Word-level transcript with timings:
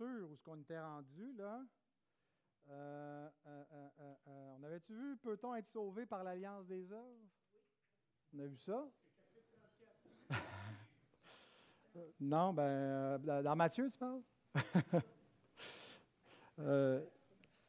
sûr 0.00 0.30
où 0.30 0.34
ce 0.34 0.42
qu'on 0.42 0.56
était 0.56 0.80
rendu, 0.80 1.34
là. 1.36 1.60
Euh, 2.70 3.28
euh, 3.46 3.64
euh, 4.00 4.14
on 4.26 4.64
avait-tu 4.64 4.94
vu, 4.94 5.16
peut-on 5.18 5.54
être 5.56 5.68
sauvé 5.68 6.06
par 6.06 6.24
l'alliance 6.24 6.64
des 6.66 6.90
œuvres? 6.90 7.28
On 8.34 8.38
a 8.38 8.46
vu 8.46 8.56
ça? 8.56 8.86
non, 12.20 12.54
ben, 12.54 13.18
dans 13.18 13.56
Matthieu, 13.56 13.90
tu 13.90 13.98
parles? 13.98 14.22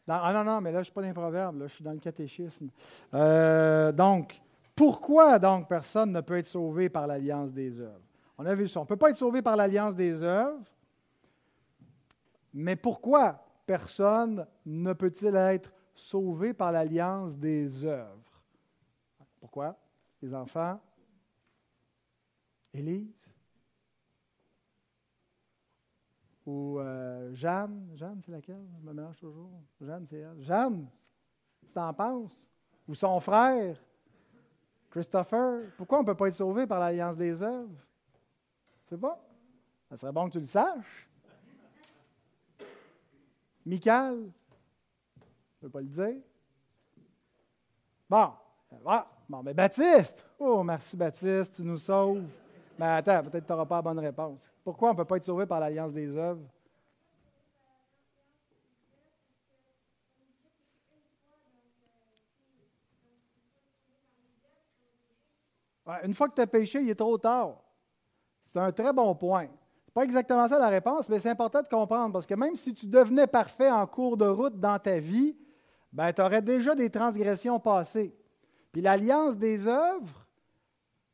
ah 0.07 0.33
non, 0.33 0.43
non, 0.45 0.61
mais 0.61 0.71
là, 0.71 0.77
je 0.77 0.79
ne 0.79 0.83
suis 0.83 0.93
pas 0.93 1.01
dans 1.01 1.07
les 1.07 1.13
proverbes, 1.13 1.59
là, 1.59 1.67
je 1.67 1.73
suis 1.73 1.83
dans 1.83 1.91
le 1.91 1.99
catéchisme. 1.99 2.69
donc, 3.93 4.39
pourquoi 4.73 5.37
donc 5.37 5.67
personne 5.67 6.13
ne 6.13 6.21
peut 6.21 6.37
être 6.37 6.45
sauvé 6.45 6.87
par 6.87 7.07
l'alliance 7.07 7.51
des 7.51 7.81
œuvres? 7.81 8.05
On 8.37 8.45
a 8.45 8.55
vu 8.55 8.69
ça. 8.69 8.79
On 8.79 8.83
ne 8.83 8.87
peut 8.87 8.95
pas 8.95 9.09
être 9.09 9.17
sauvé 9.17 9.41
par 9.41 9.57
l'alliance 9.57 9.95
des 9.95 10.23
œuvres, 10.23 10.63
mais 12.53 12.75
pourquoi 12.75 13.43
personne 13.65 14.45
ne 14.65 14.93
peut-il 14.93 15.35
être 15.35 15.71
sauvé 15.93 16.53
par 16.53 16.71
l'alliance 16.71 17.37
des 17.37 17.83
œuvres? 17.83 18.43
Pourquoi? 19.39 19.77
Les 20.21 20.33
enfants? 20.33 20.79
Élise? 22.73 23.27
Ou 26.45 26.79
euh, 26.79 27.33
Jeanne? 27.33 27.91
Jeanne, 27.95 28.21
c'est 28.21 28.31
laquelle? 28.31 28.67
Je 28.79 28.85
me 28.85 28.93
mélange 28.93 29.17
toujours. 29.17 29.51
Jeanne, 29.79 30.05
c'est 30.05 30.19
elle. 30.19 30.41
Jeanne, 30.41 30.87
tu 31.65 31.73
t'en 31.73 31.93
penses? 31.93 32.45
Ou 32.87 32.95
son 32.95 33.19
frère? 33.19 33.77
Christopher? 34.89 35.71
Pourquoi 35.77 35.99
on 35.99 36.01
ne 36.01 36.07
peut 36.07 36.15
pas 36.15 36.27
être 36.27 36.33
sauvé 36.33 36.67
par 36.67 36.79
l'alliance 36.79 37.15
des 37.15 37.41
œuvres? 37.41 37.79
Tu 38.85 38.95
sais 38.95 38.97
pas? 38.97 39.19
Ça 39.89 39.97
serait 39.97 40.11
bon 40.11 40.27
que 40.27 40.33
tu 40.33 40.39
le 40.39 40.45
saches. 40.45 41.09
Michael? 43.65 44.31
Je 45.17 45.21
ne 45.21 45.61
peux 45.61 45.69
pas 45.69 45.81
le 45.81 45.87
dire. 45.87 46.21
Bon. 48.09 48.31
Ah, 48.85 49.07
bon, 49.27 49.43
mais 49.43 49.53
Baptiste! 49.53 50.25
Oh, 50.39 50.63
merci 50.63 50.97
Baptiste, 50.97 51.55
tu 51.55 51.61
nous 51.63 51.77
sauves. 51.77 52.29
Mais 52.79 52.85
attends, 52.85 53.23
peut-être 53.23 53.45
tu 53.45 53.51
n'auras 53.51 53.65
pas 53.65 53.75
la 53.75 53.81
bonne 53.81 53.99
réponse. 53.99 54.51
Pourquoi 54.63 54.89
on 54.89 54.93
ne 54.93 54.97
peut 54.97 55.05
pas 55.05 55.17
être 55.17 55.25
sauvé 55.25 55.45
par 55.45 55.59
l'alliance 55.59 55.93
des 55.93 56.15
œuvres? 56.15 56.47
une 66.03 66.13
fois 66.13 66.29
que 66.29 66.35
tu 66.35 66.41
as 66.41 66.47
péché, 66.47 66.81
il 66.81 66.89
est 66.89 66.95
trop 66.95 67.17
tard. 67.17 67.61
C'est 68.39 68.59
un 68.59 68.71
très 68.71 68.93
bon 68.93 69.13
point. 69.15 69.47
Pas 69.93 70.03
exactement 70.03 70.47
ça 70.47 70.57
la 70.57 70.69
réponse, 70.69 71.09
mais 71.09 71.19
c'est 71.19 71.29
important 71.29 71.61
de 71.61 71.67
comprendre 71.67 72.13
parce 72.13 72.25
que 72.25 72.33
même 72.33 72.55
si 72.55 72.73
tu 72.73 72.87
devenais 72.87 73.27
parfait 73.27 73.69
en 73.69 73.85
cours 73.85 74.15
de 74.15 74.25
route 74.25 74.57
dans 74.59 74.79
ta 74.79 74.99
vie, 74.99 75.35
ben, 75.91 76.13
tu 76.13 76.21
aurais 76.21 76.41
déjà 76.41 76.73
des 76.75 76.89
transgressions 76.89 77.59
passées. 77.59 78.15
Puis 78.71 78.81
l'alliance 78.81 79.37
des 79.37 79.67
œuvres, 79.67 80.25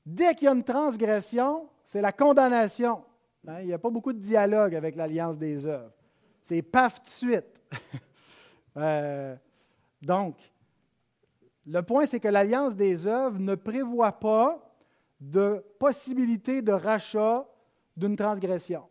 dès 0.06 0.36
qu'il 0.36 0.46
y 0.46 0.50
a 0.50 0.54
une 0.54 0.64
transgression, 0.64 1.68
c'est 1.84 2.02
la 2.02 2.12
condamnation. 2.12 3.04
Hein, 3.48 3.62
il 3.62 3.68
n'y 3.68 3.74
a 3.74 3.80
pas 3.80 3.90
beaucoup 3.90 4.14
de 4.14 4.20
dialogue 4.20 4.76
avec 4.76 4.96
l'alliance 4.96 5.38
des 5.38 5.66
œuvres. 5.66 5.94
C'est 6.42 6.62
paf 6.62 7.02
de 7.02 7.10
suite. 7.10 7.62
Euh, 8.80 9.36
donc, 10.04 10.36
le 11.66 11.82
point, 11.82 12.06
c'est 12.06 12.20
que 12.20 12.28
l'alliance 12.28 12.76
des 12.76 13.08
œuvres 13.08 13.40
ne 13.40 13.56
prévoit 13.56 14.12
pas 14.12 14.72
de 15.20 15.66
possibilité 15.80 16.62
de 16.62 16.72
rachat 16.72 17.48
d'une 17.98 18.16
transgression. 18.16 18.84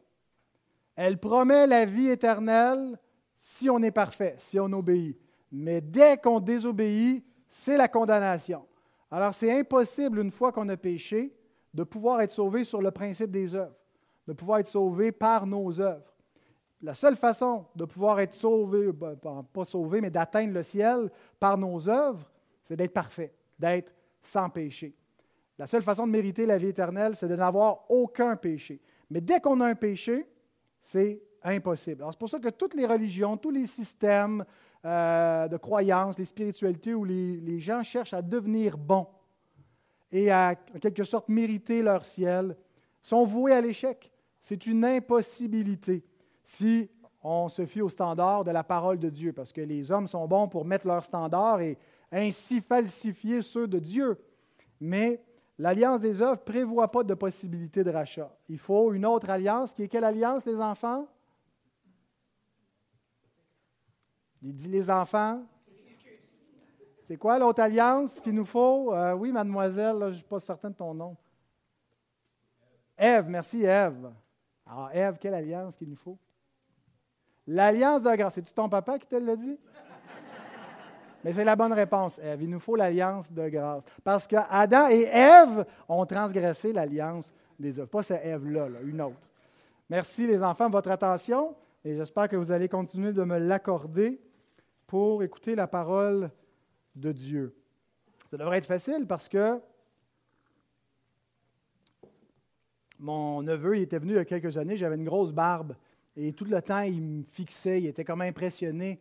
Elle 0.96 1.18
promet 1.18 1.66
la 1.66 1.84
vie 1.84 2.08
éternelle 2.08 2.98
si 3.36 3.70
on 3.70 3.82
est 3.82 3.90
parfait, 3.90 4.34
si 4.38 4.58
on 4.58 4.72
obéit. 4.72 5.18
Mais 5.52 5.80
dès 5.80 6.16
qu'on 6.16 6.40
désobéit, 6.40 7.24
c'est 7.48 7.76
la 7.76 7.88
condamnation. 7.88 8.66
Alors 9.10 9.32
c'est 9.32 9.58
impossible, 9.58 10.18
une 10.18 10.30
fois 10.30 10.52
qu'on 10.52 10.68
a 10.68 10.76
péché, 10.76 11.32
de 11.72 11.84
pouvoir 11.84 12.20
être 12.22 12.32
sauvé 12.32 12.64
sur 12.64 12.82
le 12.82 12.90
principe 12.90 13.30
des 13.30 13.54
œuvres, 13.54 13.76
de 14.26 14.32
pouvoir 14.32 14.58
être 14.58 14.68
sauvé 14.68 15.12
par 15.12 15.46
nos 15.46 15.80
œuvres. 15.80 16.12
La 16.82 16.94
seule 16.94 17.16
façon 17.16 17.66
de 17.74 17.84
pouvoir 17.84 18.20
être 18.20 18.34
sauvé, 18.34 18.92
ben, 18.92 19.16
pas 19.52 19.64
sauvé, 19.64 20.00
mais 20.00 20.10
d'atteindre 20.10 20.54
le 20.54 20.62
ciel 20.62 21.10
par 21.38 21.56
nos 21.56 21.88
œuvres, 21.88 22.30
c'est 22.62 22.76
d'être 22.76 22.92
parfait, 22.92 23.32
d'être 23.58 23.92
sans 24.22 24.50
péché. 24.50 24.94
La 25.58 25.66
seule 25.66 25.82
façon 25.82 26.06
de 26.06 26.12
mériter 26.12 26.44
la 26.44 26.58
vie 26.58 26.68
éternelle, 26.68 27.16
c'est 27.16 27.28
de 27.28 27.36
n'avoir 27.36 27.90
aucun 27.90 28.36
péché. 28.36 28.80
Mais 29.10 29.20
dès 29.20 29.40
qu'on 29.40 29.60
a 29.60 29.66
un 29.66 29.74
péché, 29.74 30.26
c'est 30.80 31.22
impossible. 31.42 32.04
c'est 32.10 32.18
pour 32.18 32.28
ça 32.28 32.38
que 32.38 32.48
toutes 32.48 32.74
les 32.74 32.86
religions, 32.86 33.36
tous 33.36 33.50
les 33.50 33.66
systèmes 33.66 34.44
euh, 34.84 35.48
de 35.48 35.56
croyances, 35.56 36.18
les 36.18 36.24
spiritualités 36.24 36.94
où 36.94 37.04
les, 37.04 37.58
gens 37.58 37.82
cherchent 37.82 38.14
à 38.14 38.22
devenir 38.22 38.76
bons 38.76 39.06
et 40.12 40.30
à, 40.30 40.54
en 40.74 40.78
quelque 40.78 41.04
sorte, 41.04 41.28
mériter 41.28 41.82
leur 41.82 42.04
ciel, 42.04 42.56
sont 43.02 43.24
voués 43.24 43.52
à 43.52 43.60
l'échec. 43.60 44.10
C'est 44.40 44.66
une 44.66 44.84
impossibilité 44.84 46.04
si 46.42 46.88
on 47.22 47.48
se 47.48 47.66
fie 47.66 47.82
au 47.82 47.88
standard 47.88 48.44
de 48.44 48.52
la 48.52 48.62
parole 48.62 48.98
de 48.98 49.10
Dieu, 49.10 49.32
parce 49.32 49.52
que 49.52 49.60
les 49.60 49.90
hommes 49.90 50.06
sont 50.06 50.26
bons 50.28 50.46
pour 50.46 50.64
mettre 50.64 50.86
leur 50.86 51.02
standard 51.02 51.60
et 51.60 51.76
ainsi 52.12 52.60
falsifier 52.60 53.42
ceux 53.42 53.66
de 53.66 53.80
Dieu. 53.80 54.18
Mais 54.80 55.20
L'alliance 55.58 56.00
des 56.00 56.20
œuvres 56.20 56.40
ne 56.40 56.44
prévoit 56.44 56.90
pas 56.90 57.02
de 57.02 57.14
possibilité 57.14 57.82
de 57.82 57.90
rachat. 57.90 58.30
Il 58.48 58.58
faut 58.58 58.92
une 58.92 59.06
autre 59.06 59.30
alliance, 59.30 59.72
qui 59.72 59.82
est 59.82 59.88
quelle 59.88 60.04
alliance, 60.04 60.44
les 60.44 60.60
enfants? 60.60 61.06
Il 64.42 64.54
dit 64.54 64.68
les 64.68 64.90
enfants. 64.90 65.42
C'est 67.04 67.16
quoi 67.16 67.38
l'autre 67.38 67.62
alliance 67.62 68.20
qu'il 68.20 68.34
nous 68.34 68.44
faut? 68.44 68.92
Euh, 68.92 69.12
oui, 69.14 69.32
mademoiselle, 69.32 69.96
je 70.00 70.04
ne 70.06 70.12
suis 70.12 70.24
pas 70.24 70.40
certain 70.40 70.70
de 70.70 70.74
ton 70.74 70.92
nom. 70.92 71.16
Ève, 72.98 73.28
merci 73.28 73.64
Ève. 73.64 74.12
Alors, 74.66 74.90
Ève, 74.92 75.16
quelle 75.18 75.34
alliance 75.34 75.76
qu'il 75.76 75.88
nous 75.88 75.96
faut? 75.96 76.18
L'alliance 77.46 78.02
de 78.02 78.14
grâce. 78.16 78.34
C'est-tu 78.34 78.52
ton 78.52 78.68
papa 78.68 78.98
qui 78.98 79.06
te 79.06 79.14
l'a 79.14 79.36
dit? 79.36 79.58
Mais 81.24 81.32
c'est 81.32 81.44
la 81.44 81.56
bonne 81.56 81.72
réponse, 81.72 82.18
Ève. 82.18 82.42
Il 82.42 82.50
nous 82.50 82.60
faut 82.60 82.76
l'alliance 82.76 83.32
de 83.32 83.48
grâce. 83.48 83.82
Parce 84.04 84.26
que 84.26 84.36
Adam 84.48 84.88
et 84.88 85.02
Ève 85.02 85.66
ont 85.88 86.06
transgressé 86.06 86.72
l'alliance 86.72 87.32
des 87.58 87.78
œuvres. 87.78 87.90
Pas 87.90 88.02
cette 88.02 88.24
Ève-là, 88.24 88.68
une 88.84 89.00
autre. 89.00 89.28
Merci 89.88 90.26
les 90.26 90.42
enfants 90.42 90.66
de 90.66 90.72
votre 90.72 90.90
attention 90.90 91.54
et 91.84 91.94
j'espère 91.94 92.28
que 92.28 92.34
vous 92.34 92.50
allez 92.50 92.68
continuer 92.68 93.12
de 93.12 93.22
me 93.22 93.38
l'accorder 93.38 94.20
pour 94.86 95.22
écouter 95.22 95.54
la 95.54 95.68
parole 95.68 96.30
de 96.96 97.12
Dieu. 97.12 97.54
Ça 98.28 98.36
devrait 98.36 98.58
être 98.58 98.66
facile 98.66 99.06
parce 99.06 99.28
que 99.28 99.60
mon 102.98 103.42
neveu 103.42 103.76
il 103.76 103.82
était 103.82 104.00
venu 104.00 104.12
il 104.12 104.16
y 104.16 104.18
a 104.18 104.24
quelques 104.24 104.56
années, 104.56 104.76
j'avais 104.76 104.96
une 104.96 105.04
grosse 105.04 105.32
barbe 105.32 105.76
et 106.16 106.32
tout 106.32 106.44
le 106.44 106.60
temps 106.60 106.80
il 106.80 107.00
me 107.00 107.22
fixait, 107.22 107.80
il 107.80 107.86
était 107.86 108.04
comme 108.04 108.22
impressionné 108.22 108.98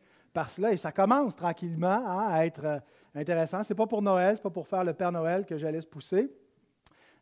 Et 0.70 0.78
ça 0.78 0.92
commence 0.92 1.36
tranquillement 1.36 1.88
hein, 2.06 2.28
à 2.28 2.46
être 2.46 2.66
euh, 2.66 2.80
intéressant. 3.14 3.64
Ce 3.64 3.72
n'est 3.72 3.78
pas 3.78 3.88
pour 3.88 4.02
Noël, 4.02 4.36
ce 4.36 4.42
n'est 4.42 4.44
pas 4.44 4.50
pour 4.50 4.68
faire 4.68 4.84
le 4.84 4.94
Père 4.94 5.12
Noël 5.12 5.46
que 5.46 5.58
j'allais 5.58 5.80
se 5.80 5.88
pousser. 5.88 6.30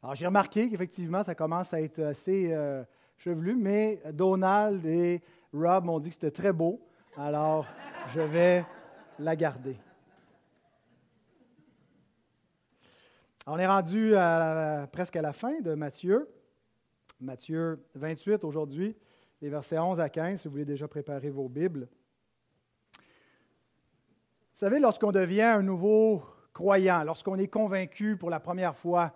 Alors, 0.01 0.16
j'ai 0.16 0.25
remarqué 0.25 0.68
qu'effectivement, 0.68 1.23
ça 1.23 1.35
commence 1.35 1.73
à 1.73 1.81
être 1.81 2.00
assez 2.00 2.52
euh, 2.52 2.84
chevelu, 3.18 3.56
mais 3.56 4.02
Donald 4.12 4.84
et 4.85 5.22
Rob 5.53 5.85
m'ont 5.85 6.00
dit 6.00 6.09
que 6.09 6.16
c'était 6.16 6.31
très 6.31 6.52
beau. 6.52 6.81
Alors, 7.16 7.68
je 8.16 8.22
vais 8.22 8.66
la 9.19 9.35
garder. 9.35 9.78
On 13.46 13.59
est 13.59 13.67
rendu 13.67 14.14
presque 14.91 15.17
à 15.17 15.22
la 15.22 15.34
fin 15.34 15.59
de 15.61 15.76
Matthieu. 15.76 16.28
Matthieu 17.20 17.85
28 17.93 18.43
aujourd'hui, 18.43 18.96
les 19.41 19.49
versets 19.49 19.78
11 19.78 19.99
à 19.99 20.09
15, 20.09 20.41
si 20.41 20.47
vous 20.47 20.53
voulez 20.53 20.66
déjà 20.66 20.88
préparer 20.88 21.29
vos 21.29 21.47
Bibles. 21.47 21.88
Savez, 24.53 24.79
lorsqu'on 24.79 25.11
devient 25.11 25.41
un 25.41 25.64
nouveau 25.64 26.22
croyant, 26.53 27.03
lorsqu'on 27.03 27.40
est 27.40 27.47
convaincu 27.47 28.17
pour 28.17 28.29
la 28.29 28.40
première 28.40 28.76
fois 28.76 29.11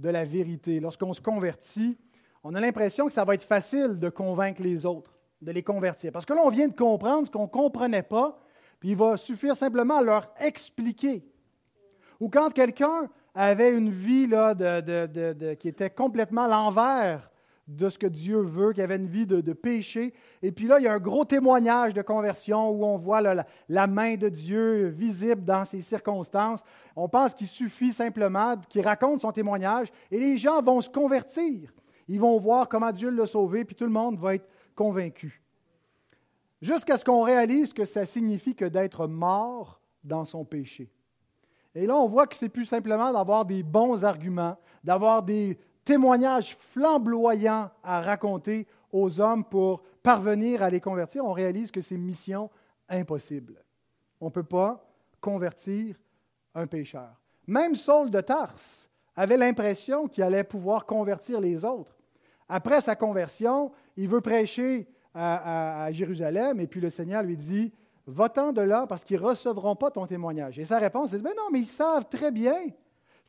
de 0.00 0.08
la 0.08 0.24
vérité, 0.24 0.80
lorsqu'on 0.80 1.12
se 1.12 1.20
convertit, 1.20 1.96
on 2.42 2.56
a 2.56 2.60
l'impression 2.60 3.06
que 3.06 3.12
ça 3.12 3.24
va 3.24 3.34
être 3.34 3.44
facile 3.44 4.00
de 4.00 4.08
convaincre 4.08 4.60
les 4.60 4.84
autres, 4.84 5.16
de 5.42 5.52
les 5.52 5.62
convertir. 5.62 6.10
Parce 6.10 6.26
que 6.26 6.32
là, 6.32 6.40
on 6.44 6.48
vient 6.50 6.66
de 6.66 6.74
comprendre 6.74 7.28
ce 7.28 7.30
qu'on 7.30 7.44
ne 7.44 7.46
comprenait 7.46 8.02
pas, 8.02 8.40
puis 8.80 8.90
il 8.90 8.96
va 8.96 9.16
suffire 9.16 9.54
simplement 9.54 9.98
à 9.98 10.02
leur 10.02 10.34
expliquer. 10.40 11.24
Ou 12.18 12.28
quand 12.28 12.50
quelqu'un 12.50 13.08
avait 13.32 13.70
une 13.70 13.90
vie 13.90 14.26
là, 14.26 14.56
qui 15.54 15.68
était 15.68 15.90
complètement 15.90 16.46
à 16.46 16.48
l'envers 16.48 17.29
de 17.76 17.88
ce 17.88 17.98
que 17.98 18.06
Dieu 18.06 18.40
veut, 18.40 18.72
qu'il 18.72 18.80
y 18.80 18.84
avait 18.84 18.96
une 18.96 19.06
vie 19.06 19.26
de, 19.26 19.52
péché. 19.52 20.12
Et 20.42 20.50
puis 20.52 20.66
là, 20.66 20.78
il 20.78 20.84
y 20.84 20.88
a 20.88 20.92
un 20.92 20.98
gros 20.98 21.24
témoignage 21.24 21.94
de 21.94 22.02
conversion 22.02 22.70
où 22.70 22.84
on 22.84 22.96
voit 22.96 23.20
la, 23.20 23.86
main 23.86 24.16
de 24.16 24.28
Dieu 24.28 24.88
visible 24.88 25.44
dans 25.44 25.64
ces 25.64 25.80
circonstances. 25.80 26.62
On 26.96 27.08
pense 27.08 27.34
qu'il 27.34 27.46
suffit 27.46 27.92
simplement 27.92 28.56
qu'il 28.68 28.82
raconte 28.82 29.20
son 29.20 29.32
témoignage 29.32 29.88
et 30.10 30.18
les 30.18 30.36
gens 30.36 30.62
vont 30.62 30.80
se 30.80 30.90
convertir. 30.90 31.72
Ils 32.08 32.20
vont 32.20 32.38
voir 32.38 32.68
comment 32.68 32.90
Dieu 32.90 33.10
l'a 33.10 33.26
sauvé, 33.26 33.64
puis 33.64 33.76
tout 33.76 33.84
le 33.84 33.90
monde 33.90 34.18
va 34.18 34.34
être 34.34 34.48
convaincu. 34.74 35.42
jusqu'à 36.60 36.98
ce 36.98 37.04
qu'on 37.04 37.22
réalise 37.22 37.72
que 37.72 37.84
ça 37.84 38.04
signifie 38.04 38.54
que 38.54 38.64
d'être 38.64 39.06
mort 39.06 39.80
dans 40.02 40.24
son 40.24 40.44
péché. 40.44 40.90
Et 41.74 41.86
là, 41.86 41.96
on 41.96 42.06
voit 42.06 42.26
que 42.26 42.36
c'est 42.36 42.48
plus 42.48 42.64
simplement 42.64 43.12
d'avoir 43.12 43.44
des 43.44 43.62
bons 43.62 44.04
arguments, 44.04 44.58
d'avoir 44.82 45.22
des 45.22 45.58
témoignages 45.84 46.56
flamboyants 46.56 47.70
à 47.82 48.00
raconter 48.00 48.66
aux 48.92 49.20
hommes 49.20 49.44
pour 49.44 49.82
parvenir 50.02 50.62
à 50.62 50.70
les 50.70 50.80
convertir. 50.80 51.24
On 51.24 51.32
réalise 51.32 51.70
que 51.70 51.80
c'est 51.80 51.96
mission 51.96 52.50
impossible. 52.88 53.62
On 54.20 54.26
ne 54.26 54.30
peut 54.30 54.42
pas 54.42 54.84
convertir 55.20 55.96
un 56.54 56.66
pécheur. 56.66 57.20
Même 57.46 57.74
Saul 57.74 58.10
de 58.10 58.20
Tarse 58.20 58.88
avait 59.16 59.36
l'impression 59.36 60.08
qu'il 60.08 60.24
allait 60.24 60.44
pouvoir 60.44 60.86
convertir 60.86 61.40
les 61.40 61.64
autres. 61.64 61.96
Après 62.48 62.80
sa 62.80 62.96
conversion, 62.96 63.70
il 63.96 64.08
veut 64.08 64.20
prêcher 64.20 64.88
à, 65.14 65.88
Jérusalem 65.90 66.60
et 66.60 66.66
puis 66.66 66.80
le 66.80 66.90
Seigneur 66.90 67.22
lui 67.22 67.36
dit, 67.36 67.72
va-t'en 68.06 68.52
de 68.52 68.60
là 68.60 68.86
parce 68.86 69.04
qu'ils 69.04 69.20
ne 69.20 69.26
recevront 69.26 69.76
pas 69.76 69.90
ton 69.90 70.06
témoignage. 70.06 70.58
Et 70.58 70.64
sa 70.64 70.78
réponse 70.78 71.12
est, 71.12 71.22
mais 71.22 71.34
non, 71.34 71.48
mais 71.52 71.60
ils 71.60 71.66
savent 71.66 72.08
très 72.08 72.30
bien 72.30 72.56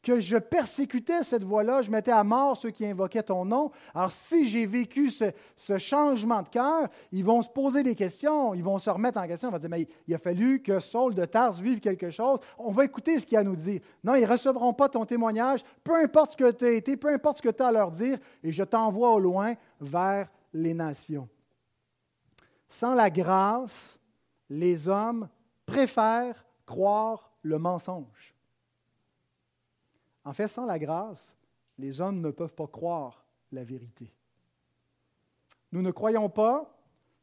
que 0.02 0.20
je 0.20 0.38
persécutais 0.38 1.24
cette 1.24 1.44
voie-là, 1.44 1.82
je 1.82 1.92
mettais 1.92 2.12
à 2.12 2.24
mort 2.24 2.58
ceux 2.58 2.72
qui 2.72 2.86
invoquaient 2.86 3.24
ton 3.24 3.46
nom. 3.46 3.72
Alors 3.94 4.12
si 4.12 4.48
j'ai 4.48 4.66
vécu 4.66 5.12
ce, 5.12 5.78
changement 5.78 6.42
de 6.42 6.50
cœur, 6.50 6.90
ils 7.12 7.24
vont 7.24 7.42
se 7.42 7.50
poser 7.50 7.84
des 7.84 7.96
questions, 7.96 8.54
ils 8.54 8.64
vont 8.64 8.80
se 8.80 8.90
remettre 8.90 9.20
en 9.20 9.28
question, 9.28 9.50
ils 9.50 9.52
vont 9.52 9.60
dire, 9.60 9.70
mais 9.70 9.88
il 10.08 10.16
a 10.16 10.18
fallu 10.18 10.62
que 10.62 10.80
Saul 10.80 11.14
de 11.14 11.26
Tarse 11.26 11.60
vive 11.60 11.80
quelque 11.80 12.10
chose, 12.10 12.40
on 12.58 12.72
va 12.72 12.86
écouter 12.86 13.20
ce 13.20 13.26
qu'il 13.26 13.38
a 13.38 13.42
à 13.42 13.44
nous 13.44 13.56
dire. 13.56 13.82
Non, 14.04 14.16
ils 14.16 14.24
ne 14.24 14.28
recevront 14.28 14.74
pas 14.74 14.90
ton 14.90 15.06
témoignage, 15.06 15.64
peu 15.84 15.96
importe 15.96 16.32
ce 16.32 16.38
que 16.38 16.52
tu 16.52 16.66
as 16.66 16.72
été, 16.72 16.98
peu 16.98 17.10
importe 17.10 17.38
ce 17.38 17.44
que 17.44 17.50
tu 17.50 17.62
as 17.62 17.68
à 17.68 17.72
leur 17.72 17.92
dire, 17.92 18.18
et 18.44 18.52
je 18.52 18.64
t'envoie 18.64 19.12
au 19.12 19.20
loin 19.20 19.54
vers 19.80 20.28
les 20.54 20.74
nations. 20.74 21.30
Sans 22.68 22.96
la 22.96 23.10
grâce, 23.10 24.00
les 24.50 24.88
hommes 24.88 25.28
préfèrent 25.66 26.46
croire 26.66 27.32
le 27.42 27.60
mensonge. 27.60 28.36
En 30.24 30.34
fait, 30.34 30.48
sans 30.48 30.66
la 30.66 30.78
grâce, 30.78 31.36
les 31.78 32.00
hommes 32.00 32.22
ne 32.22 32.32
peuvent 32.32 32.54
pas 32.54 32.68
croire 32.68 33.26
la 33.52 33.64
vérité. 33.64 34.14
Nous 35.72 35.82
ne 35.82 35.92
croyons 35.92 36.30
pas 36.30 36.78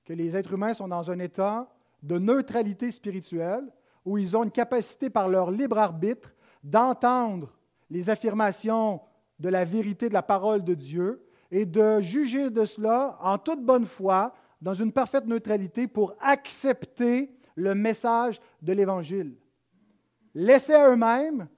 que 0.04 0.12
les 0.12 0.36
êtres 0.36 0.54
humains 0.54 0.74
sont 0.74 0.88
dans 0.88 1.10
un 1.10 1.18
état 1.18 1.68
de 2.02 2.18
neutralité 2.18 2.90
spirituelle 2.90 3.70
où 4.04 4.18
ils 4.18 4.36
ont 4.36 4.44
une 4.44 4.50
capacité 4.50 5.10
par 5.10 5.28
leur 5.28 5.50
libre 5.50 5.78
arbitre 5.78 6.34
d'entendre 6.64 7.58
les 7.90 8.10
affirmations 8.10 9.00
de 9.38 9.48
la 9.48 9.64
vérité 9.64 10.08
de 10.08 10.14
la 10.14 10.22
parole 10.22 10.64
de 10.64 10.74
Dieu 10.74 11.24
et 11.50 11.66
de 11.66 12.00
juger 12.00 12.50
de 12.50 12.64
cela 12.64 13.18
en 13.20 13.38
toute 13.38 13.64
bonne 13.64 13.86
foi, 13.86 14.34
dans 14.60 14.74
une 14.74 14.92
parfaite 14.92 15.26
neutralité, 15.26 15.86
pour 15.86 16.14
accepter 16.20 17.30
le 17.54 17.74
message 17.74 18.40
de 18.60 18.72
l'Évangile. 18.72 19.36
Laissés 20.34 20.74
à 20.74 20.90
eux-mêmes, 20.90 21.48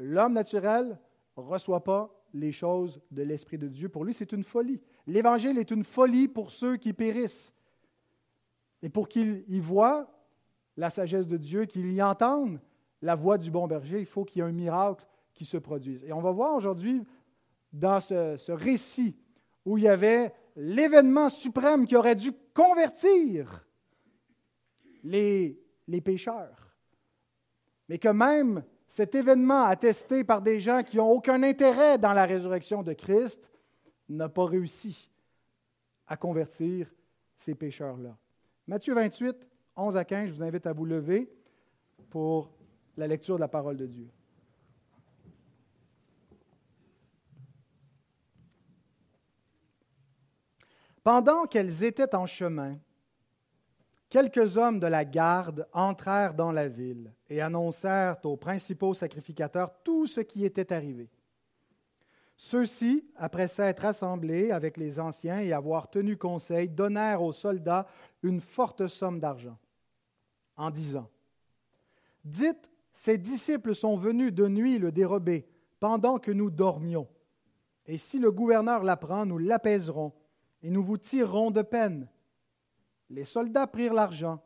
L'homme 0.00 0.32
naturel 0.32 0.96
ne 1.36 1.42
reçoit 1.42 1.82
pas 1.82 2.14
les 2.32 2.52
choses 2.52 3.00
de 3.10 3.22
l'Esprit 3.22 3.58
de 3.58 3.66
Dieu. 3.66 3.88
Pour 3.88 4.04
lui, 4.04 4.14
c'est 4.14 4.30
une 4.30 4.44
folie. 4.44 4.80
L'Évangile 5.08 5.58
est 5.58 5.72
une 5.72 5.82
folie 5.82 6.28
pour 6.28 6.52
ceux 6.52 6.76
qui 6.76 6.92
périssent. 6.92 7.52
Et 8.80 8.88
pour 8.88 9.08
qu'ils 9.08 9.44
y 9.48 9.58
voient 9.58 10.08
la 10.76 10.88
sagesse 10.88 11.26
de 11.26 11.36
Dieu, 11.36 11.64
qu'ils 11.64 11.92
y 11.92 12.00
entendent 12.00 12.60
la 13.02 13.16
voix 13.16 13.38
du 13.38 13.50
bon 13.50 13.66
berger, 13.66 13.98
il 13.98 14.06
faut 14.06 14.24
qu'il 14.24 14.38
y 14.38 14.44
ait 14.44 14.48
un 14.48 14.52
miracle 14.52 15.04
qui 15.34 15.44
se 15.44 15.56
produise. 15.56 16.04
Et 16.04 16.12
on 16.12 16.20
va 16.20 16.30
voir 16.30 16.54
aujourd'hui, 16.54 17.02
dans 17.72 17.98
ce, 17.98 18.52
récit, 18.52 19.16
où 19.64 19.78
il 19.78 19.84
y 19.84 19.88
avait 19.88 20.32
l'événement 20.54 21.28
suprême 21.28 21.86
qui 21.86 21.96
aurait 21.96 22.14
dû 22.14 22.30
convertir 22.54 23.66
les, 25.02 25.60
les 25.88 26.00
pécheurs, 26.00 26.76
mais 27.88 27.98
que 27.98 28.08
même 28.08 28.64
cet 28.88 29.14
événement 29.14 29.64
attesté 29.64 30.24
par 30.24 30.40
des 30.40 30.58
gens 30.58 30.82
qui 30.82 30.96
n'ont 30.96 31.10
aucun 31.10 31.42
intérêt 31.42 31.98
dans 31.98 32.14
la 32.14 32.24
résurrection 32.24 32.82
de 32.82 32.94
Christ 32.94 33.52
n'a 34.08 34.30
pas 34.30 34.46
réussi 34.46 35.10
à 36.06 36.16
convertir 36.16 36.90
ces 37.36 37.54
pécheurs-là. 37.54 38.16
Matthieu 38.66 38.94
28, 38.94 39.36
11 39.76 39.96
à 39.96 40.04
15, 40.04 40.28
je 40.28 40.34
vous 40.34 40.42
invite 40.42 40.66
à 40.66 40.72
vous 40.72 40.86
lever 40.86 41.30
pour 42.08 42.50
la 42.96 43.06
lecture 43.06 43.36
de 43.36 43.40
la 43.40 43.48
parole 43.48 43.76
de 43.76 43.86
Dieu. 43.86 44.08
Pendant 51.04 51.44
qu'elles 51.44 51.84
étaient 51.84 52.14
en 52.14 52.26
chemin, 52.26 52.78
Quelques 54.08 54.56
hommes 54.56 54.80
de 54.80 54.86
la 54.86 55.04
garde 55.04 55.68
entrèrent 55.72 56.32
dans 56.32 56.50
la 56.50 56.66
ville 56.66 57.12
et 57.28 57.42
annoncèrent 57.42 58.16
aux 58.24 58.36
principaux 58.38 58.94
sacrificateurs 58.94 59.72
tout 59.84 60.06
ce 60.06 60.20
qui 60.20 60.44
était 60.44 60.72
arrivé. 60.72 61.10
Ceux-ci, 62.36 63.04
après 63.16 63.48
s'être 63.48 63.84
assemblés 63.84 64.50
avec 64.50 64.76
les 64.76 64.98
anciens 64.98 65.40
et 65.40 65.52
avoir 65.52 65.90
tenu 65.90 66.16
conseil, 66.16 66.68
donnèrent 66.68 67.22
aux 67.22 67.32
soldats 67.32 67.86
une 68.22 68.40
forte 68.40 68.86
somme 68.86 69.18
d'argent, 69.18 69.58
en 70.56 70.70
disant, 70.70 71.10
Dites, 72.24 72.70
ces 72.94 73.18
disciples 73.18 73.74
sont 73.74 73.96
venus 73.96 74.32
de 74.32 74.48
nuit 74.48 74.78
le 74.78 74.90
dérober, 74.90 75.48
pendant 75.80 76.18
que 76.18 76.30
nous 76.30 76.50
dormions. 76.50 77.08
Et 77.86 77.98
si 77.98 78.18
le 78.18 78.30
gouverneur 78.32 78.84
l'apprend, 78.84 79.26
nous 79.26 79.38
l'apaiserons, 79.38 80.12
et 80.62 80.70
nous 80.70 80.82
vous 80.82 80.98
tirerons 80.98 81.50
de 81.50 81.62
peine 81.62 82.08
les 83.10 83.24
soldats 83.24 83.66
prirent 83.66 83.94
l'argent 83.94 84.42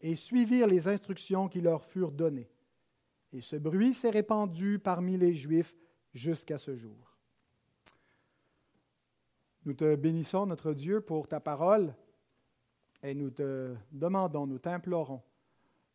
et 0.00 0.14
suivirent 0.14 0.66
les 0.66 0.88
instructions 0.88 1.48
qui 1.48 1.60
leur 1.60 1.84
furent 1.84 2.12
données. 2.12 2.50
Et 3.32 3.40
ce 3.40 3.56
bruit 3.56 3.94
s'est 3.94 4.10
répandu 4.10 4.78
parmi 4.78 5.16
les 5.16 5.34
Juifs 5.34 5.74
jusqu'à 6.12 6.58
ce 6.58 6.76
jour. 6.76 7.16
Nous 9.64 9.74
te 9.74 9.94
bénissons, 9.94 10.46
notre 10.46 10.74
Dieu, 10.74 11.00
pour 11.00 11.28
ta 11.28 11.40
parole 11.40 11.94
et 13.02 13.14
nous 13.14 13.30
te 13.30 13.74
demandons, 13.92 14.46
nous 14.46 14.58
t'implorons 14.58 15.22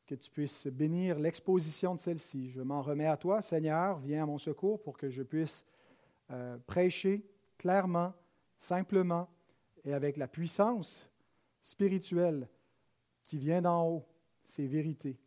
que 0.06 0.15
tu 0.15 0.31
puisses 0.31 0.68
bénir 0.68 1.19
l'exposition 1.19 1.94
de 1.94 2.00
celle-ci. 2.00 2.50
Je 2.50 2.62
m'en 2.62 2.81
remets 2.81 3.07
à 3.07 3.18
toi, 3.18 3.42
Seigneur, 3.42 4.00
viens 4.00 4.24
à 4.24 4.25
mon 4.25 4.38
secours 4.38 4.81
pour 4.81 4.98
que 4.98 5.10
je 5.10 5.21
puisse 5.21 5.65
euh, 6.32 6.58
prêcher 6.65 7.25
clairement, 7.58 8.13
simplement 8.60 9.29
et 9.84 9.93
avec 9.93 10.15
la 10.15 10.29
puissance 10.29 11.10
spirituel 11.67 12.47
qui 13.24 13.38
vient 13.38 13.62
d'en 13.62 13.86
haut, 13.86 14.05
ces 14.45 14.65
vérités. 14.65 15.19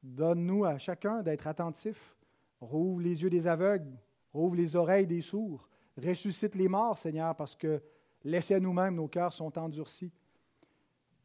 Donne-nous 0.00 0.64
à 0.64 0.78
chacun 0.78 1.22
d'être 1.22 1.48
attentif. 1.48 2.16
Rouvre 2.60 3.00
les 3.00 3.22
yeux 3.22 3.30
des 3.30 3.48
aveugles, 3.48 3.98
rouvre 4.32 4.54
les 4.54 4.76
oreilles 4.76 5.08
des 5.08 5.20
sourds, 5.20 5.68
ressuscite 5.96 6.54
les 6.54 6.68
morts, 6.68 6.98
Seigneur, 6.98 7.34
parce 7.34 7.56
que 7.56 7.82
laissez 8.22 8.54
à 8.54 8.60
nous-mêmes, 8.60 8.94
nos 8.94 9.08
cœurs 9.08 9.32
sont 9.32 9.58
endurcis. 9.58 10.12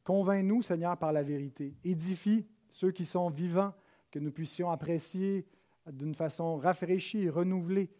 Convainc-nous, 0.03 0.63
Seigneur, 0.63 0.97
par 0.97 1.13
la 1.13 1.21
vérité. 1.21 1.75
Édifie 1.83 2.47
ceux 2.67 2.91
qui 2.91 3.05
sont 3.05 3.29
vivants, 3.29 3.73
que 4.09 4.17
nous 4.17 4.31
puissions 4.31 4.71
apprécier 4.71 5.45
d'une 5.85 6.15
façon 6.15 6.57
rafraîchie 6.57 7.23
et 7.23 7.29
renouvelée 7.29 7.91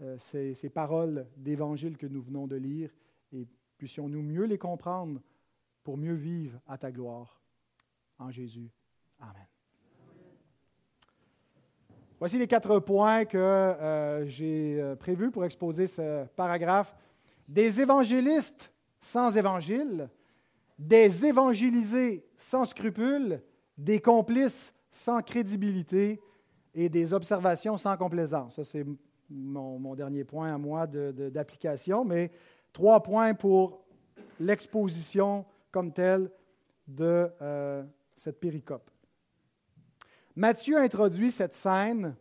euh, 0.00 0.16
ces, 0.18 0.54
ces 0.54 0.70
paroles 0.70 1.26
d'évangile 1.36 1.98
que 1.98 2.06
nous 2.06 2.22
venons 2.22 2.46
de 2.46 2.56
lire 2.56 2.90
et 3.32 3.46
puissions-nous 3.76 4.22
mieux 4.22 4.44
les 4.44 4.58
comprendre 4.58 5.20
pour 5.84 5.96
mieux 5.96 6.14
vivre 6.14 6.58
à 6.66 6.78
ta 6.78 6.90
gloire. 6.90 7.40
En 8.18 8.30
Jésus. 8.30 8.70
Amen. 9.20 9.46
Voici 12.18 12.38
les 12.38 12.46
quatre 12.46 12.78
points 12.78 13.24
que 13.24 13.36
euh, 13.36 14.26
j'ai 14.26 14.80
euh, 14.80 14.96
prévus 14.96 15.30
pour 15.30 15.44
exposer 15.44 15.86
ce 15.86 16.24
paragraphe. 16.36 16.96
Des 17.46 17.80
évangélistes 17.80 18.72
sans 18.98 19.36
évangile, 19.36 20.08
des 20.78 21.26
évangélisés 21.26 22.24
sans 22.38 22.64
scrupules, 22.64 23.42
des 23.76 24.00
complices 24.00 24.72
sans 24.90 25.20
crédibilité 25.20 26.20
et 26.72 26.88
des 26.88 27.12
observations 27.12 27.76
sans 27.76 27.96
complaisance. 27.96 28.54
Ça, 28.54 28.64
c'est 28.64 28.86
mon, 29.28 29.94
dernier 29.94 30.24
point 30.24 30.54
à 30.54 30.58
moi 30.58 30.86
d'application, 30.86 32.04
mais 32.04 32.30
trois 32.72 33.02
points 33.02 33.34
pour 33.34 33.84
l'exposition 34.38 35.44
comme 35.74 35.92
tel 35.92 36.30
de 36.86 37.28
euh, 37.42 37.82
cette 38.14 38.38
péricope. 38.38 38.88
Matthieu 40.36 40.78
introduit 40.78 41.32
cette 41.32 41.52
scène 41.52 42.14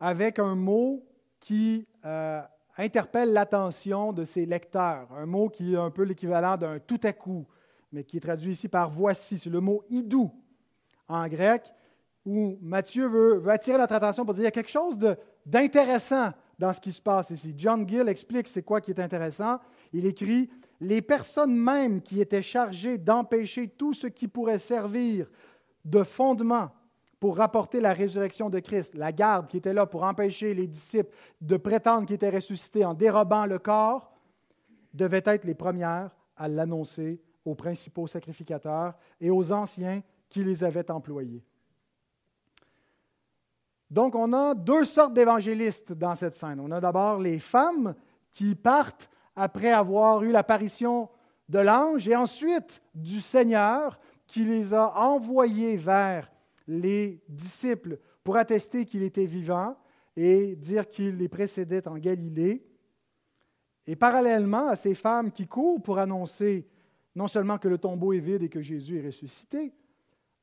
avec 0.00 0.40
un 0.40 0.56
mot 0.56 1.06
qui 1.38 1.86
euh, 2.04 2.42
interpelle 2.76 3.32
l'attention 3.32 4.12
de 4.12 4.24
ses 4.24 4.44
lecteurs, 4.44 5.06
un 5.12 5.24
mot 5.24 5.48
qui 5.48 5.74
est 5.74 5.78
un 5.78 5.92
peu 5.92 6.02
l'équivalent 6.02 6.56
d'un 6.56 6.80
tout 6.80 6.98
à 7.04 7.12
coup, 7.12 7.46
mais 7.92 8.02
qui 8.02 8.16
est 8.16 8.20
traduit 8.20 8.52
ici 8.54 8.66
par 8.66 8.90
voici. 8.90 9.38
C'est 9.38 9.50
le 9.50 9.60
mot 9.60 9.84
idou 9.88 10.32
en 11.06 11.28
grec, 11.28 11.72
où 12.26 12.58
Matthieu 12.60 13.06
veut, 13.06 13.38
veut 13.38 13.52
attirer 13.52 13.78
notre 13.78 13.94
attention 13.94 14.24
pour 14.24 14.34
dire 14.34 14.40
qu'il 14.40 14.46
y 14.46 14.48
a 14.48 14.62
quelque 14.62 14.68
chose 14.68 14.98
d'intéressant 15.46 16.32
dans 16.58 16.72
ce 16.72 16.80
qui 16.80 16.90
se 16.90 17.00
passe 17.00 17.30
ici. 17.30 17.54
John 17.56 17.88
Gill 17.88 18.08
explique 18.08 18.48
c'est 18.48 18.62
quoi 18.62 18.80
qui 18.80 18.90
est 18.90 19.00
intéressant. 19.00 19.60
Il 19.92 20.06
écrit 20.06 20.50
les 20.84 21.00
personnes 21.02 21.56
mêmes 21.56 22.02
qui 22.02 22.20
étaient 22.20 22.42
chargées 22.42 22.98
d'empêcher 22.98 23.68
tout 23.68 23.94
ce 23.94 24.06
qui 24.06 24.28
pourrait 24.28 24.58
servir 24.58 25.30
de 25.84 26.02
fondement 26.02 26.70
pour 27.18 27.38
rapporter 27.38 27.80
la 27.80 27.94
résurrection 27.94 28.50
de 28.50 28.58
Christ, 28.58 28.94
la 28.94 29.10
garde 29.10 29.46
qui 29.46 29.56
était 29.56 29.72
là 29.72 29.86
pour 29.86 30.02
empêcher 30.02 30.52
les 30.52 30.66
disciples 30.66 31.10
de 31.40 31.56
prétendre 31.56 32.06
qu'il 32.06 32.16
était 32.16 32.28
ressuscité 32.28 32.84
en 32.84 32.92
dérobant 32.92 33.46
le 33.46 33.58
corps, 33.58 34.12
devaient 34.92 35.22
être 35.24 35.44
les 35.44 35.54
premières 35.54 36.10
à 36.36 36.48
l'annoncer 36.48 37.20
aux 37.44 37.54
principaux 37.54 38.06
sacrificateurs 38.06 38.94
et 39.20 39.30
aux 39.30 39.52
anciens 39.52 40.02
qui 40.28 40.44
les 40.44 40.64
avaient 40.64 40.90
employés. 40.90 41.42
Donc, 43.90 44.14
on 44.14 44.32
a 44.32 44.54
deux 44.54 44.84
sortes 44.84 45.14
d'évangélistes 45.14 45.92
dans 45.92 46.14
cette 46.14 46.34
scène. 46.34 46.60
On 46.60 46.70
a 46.72 46.80
d'abord 46.80 47.18
les 47.18 47.38
femmes 47.38 47.94
qui 48.30 48.54
partent 48.54 49.08
après 49.36 49.70
avoir 49.70 50.22
eu 50.22 50.30
l'apparition 50.30 51.08
de 51.48 51.58
l'ange 51.58 52.08
et 52.08 52.16
ensuite 52.16 52.82
du 52.94 53.20
Seigneur 53.20 53.98
qui 54.26 54.44
les 54.44 54.72
a 54.72 54.96
envoyés 54.98 55.76
vers 55.76 56.30
les 56.66 57.22
disciples 57.28 57.98
pour 58.22 58.36
attester 58.36 58.84
qu'il 58.84 59.02
était 59.02 59.26
vivant 59.26 59.76
et 60.16 60.56
dire 60.56 60.88
qu'il 60.88 61.18
les 61.18 61.28
précédait 61.28 61.86
en 61.86 61.98
Galilée. 61.98 62.66
Et 63.86 63.96
parallèlement 63.96 64.68
à 64.68 64.76
ces 64.76 64.94
femmes 64.94 65.30
qui 65.30 65.46
courent 65.46 65.82
pour 65.82 65.98
annoncer 65.98 66.66
non 67.14 67.28
seulement 67.28 67.58
que 67.58 67.68
le 67.68 67.78
tombeau 67.78 68.12
est 68.12 68.20
vide 68.20 68.42
et 68.42 68.48
que 68.48 68.62
Jésus 68.62 68.98
est 68.98 69.06
ressuscité, 69.06 69.72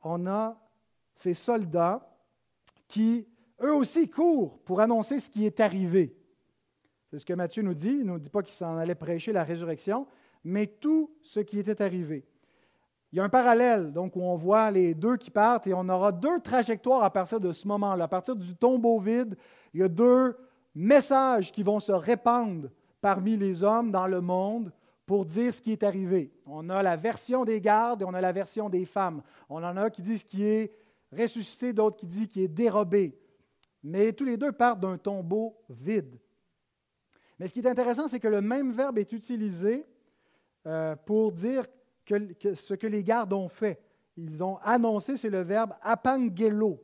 on 0.03 0.25
a 0.27 0.57
ces 1.15 1.33
soldats 1.33 2.07
qui, 2.87 3.27
eux 3.61 3.73
aussi, 3.73 4.09
courent 4.09 4.59
pour 4.59 4.79
annoncer 4.79 5.19
ce 5.19 5.29
qui 5.29 5.45
est 5.45 5.59
arrivé. 5.59 6.15
C'est 7.11 7.19
ce 7.19 7.25
que 7.25 7.33
Matthieu 7.33 7.61
nous 7.61 7.73
dit. 7.73 7.89
Il 7.89 8.05
ne 8.05 8.13
nous 8.13 8.19
dit 8.19 8.29
pas 8.29 8.41
qu'il 8.41 8.53
s'en 8.53 8.77
allait 8.77 8.95
prêcher 8.95 9.33
la 9.33 9.43
résurrection, 9.43 10.07
mais 10.45 10.65
tout 10.65 11.11
ce 11.21 11.41
qui 11.41 11.59
était 11.59 11.83
arrivé. 11.83 12.23
Il 13.11 13.17
y 13.17 13.19
a 13.19 13.25
un 13.25 13.29
parallèle, 13.29 13.91
donc, 13.91 14.15
où 14.15 14.21
on 14.21 14.37
voit 14.37 14.71
les 14.71 14.93
deux 14.93 15.17
qui 15.17 15.29
partent 15.29 15.67
et 15.67 15.73
on 15.73 15.89
aura 15.89 16.13
deux 16.13 16.39
trajectoires 16.39 17.03
à 17.03 17.11
partir 17.11 17.41
de 17.41 17.51
ce 17.51 17.67
moment-là. 17.67 18.05
À 18.05 18.07
partir 18.07 18.37
du 18.37 18.55
tombeau 18.55 18.97
vide, 18.97 19.35
il 19.73 19.81
y 19.81 19.83
a 19.83 19.89
deux 19.89 20.37
messages 20.73 21.51
qui 21.51 21.63
vont 21.63 21.81
se 21.81 21.91
répandre 21.91 22.69
parmi 23.01 23.35
les 23.35 23.61
hommes 23.61 23.91
dans 23.91 24.07
le 24.07 24.21
monde 24.21 24.71
pour 25.05 25.25
dire 25.25 25.53
ce 25.53 25.61
qui 25.61 25.73
est 25.73 25.83
arrivé. 25.83 26.31
On 26.45 26.69
a 26.69 26.81
la 26.81 26.95
version 26.95 27.43
des 27.43 27.59
gardes 27.59 28.03
et 28.03 28.05
on 28.05 28.13
a 28.13 28.21
la 28.21 28.31
version 28.31 28.69
des 28.69 28.85
femmes. 28.85 29.21
On 29.49 29.61
en 29.61 29.75
a 29.75 29.89
qui 29.89 30.01
disent 30.01 30.23
qu'il 30.23 30.43
est 30.43 30.71
ressuscité, 31.11 31.73
d'autres 31.73 31.97
qui 31.97 32.05
disent 32.05 32.27
qu'il 32.27 32.43
est 32.43 32.47
dérobé. 32.47 33.19
Mais 33.83 34.13
tous 34.13 34.23
les 34.23 34.37
deux 34.37 34.53
partent 34.53 34.79
d'un 34.79 34.97
tombeau 34.97 35.57
vide. 35.69 36.17
Mais 37.41 37.47
ce 37.47 37.53
qui 37.53 37.61
est 37.61 37.67
intéressant, 37.67 38.07
c'est 38.07 38.19
que 38.19 38.27
le 38.27 38.39
même 38.39 38.71
verbe 38.71 38.99
est 38.99 39.11
utilisé 39.13 39.83
euh, 40.67 40.95
pour 40.95 41.31
dire 41.31 41.65
ce 42.07 42.75
que 42.75 42.85
les 42.85 43.03
gardes 43.03 43.33
ont 43.33 43.47
fait. 43.47 43.81
Ils 44.15 44.43
ont 44.43 44.57
annoncé, 44.57 45.17
c'est 45.17 45.31
le 45.31 45.41
verbe 45.41 45.73
apangelo. 45.81 46.79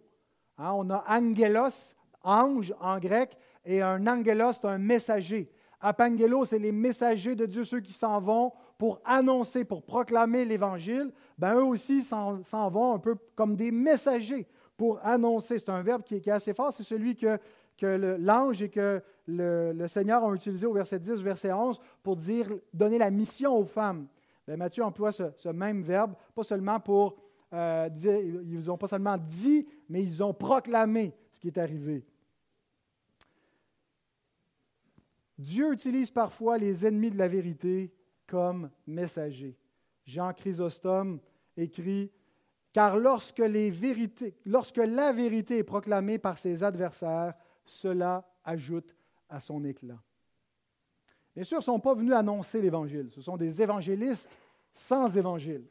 Hein, 0.58 0.72
on 0.74 0.90
a 0.90 1.06
angelos, 1.08 1.94
ange 2.24 2.74
en 2.80 2.98
grec, 2.98 3.38
et 3.66 3.84
un 3.84 4.08
angelos, 4.08 4.54
c'est 4.54 4.66
un 4.66 4.80
messager. 4.80 5.48
Apangelo, 5.80 6.44
c'est 6.44 6.58
les 6.58 6.72
messagers 6.72 7.36
de 7.36 7.46
Dieu, 7.46 7.64
ceux 7.64 7.82
qui 7.82 7.94
s'en 7.94 8.20
vont 8.20 8.52
pour 8.80 9.00
annoncer, 9.06 9.64
pour 9.64 9.84
proclamer 9.84 10.44
l'Évangile. 10.44 11.12
Ben, 11.38 11.54
eux 11.54 11.66
aussi 11.66 12.02
s'en 12.02 12.70
vont 12.72 12.96
un 12.96 13.00
peu 13.00 13.16
comme 13.36 13.56
des 13.56 13.70
messagers 13.70 14.48
pour 14.76 15.00
annoncer. 15.06 15.60
C'est 15.60 15.70
un 15.70 15.84
verbe 15.84 16.02
qui 16.02 16.16
est, 16.16 16.28
assez 16.30 16.56
fort, 16.56 16.74
c'est 16.74 16.82
celui 16.82 17.16
que, 17.16 17.38
que 17.78 18.18
l'ange 18.20 18.62
et 18.62 18.70
que 18.70 19.02
le, 19.28 19.88
Seigneur 19.88 20.24
ont 20.24 20.34
utilisé 20.34 20.66
au 20.66 20.74
verset 20.74 21.00
10, 21.00 21.22
verset 21.22 21.54
11 21.54 21.80
pour 22.04 22.16
dire, 22.16 22.48
donner 22.74 22.98
la 22.98 23.12
mission 23.12 23.56
aux 23.56 23.66
femmes. 23.66 24.08
Ben, 24.48 24.58
Matthieu 24.58 24.84
emploie 24.84 25.12
ce, 25.12 25.50
même 25.50 25.84
verbe, 25.84 26.14
pas 26.34 26.44
seulement 26.44 26.80
pour 26.80 27.18
euh, 27.54 27.90
dire, 27.90 28.18
ils 28.20 28.66
n'ont 28.66 28.78
pas 28.78 28.88
seulement 28.88 29.18
dit, 29.18 29.68
mais 29.90 30.04
ils 30.04 30.24
ont 30.24 30.34
proclamé 30.34 31.14
ce 31.32 31.40
qui 31.40 31.48
est 31.48 31.58
arrivé. 31.58 32.06
Dieu 35.38 35.72
utilise 35.72 36.10
parfois 36.10 36.58
les 36.58 36.86
ennemis 36.86 37.12
de 37.12 37.18
la 37.18 37.28
vérité 37.28 37.94
comme 38.26 38.70
messagers. 38.88 39.56
Jean 40.06 40.34
Chrysostome 40.34 41.20
écrit 41.56 42.12
Car 42.74 42.98
lorsque, 42.98 43.42
lorsque 44.46 44.78
la 44.78 45.14
vérité 45.14 45.60
est 45.60 45.64
proclamée 45.64 46.18
par 46.18 46.38
ses 46.38 46.64
adversaires, 46.64 47.34
cela 47.70 48.28
ajoute 48.44 48.96
à 49.30 49.40
son 49.40 49.64
éclat. 49.64 50.02
Bien 51.36 51.44
sûr, 51.44 51.58
ils 51.58 51.60
ne 51.60 51.64
sont 51.64 51.80
pas 51.80 51.94
venus 51.94 52.14
annoncer 52.14 52.62
l'Évangile. 52.62 53.10
Ce 53.12 53.22
sont 53.22 53.38
des 53.38 53.62
évangélistes 53.62 54.30
sans 54.74 55.16
Évangile. 55.18 55.66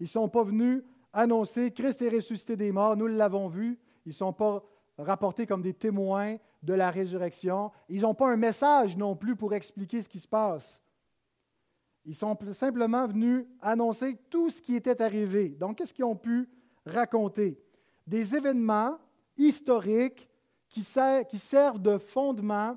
Ils 0.00 0.04
ne 0.04 0.08
sont 0.08 0.28
pas 0.28 0.42
venus 0.42 0.82
annoncer 1.12 1.70
Christ 1.70 2.02
est 2.02 2.08
ressuscité 2.10 2.56
des 2.56 2.72
morts, 2.72 2.96
nous 2.96 3.06
l'avons 3.06 3.48
vu. 3.48 3.78
Ils 4.04 4.10
ne 4.10 4.14
sont 4.14 4.32
pas 4.32 4.62
rapportés 4.98 5.46
comme 5.46 5.62
des 5.62 5.74
témoins 5.74 6.36
de 6.62 6.74
la 6.74 6.90
résurrection. 6.90 7.70
Ils 7.88 8.02
n'ont 8.02 8.14
pas 8.14 8.30
un 8.30 8.36
message 8.36 8.96
non 8.96 9.16
plus 9.16 9.36
pour 9.36 9.54
expliquer 9.54 10.02
ce 10.02 10.08
qui 10.08 10.18
se 10.18 10.28
passe. 10.28 10.80
Ils 12.04 12.14
sont 12.14 12.36
simplement 12.52 13.06
venus 13.06 13.46
annoncer 13.60 14.16
tout 14.30 14.50
ce 14.50 14.62
qui 14.62 14.76
était 14.76 15.02
arrivé. 15.02 15.50
Donc, 15.50 15.78
qu'est-ce 15.78 15.92
qu'ils 15.92 16.04
ont 16.04 16.16
pu 16.16 16.48
raconter? 16.86 17.60
Des 18.06 18.34
événements 18.34 18.98
historiques 19.36 20.27
qui, 20.68 20.82
servent 20.82 21.80
de 21.80 21.98
fondement 21.98 22.76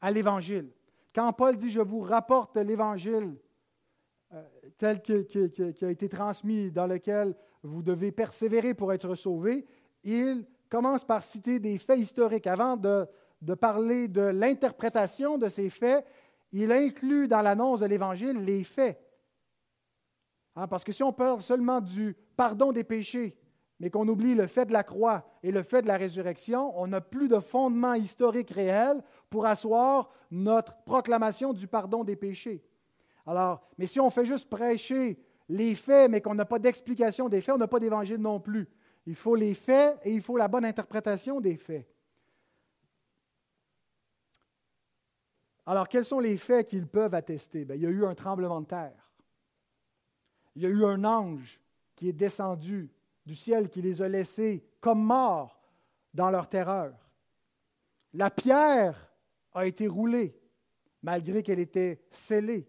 à 0.00 0.10
l'Évangile. 0.10 0.70
Quand 1.14 1.32
Paul 1.32 1.56
dit 1.56 1.70
Je 1.70 1.80
vous 1.80 2.00
rapporte 2.00 2.56
l'Évangile 2.56 3.36
euh, 4.32 4.42
tel 4.78 5.00
qui 5.00 5.84
a 5.84 5.90
été 5.90 6.08
transmis, 6.08 6.70
dans 6.70 6.86
lequel 6.86 7.34
vous 7.62 7.82
devez 7.82 8.12
persévérer 8.12 8.74
pour 8.74 8.92
être 8.92 9.14
sauvé, 9.14 9.66
il 10.02 10.46
commence 10.68 11.04
par 11.04 11.22
citer 11.22 11.58
des 11.58 11.78
faits 11.78 11.98
historiques. 11.98 12.46
Avant 12.46 12.76
de, 12.76 13.06
parler 13.60 14.08
de 14.08 14.22
l'interprétation 14.22 15.38
de 15.38 15.48
ces 15.48 15.70
faits, 15.70 16.04
il 16.52 16.72
inclut 16.72 17.28
dans 17.28 17.42
l'annonce 17.42 17.80
de 17.80 17.86
l'Évangile 17.86 18.44
les 18.44 18.64
faits. 18.64 19.00
Hein, 20.56 20.68
parce 20.68 20.84
que 20.84 20.92
si 20.92 21.02
on 21.02 21.12
parle 21.12 21.40
seulement 21.40 21.80
du 21.80 22.16
pardon 22.36 22.72
des 22.72 22.84
péchés, 22.84 23.36
mais 23.80 23.90
qu'on 23.90 24.08
oublie 24.08 24.34
le 24.34 24.46
fait 24.46 24.66
de 24.66 24.72
la 24.72 24.84
croix 24.84 25.24
et 25.42 25.50
le 25.50 25.62
fait 25.62 25.82
de 25.82 25.86
la 25.86 25.96
résurrection, 25.96 26.78
on 26.78 26.86
n'a 26.86 27.00
plus 27.00 27.28
de 27.28 27.40
fondement 27.40 27.94
historique 27.94 28.50
réel 28.50 29.02
pour 29.30 29.46
asseoir 29.46 30.10
notre 30.30 30.76
proclamation 30.84 31.52
du 31.52 31.66
pardon 31.66 32.04
des 32.04 32.16
péchés. 32.16 32.64
Alors, 33.26 33.66
mais 33.78 33.86
si 33.86 34.00
on 34.00 34.10
fait 34.10 34.24
juste 34.24 34.48
prêcher 34.48 35.18
les 35.48 35.74
faits, 35.74 36.10
mais 36.10 36.20
qu'on 36.20 36.34
n'a 36.34 36.44
pas 36.44 36.58
d'explication 36.58 37.28
des 37.28 37.40
faits, 37.40 37.54
on 37.54 37.58
n'a 37.58 37.68
pas 37.68 37.80
d'évangile 37.80 38.18
non 38.18 38.40
plus. 38.40 38.68
Il 39.06 39.14
faut 39.14 39.34
les 39.34 39.54
faits 39.54 39.98
et 40.04 40.12
il 40.12 40.22
faut 40.22 40.36
la 40.36 40.48
bonne 40.48 40.64
interprétation 40.64 41.40
des 41.40 41.56
faits. 41.56 41.86
Alors, 45.66 45.88
quels 45.88 46.04
sont 46.04 46.20
les 46.20 46.36
faits 46.36 46.68
qu'ils 46.68 46.86
peuvent 46.86 47.14
attester? 47.14 47.66
il 47.68 47.80
y 47.80 47.86
a 47.86 47.90
eu 47.90 48.04
un 48.04 48.14
tremblement 48.14 48.60
de 48.60 48.66
terre. 48.66 49.12
Il 50.56 50.62
y 50.62 50.66
a 50.66 50.68
eu 50.68 50.84
un 50.84 51.04
ange 51.04 51.60
qui 51.96 52.08
est 52.08 52.12
descendu 52.12 52.90
du 53.26 53.34
ciel, 53.34 53.68
qui 53.70 53.82
les 53.82 54.02
a 54.02 54.08
laissés 54.08 54.64
comme 54.80 55.02
morts 55.02 55.60
dans 56.12 56.30
leur 56.30 56.48
terreur. 56.48 56.94
La 58.12 58.30
pierre 58.30 59.12
a 59.52 59.66
été 59.66 59.88
roulée, 59.88 60.38
malgré 61.02 61.42
qu'elle 61.42 61.58
était 61.58 62.04
scellée. 62.10 62.68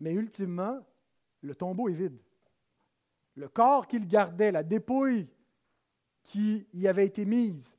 Mais 0.00 0.12
ultimement, 0.12 0.78
le 1.40 1.54
tombeau 1.54 1.88
est 1.88 1.94
vide. 1.94 2.20
Le 3.36 3.48
corps 3.48 3.88
qu'il 3.88 4.06
gardait, 4.06 4.52
la 4.52 4.62
dépouille 4.62 5.28
qui 6.22 6.66
y 6.72 6.86
avait 6.86 7.06
été 7.06 7.24
mise, 7.24 7.76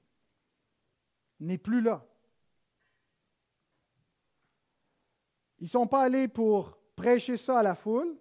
n'est 1.39 1.57
plus 1.57 1.81
là. 1.81 2.05
Ils 5.59 5.65
ne 5.65 5.69
sont 5.69 5.87
pas 5.87 6.03
allés 6.03 6.27
pour 6.27 6.77
prêcher 6.95 7.37
ça 7.37 7.59
à 7.59 7.63
la 7.63 7.75
foule, 7.75 8.17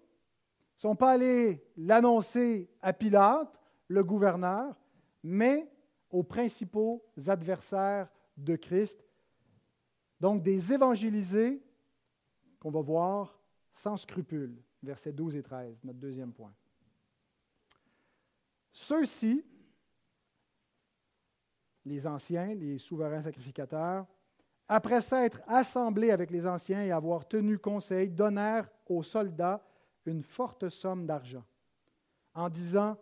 ne 0.75 0.81
sont 0.81 0.95
pas 0.95 1.11
allés 1.11 1.63
l'annoncer 1.77 2.69
à 2.81 2.93
Pilate, 2.93 3.59
le 3.87 4.03
gouverneur, 4.03 4.75
mais 5.23 5.71
aux 6.09 6.23
principaux 6.23 7.03
adversaires 7.27 8.09
de 8.37 8.55
Christ, 8.55 9.03
donc 10.19 10.43
des 10.43 10.73
évangélisés 10.73 11.61
qu'on 12.59 12.71
va 12.71 12.81
voir 12.81 13.39
sans 13.71 13.97
scrupule, 13.97 14.61
versets 14.81 15.11
12 15.11 15.35
et 15.35 15.43
13, 15.43 15.83
notre 15.83 15.99
deuxième 15.99 16.33
point. 16.33 16.53
Ceux-ci, 18.71 19.45
les 21.85 22.07
anciens, 22.07 22.53
les 22.53 22.77
souverains 22.77 23.21
sacrificateurs, 23.21 24.05
après 24.67 25.01
s'être 25.01 25.41
assemblés 25.47 26.11
avec 26.11 26.31
les 26.31 26.45
anciens 26.47 26.81
et 26.81 26.91
avoir 26.91 27.27
tenu 27.27 27.57
conseil, 27.57 28.09
donnèrent 28.09 28.69
aux 28.87 29.03
soldats 29.03 29.63
une 30.05 30.23
forte 30.23 30.69
somme 30.69 31.05
d'argent, 31.05 31.43
en 32.33 32.49
disant, 32.49 32.97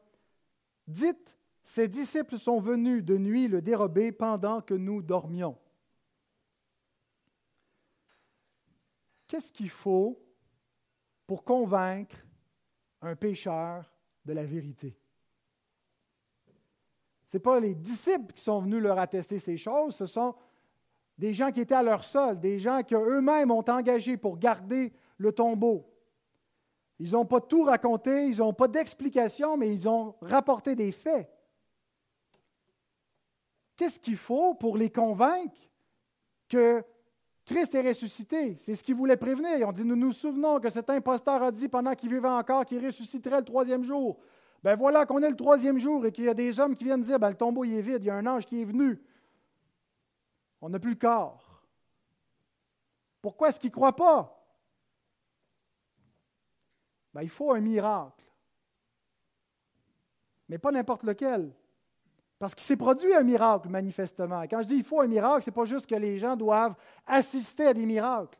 Dites, 0.87 1.37
ces 1.63 1.87
disciples 1.87 2.37
sont 2.37 2.59
venus 2.59 3.03
de 3.03 3.17
nuit 3.17 3.47
le 3.47 3.61
dérober 3.61 4.11
pendant 4.11 4.61
que 4.61 4.73
nous 4.73 5.01
dormions. 5.01 5.57
qu'est-ce 9.33 9.51
qu'il 9.51 9.71
faut 9.71 10.21
pour 11.25 11.43
convaincre 11.43 12.15
un 13.01 13.15
pécheur 13.15 13.91
de 14.25 14.31
la 14.31 14.45
vérité? 14.45 14.95
Ce 17.25 17.39
pas 17.39 17.59
les 17.59 17.73
disciples 17.73 18.31
qui 18.31 18.43
sont 18.43 18.61
venus 18.61 18.79
leur 18.79 18.99
attester 18.99 19.39
ces 19.39 19.57
choses, 19.57 19.95
ce 19.95 20.05
sont 20.05 20.35
des 21.17 21.33
gens 21.33 21.49
qui 21.49 21.61
étaient 21.61 21.73
à 21.73 21.81
leur 21.81 22.03
sol, 22.03 22.39
des 22.39 22.59
gens 22.59 22.83
qui 22.83 22.93
eux-mêmes 22.93 23.49
ont 23.49 23.67
engagé 23.67 24.17
pour 24.17 24.37
garder 24.37 24.93
le 25.17 25.31
tombeau. 25.31 25.91
Ils 27.03 27.11
n'ont 27.11 27.25
pas 27.25 27.41
tout 27.41 27.63
raconté, 27.63 28.27
ils 28.27 28.37
n'ont 28.37 28.53
pas 28.53 28.69
d'explication, 28.69 29.57
mais 29.57 29.73
ils 29.73 29.89
ont 29.89 30.15
rapporté 30.21 30.73
des 30.73 30.93
faits. 30.93 31.29
Qu'est-ce 33.75 33.99
qu'il 33.99 34.15
faut 34.15 34.53
pour 34.53 34.77
les 34.77 34.89
convaincre 34.89 35.59
que 36.47 36.81
Christ 37.43 37.75
est 37.75 37.85
ressuscité? 37.85 38.55
C'est 38.55 38.75
ce 38.75 38.81
qu'ils 38.81 38.95
voulaient 38.95 39.17
prévenir. 39.17 39.57
Ils 39.57 39.65
ont 39.65 39.73
dit, 39.73 39.83
nous 39.83 39.97
nous 39.97 40.13
souvenons 40.13 40.61
que 40.61 40.69
cet 40.69 40.89
imposteur 40.89 41.43
a 41.43 41.51
dit 41.51 41.67
pendant 41.67 41.91
qu'il 41.93 42.07
vivait 42.07 42.29
encore 42.29 42.63
qu'il 42.63 42.81
ressusciterait 42.85 43.39
le 43.39 43.45
troisième 43.45 43.83
jour. 43.83 44.17
Ben 44.63 44.77
voilà 44.77 45.05
qu'on 45.05 45.21
est 45.21 45.29
le 45.29 45.35
troisième 45.35 45.79
jour 45.79 46.05
et 46.05 46.11
qu'il 46.13 46.23
y 46.23 46.29
a 46.29 46.33
des 46.33 46.57
hommes 46.57 46.73
qui 46.73 46.85
viennent 46.85 47.01
dire, 47.01 47.19
ben, 47.19 47.31
le 47.31 47.35
tombeau 47.35 47.65
est 47.65 47.81
vide, 47.81 48.01
il 48.01 48.05
y 48.05 48.11
a 48.11 48.15
un 48.15 48.27
ange 48.27 48.45
qui 48.45 48.61
est 48.61 48.65
venu. 48.65 49.03
On 50.61 50.69
n'a 50.69 50.79
plus 50.79 50.91
le 50.91 50.95
corps. 50.95 51.65
Pourquoi 53.21 53.49
est-ce 53.49 53.59
qu'ils 53.59 53.71
ne 53.71 53.75
croient 53.75 53.93
pas? 53.93 54.42
Ben, 57.13 57.21
il 57.21 57.29
faut 57.29 57.53
un 57.53 57.59
miracle. 57.59 58.25
Mais 60.49 60.57
pas 60.57 60.71
n'importe 60.71 61.03
lequel. 61.03 61.53
Parce 62.39 62.55
qu'il 62.55 62.63
s'est 62.63 62.75
produit 62.75 63.13
un 63.13 63.23
miracle, 63.23 63.69
manifestement. 63.69 64.41
Quand 64.43 64.61
je 64.63 64.67
dis 64.67 64.75
il 64.75 64.83
faut 64.83 65.01
un 65.01 65.07
miracle, 65.07 65.43
ce 65.43 65.49
n'est 65.49 65.53
pas 65.53 65.65
juste 65.65 65.87
que 65.87 65.95
les 65.95 66.17
gens 66.17 66.35
doivent 66.35 66.75
assister 67.05 67.67
à 67.67 67.73
des 67.73 67.85
miracles. 67.85 68.37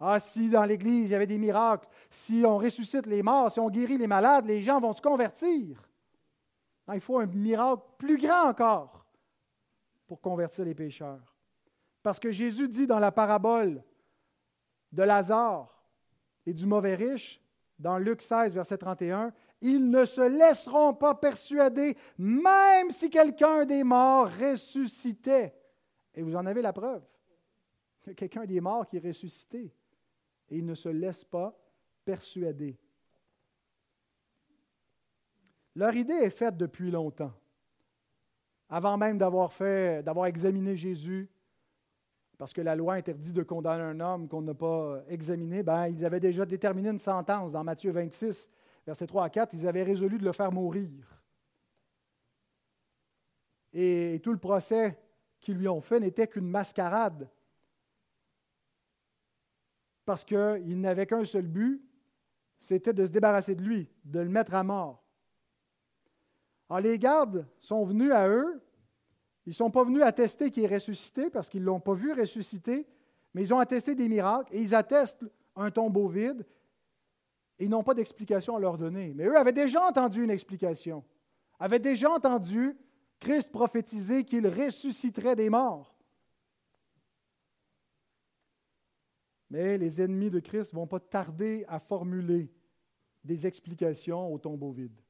Ah, 0.00 0.20
si 0.20 0.50
dans 0.50 0.64
l'Église 0.64 1.08
il 1.08 1.12
y 1.12 1.14
avait 1.14 1.26
des 1.26 1.38
miracles, 1.38 1.88
si 2.10 2.44
on 2.44 2.58
ressuscite 2.58 3.06
les 3.06 3.22
morts, 3.22 3.50
si 3.50 3.58
on 3.58 3.70
guérit 3.70 3.98
les 3.98 4.06
malades, 4.06 4.46
les 4.46 4.62
gens 4.62 4.80
vont 4.80 4.92
se 4.92 5.00
convertir. 5.00 5.82
il 6.92 7.00
faut 7.00 7.18
un 7.18 7.26
miracle 7.26 7.82
plus 7.96 8.18
grand 8.18 8.48
encore 8.48 9.04
pour 10.06 10.20
convertir 10.20 10.64
les 10.64 10.74
pécheurs. 10.74 11.34
Parce 12.02 12.20
que 12.20 12.30
Jésus 12.30 12.68
dit 12.68 12.86
dans 12.86 12.98
la 12.98 13.12
parabole 13.12 13.82
de 14.92 15.02
Lazare 15.02 15.82
et 16.46 16.52
du 16.52 16.64
mauvais 16.64 16.94
riche, 16.94 17.40
dans 17.78 17.98
Luc 17.98 18.22
16, 18.22 18.54
verset 18.54 18.78
31, 18.78 19.32
ils 19.60 19.88
ne 19.90 20.04
se 20.04 20.20
laisseront 20.20 20.94
pas 20.94 21.14
persuader, 21.14 21.96
même 22.16 22.90
si 22.90 23.10
quelqu'un 23.10 23.64
des 23.64 23.84
morts 23.84 24.28
ressuscitait. 24.28 25.54
Et 26.14 26.22
vous 26.22 26.36
en 26.36 26.46
avez 26.46 26.62
la 26.62 26.72
preuve. 26.72 27.02
Quelqu'un 28.16 28.46
des 28.46 28.60
morts 28.60 28.86
qui 28.86 28.96
est 28.96 29.06
ressuscité. 29.06 29.72
Et 30.50 30.58
ils 30.58 30.64
ne 30.64 30.74
se 30.74 30.88
laissent 30.88 31.24
pas 31.24 31.56
persuader. 32.04 32.78
Leur 35.74 35.94
idée 35.94 36.14
est 36.14 36.30
faite 36.30 36.56
depuis 36.56 36.90
longtemps. 36.90 37.32
Avant 38.68 38.96
même 38.96 39.18
d'avoir 39.18 39.52
fait, 39.52 40.02
d'avoir 40.02 40.26
examiné 40.26 40.76
Jésus, 40.76 41.28
parce 42.38 42.52
que 42.52 42.60
la 42.60 42.76
loi 42.76 42.94
interdit 42.94 43.32
de 43.32 43.42
condamner 43.42 43.82
un 43.82 43.98
homme 43.98 44.28
qu'on 44.28 44.42
n'a 44.42 44.54
pas 44.54 45.02
examiné, 45.08 45.64
ben, 45.64 45.88
ils 45.88 46.04
avaient 46.06 46.20
déjà 46.20 46.46
déterminé 46.46 46.88
une 46.88 47.00
sentence 47.00 47.50
dans 47.50 47.64
Matthieu 47.64 47.90
26, 47.90 48.48
versets 48.86 49.08
3 49.08 49.24
à 49.24 49.30
4, 49.30 49.54
ils 49.54 49.66
avaient 49.66 49.82
résolu 49.82 50.18
de 50.18 50.24
le 50.24 50.32
faire 50.32 50.52
mourir. 50.52 50.88
Et 53.72 54.20
tout 54.22 54.32
le 54.32 54.38
procès 54.38 54.96
qu'ils 55.40 55.56
lui 55.56 55.66
ont 55.68 55.80
fait 55.80 55.98
n'était 55.98 56.28
qu'une 56.28 56.48
mascarade. 56.48 57.28
Parce 60.04 60.24
qu'il 60.24 60.80
n'avait 60.80 61.06
qu'un 61.06 61.24
seul 61.24 61.46
but, 61.46 61.84
c'était 62.56 62.92
de 62.92 63.04
se 63.04 63.10
débarrasser 63.10 63.56
de 63.56 63.62
lui, 63.62 63.90
de 64.04 64.20
le 64.20 64.28
mettre 64.28 64.54
à 64.54 64.62
mort. 64.62 65.04
Alors 66.70 66.80
les 66.80 66.98
gardes 66.98 67.48
sont 67.58 67.84
venus 67.84 68.12
à 68.12 68.28
eux. 68.28 68.62
Ils 69.48 69.52
ne 69.52 69.54
sont 69.54 69.70
pas 69.70 69.82
venus 69.82 70.02
attester 70.02 70.50
qu'il 70.50 70.62
est 70.64 70.74
ressuscité 70.74 71.30
parce 71.30 71.48
qu'ils 71.48 71.62
ne 71.62 71.66
l'ont 71.66 71.80
pas 71.80 71.94
vu 71.94 72.12
ressusciter, 72.12 72.86
mais 73.32 73.40
ils 73.40 73.54
ont 73.54 73.58
attesté 73.58 73.94
des 73.94 74.06
miracles 74.06 74.54
et 74.54 74.60
ils 74.60 74.74
attestent 74.74 75.24
un 75.56 75.70
tombeau 75.70 76.06
vide 76.06 76.44
ils 77.58 77.70
n'ont 77.70 77.82
pas 77.82 77.94
d'explication 77.94 78.56
à 78.56 78.60
leur 78.60 78.76
donner. 78.76 79.14
Mais 79.14 79.24
eux 79.24 79.38
avaient 79.38 79.54
déjà 79.54 79.82
entendu 79.82 80.22
une 80.22 80.30
explication, 80.30 81.02
avaient 81.58 81.78
déjà 81.78 82.10
entendu 82.10 82.76
Christ 83.18 83.50
prophétiser 83.50 84.22
qu'il 84.22 84.46
ressusciterait 84.46 85.34
des 85.34 85.48
morts. 85.48 85.96
Mais 89.48 89.78
les 89.78 90.02
ennemis 90.02 90.30
de 90.30 90.40
Christ 90.40 90.74
ne 90.74 90.78
vont 90.78 90.86
pas 90.86 91.00
tarder 91.00 91.64
à 91.68 91.80
formuler 91.80 92.52
des 93.24 93.46
explications 93.46 94.30
au 94.30 94.38
tombeau 94.38 94.72
vide 94.72 95.00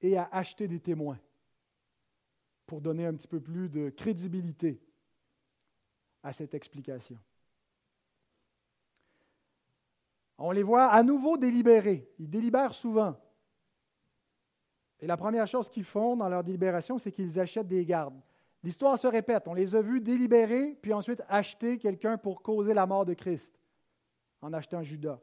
et 0.00 0.16
à 0.16 0.28
acheter 0.30 0.68
des 0.68 0.78
témoins 0.78 1.18
pour 2.66 2.80
donner 2.80 3.06
un 3.06 3.14
petit 3.14 3.28
peu 3.28 3.40
plus 3.40 3.68
de 3.68 3.90
crédibilité 3.90 4.80
à 6.22 6.32
cette 6.32 6.54
explication. 6.54 7.18
On 10.38 10.50
les 10.50 10.62
voit 10.62 10.86
à 10.86 11.02
nouveau 11.02 11.36
délibérer. 11.36 12.10
Ils 12.18 12.28
délibèrent 12.28 12.74
souvent. 12.74 13.16
Et 15.00 15.06
la 15.06 15.16
première 15.16 15.46
chose 15.46 15.70
qu'ils 15.70 15.84
font 15.84 16.16
dans 16.16 16.28
leur 16.28 16.42
délibération, 16.42 16.98
c'est 16.98 17.12
qu'ils 17.12 17.38
achètent 17.38 17.68
des 17.68 17.84
gardes. 17.84 18.20
L'histoire 18.62 18.98
se 18.98 19.06
répète. 19.06 19.46
On 19.48 19.54
les 19.54 19.74
a 19.74 19.82
vus 19.82 20.00
délibérer, 20.00 20.76
puis 20.82 20.92
ensuite 20.92 21.22
acheter 21.28 21.78
quelqu'un 21.78 22.18
pour 22.18 22.42
causer 22.42 22.74
la 22.74 22.86
mort 22.86 23.04
de 23.04 23.14
Christ, 23.14 23.58
en 24.40 24.52
achetant 24.52 24.82
Judas. 24.82 25.20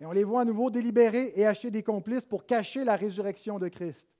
Et 0.00 0.06
on 0.06 0.12
les 0.12 0.24
voit 0.24 0.40
à 0.40 0.44
nouveau 0.44 0.70
délibérer 0.70 1.32
et 1.36 1.46
acheter 1.46 1.70
des 1.70 1.82
complices 1.82 2.24
pour 2.24 2.46
cacher 2.46 2.84
la 2.84 2.96
résurrection 2.96 3.58
de 3.58 3.68
Christ. 3.68 4.13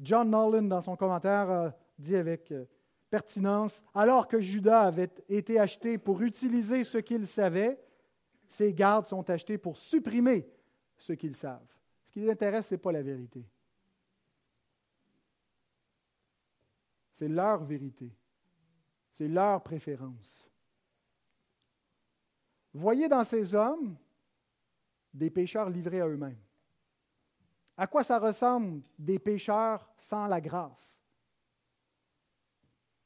John 0.00 0.30
Nolan, 0.30 0.62
dans 0.62 0.80
son 0.80 0.96
commentaire, 0.96 1.72
dit 1.98 2.16
avec 2.16 2.52
euh, 2.52 2.66
pertinence, 3.10 3.82
alors 3.94 4.28
que 4.28 4.40
Judas 4.40 4.82
avait 4.82 5.10
été 5.28 5.58
acheté 5.58 5.98
pour 5.98 6.20
utiliser 6.22 6.84
ce 6.84 6.98
qu'il 6.98 7.26
savait, 7.26 7.80
ces 8.48 8.72
gardes 8.72 9.06
sont 9.06 9.28
achetés 9.30 9.58
pour 9.58 9.76
supprimer 9.76 10.48
ce 10.98 11.12
qu'ils 11.12 11.36
savent. 11.36 11.66
Ce 12.04 12.12
qui 12.12 12.20
les 12.20 12.30
intéresse, 12.30 12.68
ce 12.68 12.74
n'est 12.74 12.80
pas 12.80 12.92
la 12.92 13.02
vérité. 13.02 13.44
C'est 17.12 17.28
leur 17.28 17.64
vérité. 17.64 18.12
C'est 19.12 19.28
leur 19.28 19.62
préférence. 19.62 20.50
Voyez 22.74 23.08
dans 23.08 23.24
ces 23.24 23.54
hommes 23.54 23.96
des 25.14 25.30
pécheurs 25.30 25.70
livrés 25.70 26.02
à 26.02 26.08
eux-mêmes. 26.08 26.36
À 27.76 27.86
quoi 27.86 28.02
ça 28.02 28.18
ressemble 28.18 28.82
des 28.98 29.18
pécheurs 29.18 29.86
sans 29.96 30.26
la 30.26 30.40
grâce? 30.40 31.00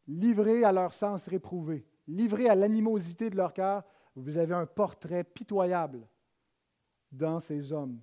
Livrés 0.06 0.64
à 0.64 0.72
leur 0.72 0.94
sens 0.94 1.26
réprouvé, 1.26 1.86
livrés 2.06 2.48
à 2.48 2.54
l'animosité 2.54 3.30
de 3.30 3.36
leur 3.36 3.52
cœur, 3.52 3.84
vous 4.14 4.36
avez 4.36 4.54
un 4.54 4.66
portrait 4.66 5.24
pitoyable 5.24 6.06
dans 7.10 7.40
ces 7.40 7.72
hommes. 7.72 8.00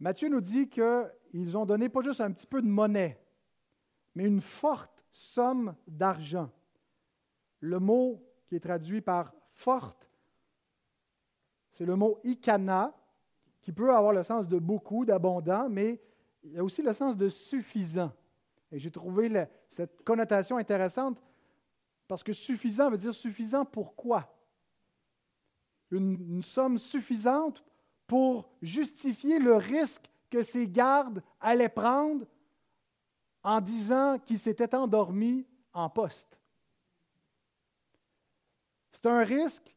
Matthieu 0.00 0.28
nous 0.28 0.40
dit 0.40 0.68
qu'ils 0.68 1.56
ont 1.56 1.64
donné 1.64 1.88
pas 1.88 2.02
juste 2.02 2.20
un 2.20 2.32
petit 2.32 2.46
peu 2.46 2.60
de 2.60 2.66
monnaie, 2.66 3.22
mais 4.14 4.24
une 4.24 4.40
forte 4.40 5.04
somme 5.08 5.76
d'argent. 5.86 6.50
Le 7.62 7.78
mot 7.78 8.20
qui 8.46 8.56
est 8.56 8.60
traduit 8.60 9.00
par 9.00 9.32
forte, 9.52 10.10
c'est 11.70 11.84
le 11.84 11.94
mot 11.94 12.18
ikana, 12.24 12.92
qui 13.60 13.72
peut 13.72 13.94
avoir 13.94 14.12
le 14.12 14.24
sens 14.24 14.48
de 14.48 14.58
beaucoup, 14.58 15.04
d'abondant, 15.04 15.68
mais 15.68 16.02
il 16.42 16.52
y 16.54 16.58
a 16.58 16.64
aussi 16.64 16.82
le 16.82 16.92
sens 16.92 17.16
de 17.16 17.28
suffisant. 17.28 18.12
Et 18.72 18.80
j'ai 18.80 18.90
trouvé 18.90 19.46
cette 19.68 20.02
connotation 20.02 20.56
intéressante 20.56 21.22
parce 22.08 22.24
que 22.24 22.32
suffisant 22.32 22.90
veut 22.90 22.98
dire 22.98 23.14
suffisant 23.14 23.64
pour 23.64 23.94
quoi? 23.94 24.36
Une, 25.92 26.20
une 26.34 26.42
somme 26.42 26.78
suffisante 26.78 27.62
pour 28.08 28.50
justifier 28.60 29.38
le 29.38 29.54
risque 29.54 30.10
que 30.28 30.42
ces 30.42 30.66
gardes 30.66 31.22
allaient 31.40 31.68
prendre 31.68 32.26
en 33.44 33.60
disant 33.60 34.18
qu'ils 34.18 34.40
s'étaient 34.40 34.74
endormis 34.74 35.46
en 35.72 35.88
poste. 35.88 36.41
C'est 38.92 39.06
un 39.06 39.24
risque 39.24 39.74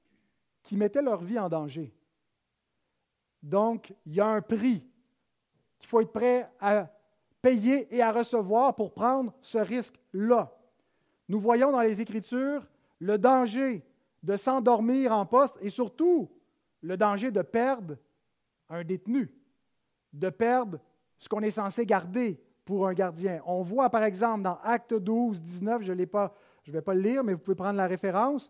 qui 0.62 0.78
mettait 0.78 1.02
leur 1.02 1.24
vie 1.24 1.40
en 1.40 1.50
danger. 1.50 1.94
Donc, 3.42 3.94
il 4.06 4.14
y 4.14 4.22
a 4.22 4.28
un 4.28 4.42
prix 4.42 4.86
qu'il 5.80 5.88
faut 5.88 6.02
être 6.02 6.12
prêt 6.12 6.50
à 6.60 6.90
payer 7.42 7.88
et 7.96 8.02
à 8.02 8.12
recevoir 8.12 8.76
pour 8.76 8.94
prendre 8.94 9.34
ce 9.42 9.58
risque-là. 9.58 10.52
Nous 11.28 11.40
voyons 11.40 11.72
dans 11.72 11.82
les 11.82 12.02
Écritures 12.02 12.68
le 13.00 13.18
danger 13.18 13.84
de 14.24 14.36
s'endormir 14.36 15.12
en 15.12 15.26
poste 15.26 15.56
et 15.62 15.70
surtout 15.70 16.30
le 16.82 16.98
danger 16.98 17.32
de 17.32 17.42
perdre 17.42 17.98
un 18.70 18.84
détenu, 18.84 19.32
de 20.12 20.30
perdre 20.30 20.80
ce 21.20 21.30
qu'on 21.30 21.42
est 21.42 21.52
censé 21.52 21.86
garder 21.86 22.42
pour 22.64 22.88
un 22.88 22.94
gardien. 22.94 23.42
On 23.46 23.62
voit 23.62 23.92
par 23.92 24.04
exemple 24.04 24.42
dans 24.42 24.58
Acte 24.64 24.96
12, 24.96 25.42
19, 25.42 25.84
je 25.84 25.92
ne 25.92 25.98
vais 25.98 26.06
pas 26.82 26.94
le 26.94 27.00
lire, 27.00 27.24
mais 27.24 27.34
vous 27.34 27.40
pouvez 27.40 27.56
prendre 27.56 27.78
la 27.78 27.86
référence, 27.86 28.50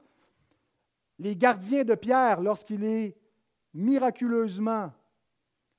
les 1.19 1.35
gardiens 1.35 1.83
de 1.83 1.95
Pierre, 1.95 2.41
lorsqu'il 2.41 2.83
est 2.83 3.15
miraculeusement 3.73 4.91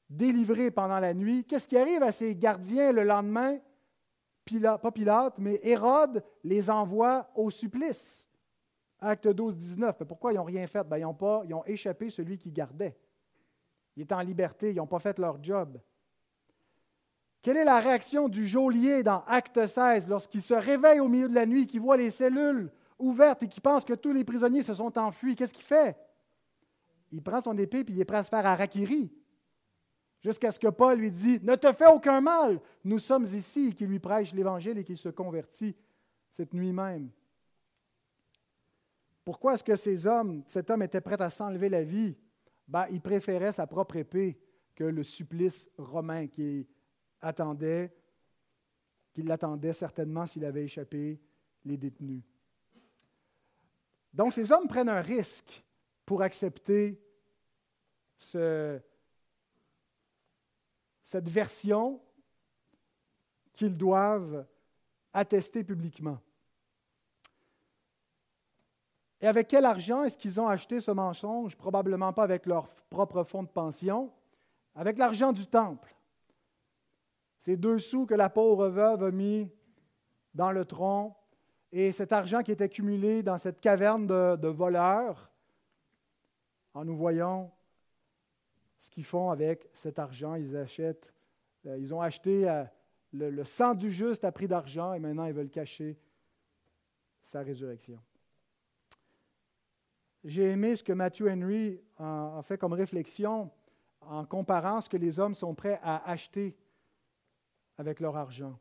délivré 0.09 0.71
pendant 0.71 1.01
la 1.01 1.15
nuit, 1.15 1.45
qu'est-ce 1.45 1.67
qui 1.67 1.77
arrive 1.77 2.03
à 2.03 2.13
ces 2.13 2.37
gardiens 2.37 2.93
le 2.93 3.05
lendemain? 3.05 3.59
Pas 4.63 4.93
Pilate, 4.93 5.39
mais 5.39 5.59
Hérode 5.65 6.23
les 6.45 6.71
envoie 6.71 7.29
au 7.35 7.51
supplice. 7.51 8.29
Acte 9.01 9.29
12, 9.29 9.57
19. 9.57 9.97
Mais 9.99 10.07
pourquoi 10.07 10.33
ils 10.33 10.37
n'ont 10.37 10.45
rien 10.45 10.67
fait? 10.67 10.85
Ben, 10.85 10.99
ils, 10.99 11.05
ont 11.05 11.15
pas, 11.15 11.43
ils 11.45 11.55
ont 11.55 11.65
échappé 11.65 12.11
celui 12.11 12.39
qui 12.39 12.53
gardait. 12.53 12.97
Il 13.97 14.03
est 14.03 14.13
en 14.13 14.21
liberté, 14.21 14.71
ils 14.71 14.77
n'ont 14.77 14.87
pas 14.87 15.01
fait 15.01 15.19
leur 15.19 15.43
job. 15.43 15.79
Quelle 17.43 17.57
est 17.57 17.65
la 17.65 17.81
réaction 17.81 18.29
du 18.29 18.47
geôlier 18.47 19.03
dans 19.03 19.23
Acte 19.27 19.67
16 19.67 20.09
lorsqu'il 20.09 20.43
se 20.43 20.55
réveille 20.55 21.01
au 21.01 21.09
milieu 21.09 21.29
de 21.29 21.35
la 21.35 21.47
nuit, 21.47 21.67
qu'il 21.67 21.81
voit 21.81 21.97
les 21.97 22.11
cellules 22.11 22.71
ouvertes 22.99 23.43
et 23.43 23.49
qu'il 23.49 23.63
pense 23.63 23.85
que 23.85 23.95
tous 23.95 24.13
les 24.13 24.25
prisonniers 24.25 24.63
se 24.63 24.75
sont 24.75 24.97
enfuis? 24.99 25.37
Qu'est-ce 25.37 25.55
qu'il 25.55 25.65
fait? 25.65 25.97
Il 27.13 27.23
prend 27.23 27.41
son 27.41 27.57
épée 27.57 27.81
et 27.81 27.85
il 27.89 28.01
est 28.01 28.05
prêt 28.05 28.19
à 28.19 28.25
se 28.25 28.29
faire 28.29 28.47
harakiri. 28.47 29.13
Jusqu'à 30.23 30.51
ce 30.51 30.59
que 30.59 30.69
Paul 30.69 30.99
lui 30.99 31.11
dit 31.11 31.39
Ne 31.43 31.55
te 31.55 31.73
fais 31.73 31.87
aucun 31.87 32.21
mal. 32.21 32.61
Nous 32.85 32.99
sommes 32.99 33.25
ici, 33.25 33.75
qui 33.75 33.87
lui 33.87 33.99
prêche 33.99 34.33
l'Évangile 34.33 34.79
et 34.79 34.85
qui 34.85 34.97
se 34.97 35.09
convertit 35.09 35.77
cette 36.31 36.53
nuit 36.53 36.73
même. 36.73 37.11
Pourquoi 39.25 39.55
est-ce 39.55 39.65
que 39.65 39.77
ces 39.77 40.07
hommes, 40.07 40.43
cet 40.47 40.71
homme 40.71 40.83
était 40.83 41.01
prêt 41.01 41.21
à 41.21 41.31
s'enlever 41.31 41.69
la 41.69 41.83
vie? 41.83 42.17
Ben, 42.69 42.87
il 42.91 43.01
préférait 43.01 43.53
sa 43.53 43.67
propre 43.67 43.97
épée 43.97 44.39
que 44.75 44.85
le 44.85 45.03
supplice 45.03 45.69
romain 45.79 46.27
qui 46.27 46.67
attendait, 47.21 47.93
qui 49.13 49.23
l'attendait 49.23 49.73
certainement 49.73 50.27
s'il 50.27 50.45
avait 50.45 50.65
échappé 50.65 51.21
les 51.65 51.77
détenus. 51.77 52.23
Donc 54.17 54.33
ces 54.33 54.51
hommes 54.51 54.67
prennent 54.67 54.89
un 54.89 55.03
risque 55.03 55.63
pour 56.07 56.23
accepter 56.23 56.99
ce, 58.17 58.81
cette 61.03 61.29
version 61.29 62.01
qu'ils 63.53 63.77
doivent 63.77 64.47
attester 65.13 65.63
publiquement. 65.63 66.19
Et 69.21 69.27
avec 69.27 69.49
quel 69.49 69.67
argent 69.67 70.05
est-ce 70.05 70.17
qu'ils 70.17 70.41
ont 70.41 70.49
acheté 70.49 70.81
ce 70.81 70.93
mensonge? 70.93 71.55
Probablement 71.55 72.15
pas 72.15 72.25
avec 72.25 72.47
leur 72.47 72.69
propre 72.89 73.23
fonds 73.23 73.43
de 73.43 73.49
pension, 73.49 74.11
avec 74.75 74.97
l'argent 74.97 75.33
du 75.33 75.47
temple. 75.47 75.95
Ces 77.37 77.59
deux 77.59 77.79
sous 77.79 78.07
que 78.07 78.15
la 78.15 78.31
pauvre 78.31 78.69
veuve 78.69 79.03
a 79.03 79.11
mis 79.11 79.51
dans 80.33 80.53
le 80.53 80.65
tronc 80.65 81.15
et 81.79 81.93
cet 81.93 82.11
argent 82.11 82.43
qui 82.43 82.53
est 82.53 82.63
accumulé 82.63 83.23
dans 83.23 83.37
cette 83.37 83.61
caverne 83.61 84.07
de, 84.07 84.49
voleurs, 84.49 85.31
en 86.73 86.87
nous 86.87 86.97
voyant 86.97 87.55
ce 88.79 88.91
qu'ils 88.91 89.05
font 89.05 89.29
avec 89.29 89.69
cet 89.75 89.99
argent. 89.99 90.37
Ils 90.37 90.57
achètent, 90.57 91.13
euh, 91.67 91.77
ils 91.77 91.93
ont 91.93 92.01
acheté 92.01 92.49
euh, 92.49 92.65
le, 93.13 93.45
sang 93.45 93.75
du 93.75 93.91
juste 93.91 94.25
à 94.25 94.33
prix 94.33 94.49
d'argent 94.49 94.95
et 94.95 94.99
maintenant 94.99 95.27
ils 95.27 95.35
veulent 95.35 95.51
cacher 95.51 95.99
sa 97.21 97.43
résurrection. 97.43 98.01
J'ai 100.25 100.45
aimé 100.53 100.77
ce 100.77 100.83
que 100.83 100.95
Matthew 100.95 101.29
Henry 101.29 101.79
a 101.99 102.41
fait 102.43 102.57
comme 102.57 102.73
réflexion 102.73 103.51
en 104.01 104.25
comparant 104.25 104.81
ce 104.81 104.89
que 104.89 104.97
les 104.97 105.21
hommes 105.21 105.35
sont 105.35 105.55
prêts 105.55 105.79
à 105.83 106.09
acheter 106.09 106.57
avec 107.77 108.01
leur 108.01 108.17
argent. 108.17 108.59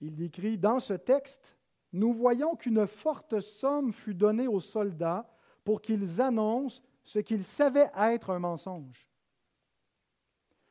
Il 0.00 0.16
décrit, 0.16 0.56
dans 0.56 0.80
ce 0.80 0.94
texte, 0.94 1.57
nous 1.92 2.12
voyons 2.12 2.54
qu'une 2.54 2.86
forte 2.86 3.40
somme 3.40 3.92
fut 3.92 4.14
donnée 4.14 4.48
aux 4.48 4.60
soldats 4.60 5.30
pour 5.64 5.80
qu'ils 5.80 6.20
annoncent 6.20 6.82
ce 7.02 7.18
qu'ils 7.18 7.44
savaient 7.44 7.90
être 7.96 8.30
un 8.30 8.38
mensonge. 8.38 9.08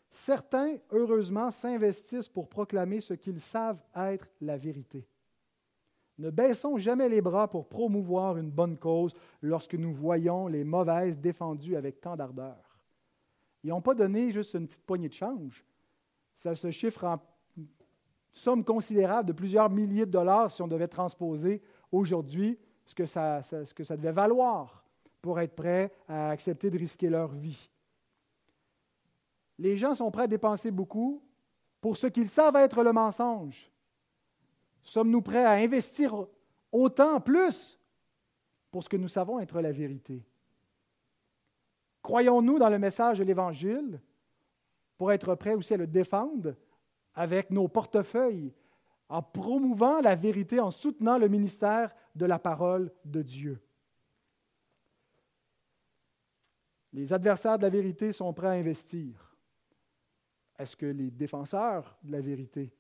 Certains, 0.10 0.78
heureusement, 0.92 1.52
s'investissent 1.52 2.30
pour 2.30 2.48
proclamer 2.48 3.02
ce 3.02 3.14
qu'ils 3.14 3.40
savent 3.40 3.84
être 3.96 4.32
la 4.42 4.58
vérité. 4.58 5.08
Ne 6.18 6.32
baissons 6.32 6.78
jamais 6.78 7.10
les 7.10 7.22
bras 7.22 7.48
pour 7.48 7.68
promouvoir 7.68 8.38
une 8.38 8.50
bonne 8.50 8.78
cause 8.78 9.14
lorsque 9.42 9.76
nous 9.76 9.94
voyons 9.94 10.48
les 10.48 10.64
mauvaises 10.64 11.20
défendues 11.20 11.76
avec 11.76 12.02
tant 12.02 12.16
d'ardeur. 12.16 12.80
Ils 13.64 13.70
n'ont 13.70 13.82
pas 13.82 13.94
donné 13.94 14.32
juste 14.32 14.54
une 14.56 14.68
petite 14.68 14.86
poignée 14.86 15.10
de 15.10 15.14
change. 15.14 15.64
Ça 16.34 16.56
se 16.56 16.72
chiffre 16.72 17.04
en 17.04 17.20
somme 18.38 18.64
considérable 18.64 19.28
de 19.28 19.34
plusieurs 19.34 19.70
milliers 19.70 20.06
de 20.06 20.12
dollars 20.12 20.52
si 20.52 20.62
on 20.62 20.68
devait 20.68 20.88
transposer 20.88 21.62
aujourd'hui 21.92 22.58
ce 22.86 22.96
que 22.96 23.06
ça, 23.06 23.42
ce 23.44 23.74
que 23.74 23.84
ça 23.84 23.98
devait 23.98 24.12
valoir 24.12 24.84
pour 25.22 25.40
être 25.40 25.56
prêt 25.56 25.92
à 26.08 26.30
accepter 26.30 26.70
de 26.70 26.78
risquer 26.78 27.10
leur 27.10 27.30
vie 27.30 27.70
les 29.60 29.78
gens 29.78 29.96
sont 29.96 30.12
prêts 30.12 30.24
à 30.24 30.28
dépenser 30.28 30.72
beaucoup 30.72 31.24
pour 31.82 31.98
ce 31.98 32.08
qu'ils 32.08 32.30
savent 32.30 32.56
être 32.58 32.84
le 32.84 32.94
mensonge. 32.94 33.72
Sommes-nous 34.82 35.22
prêts 35.22 35.46
à 35.46 35.52
investir 35.52 36.28
autant 36.72 37.20
plus 37.20 37.80
pour 38.72 38.84
ce 38.84 38.90
que 38.90 38.98
nous 38.98 39.08
savons 39.08 39.40
être 39.40 39.62
la 39.62 39.72
vérité? 39.72 40.26
Croyons-nous 42.02 42.60
dans 42.60 42.70
le 42.70 42.80
message 42.80 43.20
de 43.20 43.24
l'Évangile 43.24 44.00
pour 44.98 45.12
être 45.12 45.36
prêts 45.36 45.56
aussi 45.56 45.74
à 45.74 45.78
le 45.78 45.88
défendre? 45.88 46.56
Avec 47.18 47.50
nos 47.50 47.68
portefeuilles, 47.68 48.54
en 49.10 49.24
promouvant 49.24 50.02
la 50.02 50.16
vérité, 50.16 50.60
en 50.60 50.70
soutenant 50.70 51.18
le 51.18 51.28
ministère 51.28 51.94
de 52.16 52.26
la 52.28 52.38
parole 52.38 52.94
de 53.04 53.24
Dieu? 53.24 53.60
Les 56.94 57.12
adversaires 57.12 57.58
de 57.58 57.64
la 57.64 57.70
vérité 57.70 58.14
sont 58.14 58.32
prêts 58.34 58.48
à 58.48 58.52
investir. 58.52 59.36
Est-ce 60.60 60.76
que 60.76 60.86
les 60.86 61.10
défenseurs 61.10 61.98
de 62.04 62.12
la 62.12 62.22
vérité 62.22 62.72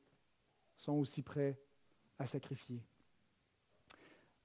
sont 0.75 0.93
aussi 0.93 1.23
prêts 1.23 1.59
à 2.19 2.27
sacrifier? 2.27 2.83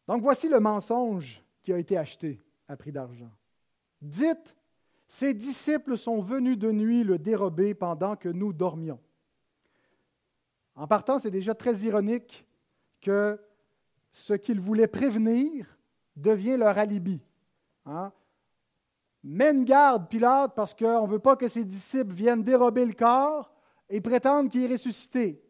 Donc 0.09 0.23
voici 0.23 0.49
le 0.49 0.59
mensonge 0.59 1.43
qui 1.63 1.73
a 1.73 1.79
été 1.79 1.99
acheté 1.99 2.41
à 2.67 2.77
prix 2.77 2.93
d'argent. 2.93 3.31
Dites, 4.01 4.57
ses 5.07 5.35
disciples 5.35 5.99
sont 5.99 6.21
venus 6.21 6.57
de 6.57 6.73
nuit 6.73 7.05
le 7.05 7.19
dérober 7.19 7.75
pendant 7.75 8.17
que 8.17 8.31
nous 8.31 8.55
dormions. 8.55 8.99
En 10.75 10.87
partant, 10.87 11.19
c'est 11.19 11.31
déjà 11.31 11.55
très 11.55 11.75
ironique 11.81 12.47
que 13.01 13.39
ce 14.11 14.35
qu'ils 14.35 14.61
voulaient 14.61 14.87
prévenir 14.87 15.67
devient 16.17 16.57
leur 16.57 16.79
alibi. 16.79 17.21
Hein? 17.87 18.13
Mène 19.23 19.65
garde, 19.65 20.09
Pilate, 20.09 20.55
parce 20.55 20.75
qu'on 20.75 21.07
ne 21.07 21.13
veut 21.13 21.19
pas 21.19 21.37
que 21.37 21.49
ses 21.49 21.65
disciples 21.65 22.13
viennent 22.13 22.43
dérober 22.43 22.85
le 22.85 22.93
corps 22.93 23.53
et 23.89 24.01
prétendent 24.01 24.49
qu'il 24.49 24.65
est 24.65 24.73
ressuscité. 24.73 25.43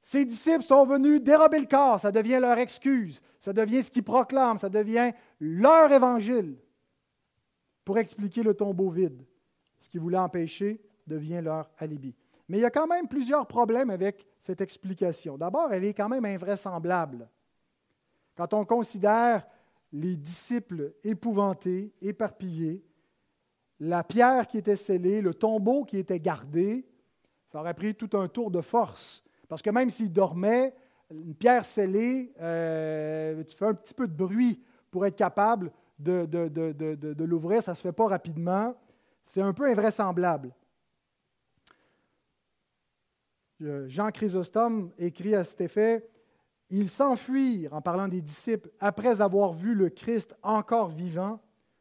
Ses 0.00 0.24
disciples 0.24 0.64
sont 0.64 0.86
venus 0.86 1.22
dérober 1.22 1.60
le 1.60 1.66
corps, 1.66 2.00
ça 2.00 2.10
devient 2.10 2.38
leur 2.40 2.56
excuse, 2.58 3.20
ça 3.38 3.52
devient 3.52 3.82
ce 3.82 3.90
qu'ils 3.90 4.02
proclament, 4.02 4.58
ça 4.58 4.70
devient 4.70 5.12
leur 5.38 5.92
évangile 5.92 6.56
pour 7.84 7.98
expliquer 7.98 8.42
le 8.42 8.54
tombeau 8.54 8.90
vide. 8.90 9.22
Ce 9.78 9.88
qu'ils 9.88 10.00
voulaient 10.00 10.18
empêcher 10.18 10.80
devient 11.06 11.40
leur 11.42 11.70
alibi. 11.78 12.14
Mais 12.48 12.58
il 12.58 12.60
y 12.62 12.66
a 12.66 12.70
quand 12.70 12.86
même 12.86 13.08
plusieurs 13.08 13.46
problèmes 13.46 13.90
avec 13.90 14.26
cette 14.40 14.60
explication. 14.60 15.36
D'abord, 15.36 15.72
elle 15.72 15.84
est 15.84 15.94
quand 15.94 16.08
même 16.08 16.24
invraisemblable. 16.24 17.28
Quand 18.36 18.54
on 18.54 18.64
considère 18.64 19.46
les 19.92 20.16
disciples 20.16 20.94
épouvantés, 21.04 21.92
éparpillés, 22.00 22.84
la 23.80 24.02
pierre 24.02 24.46
qui 24.46 24.58
était 24.58 24.76
scellée, 24.76 25.20
le 25.20 25.34
tombeau 25.34 25.84
qui 25.84 25.98
était 25.98 26.20
gardé, 26.20 26.86
ça 27.46 27.60
aurait 27.60 27.74
pris 27.74 27.94
tout 27.94 28.16
un 28.16 28.28
tour 28.28 28.50
de 28.50 28.60
force. 28.60 29.22
Parce 29.48 29.62
que 29.62 29.70
même 29.70 29.90
s'ils 29.90 30.12
dormaient, 30.12 30.74
une 31.10 31.34
pierre 31.34 31.64
scellée, 31.64 32.32
euh, 32.40 33.42
tu 33.44 33.56
fais 33.56 33.66
un 33.66 33.74
petit 33.74 33.94
peu 33.94 34.06
de 34.06 34.12
bruit 34.12 34.62
pour 34.90 35.06
être 35.06 35.16
capable 35.16 35.72
de, 35.98 36.26
de 36.26 37.24
l'ouvrir, 37.24 37.62
ça 37.62 37.72
ne 37.72 37.76
se 37.76 37.82
fait 37.82 37.92
pas 37.92 38.06
rapidement. 38.06 38.74
C'est 39.24 39.40
un 39.42 39.52
peu 39.52 39.66
invraisemblable. 39.66 40.52
Euh, 43.62 43.88
Jean 43.88 44.10
Chrysostome 44.10 44.92
écrit 44.98 45.34
à 45.34 45.44
cet 45.44 45.60
effet 45.60 46.08
ils 46.70 46.90
s'enfuirent, 46.90 47.72
en 47.72 47.80
parlant 47.80 48.08
des 48.08 48.20
disciples, 48.20 48.68
après 48.78 49.22
avoir 49.22 49.54
vu 49.54 49.74
le 49.74 49.88
Christ 49.88 50.36
encore 50.42 50.90
vivant. 50.90 51.40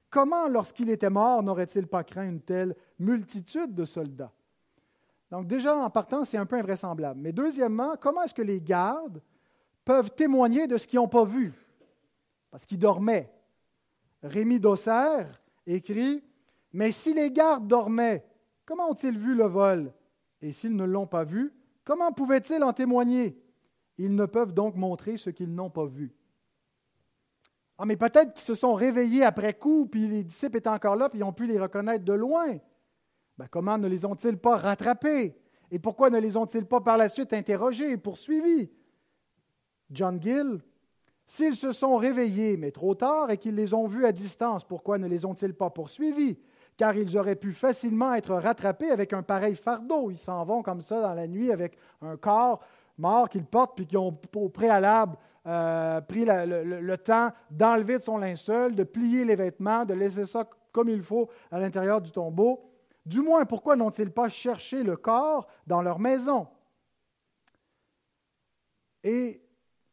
Comment, 0.10 0.48
lorsqu'il 0.48 0.90
était 0.90 1.10
mort, 1.10 1.44
n'aurait-il 1.44 1.88
pas 1.88 2.06
craint 2.06 2.24
une 2.24 2.40
telle 2.40 2.74
multitude 2.98 3.74
de 3.74 3.84
soldats? 3.84 4.32
Donc 5.30 5.46
déjà, 5.46 5.78
en 5.78 5.90
partant, 5.90 6.24
c'est 6.24 6.38
un 6.38 6.46
peu 6.46 6.56
invraisemblable. 6.56 7.20
Mais 7.20 7.34
deuxièmement, 7.34 7.96
comment 8.00 8.24
est-ce 8.24 8.34
que 8.34 8.42
les 8.42 8.62
gardes 8.62 9.22
peuvent 9.84 10.12
témoigner 10.12 10.68
de 10.68 10.78
ce 10.78 10.88
qu'ils 10.88 11.00
n'ont 11.00 11.10
pas 11.10 11.26
vu? 11.26 11.52
Parce 12.50 12.66
qu'ils 12.66 12.80
dormaient. 12.80 13.30
Rémi 14.24 14.58
Dosser 14.58 15.26
écrit, 15.66 16.24
Mais 16.72 16.94
si 16.94 17.14
les 17.14 17.30
gardes 17.30 17.68
dormaient, 17.68 18.24
Comment 18.68 18.92
ont-ils 18.92 19.18
vu 19.18 19.34
le 19.34 19.46
vol? 19.46 19.94
Et 20.42 20.52
s'ils 20.52 20.76
ne 20.76 20.84
l'ont 20.84 21.08
pas 21.08 21.24
vu, 21.24 21.54
comment 21.88 22.12
pouvaient-ils 22.12 22.62
en 22.62 22.74
témoigner? 22.74 23.42
Ils 23.98 24.14
ne 24.14 24.26
peuvent 24.26 24.54
donc 24.54 24.76
montrer 24.76 25.16
ce 25.16 25.30
qu'ils 25.30 25.56
n'ont 25.56 25.70
pas 25.70 25.86
vu. 25.86 26.14
Ah, 27.78 27.86
mais 27.86 27.96
peut-être 27.96 28.34
qu'ils 28.34 28.44
se 28.44 28.56
sont 28.56 28.74
réveillés 28.74 29.24
après 29.24 29.54
coup, 29.54 29.86
puis 29.86 30.06
les 30.08 30.26
disciples 30.26 30.58
étaient 30.58 30.68
encore 30.68 30.98
là, 30.98 31.08
puis 31.08 31.20
ils 31.20 31.24
ont 31.24 31.32
pu 31.32 31.48
les 31.48 31.58
reconnaître 31.58 32.04
de 32.04 32.12
loin. 32.12 32.58
Ben, 33.38 33.48
comment 33.50 33.78
ne 33.78 33.88
les 33.88 34.04
ont-ils 34.04 34.38
pas 34.38 34.58
rattrapés? 34.58 35.38
Et 35.72 35.80
pourquoi 35.80 36.10
ne 36.10 36.20
les 36.20 36.36
ont-ils 36.36 36.66
pas 36.66 36.82
par 36.82 36.98
la 36.98 37.08
suite 37.08 37.32
interrogés 37.32 37.92
et 37.92 37.98
poursuivis? 37.98 38.70
John 39.90 40.22
Gill, 40.22 40.60
s'ils 41.26 41.56
se 41.56 41.72
sont 41.72 41.96
réveillés, 41.96 42.58
mais 42.58 42.72
trop 42.72 42.96
tard, 42.96 43.32
et 43.32 43.38
qu'ils 43.38 43.56
les 43.56 43.74
ont 43.74 43.88
vus 43.88 44.06
à 44.06 44.12
distance, 44.12 44.66
pourquoi 44.66 44.98
ne 44.98 45.08
les 45.08 45.26
ont-ils 45.26 45.54
pas 45.54 45.70
poursuivis? 45.70 46.38
Car 46.78 46.96
ils 46.96 47.18
auraient 47.18 47.36
pu 47.36 47.54
facilement 47.54 48.14
être 48.14 48.36
rattrapés 48.36 48.92
avec 48.92 49.12
un 49.12 49.24
pareil 49.24 49.56
fardeau. 49.56 50.12
Ils 50.12 50.20
s'en 50.20 50.46
vont 50.46 50.62
comme 50.62 50.82
ça 50.82 51.02
dans 51.02 51.14
la 51.14 51.28
nuit 51.28 51.52
avec 51.52 51.78
un 52.02 52.18
corps 52.18 52.62
mort 52.98 53.30
qu'ils 53.30 53.46
portent, 53.46 53.76
puis 53.76 53.88
qui 53.88 53.98
ont 53.98 54.18
au 54.36 54.50
préalable 54.50 55.18
euh, 55.46 56.02
pris 56.02 56.26
le, 56.26 56.96
temps 56.98 57.32
d'enlever 57.50 58.00
de 58.00 58.04
son 58.04 58.18
linceul, 58.18 58.76
de 58.76 58.84
plier 58.84 59.24
les 59.24 59.36
vêtements, 59.36 59.86
de 59.86 59.94
laisser 59.94 60.26
ça 60.26 60.48
comme 60.72 60.90
il 60.90 61.02
faut 61.02 61.30
à 61.52 61.60
l'intérieur 61.60 62.02
du 62.02 62.12
tombeau. 62.12 62.70
Du 63.06 63.22
moins, 63.22 63.46
pourquoi 63.46 63.76
n'ont-ils 63.76 64.12
pas 64.12 64.28
cherché 64.28 64.84
le 64.84 64.98
corps 64.98 65.48
dans 65.66 65.82
leur 65.82 66.00
maison? 66.00 66.48
Et 69.04 69.42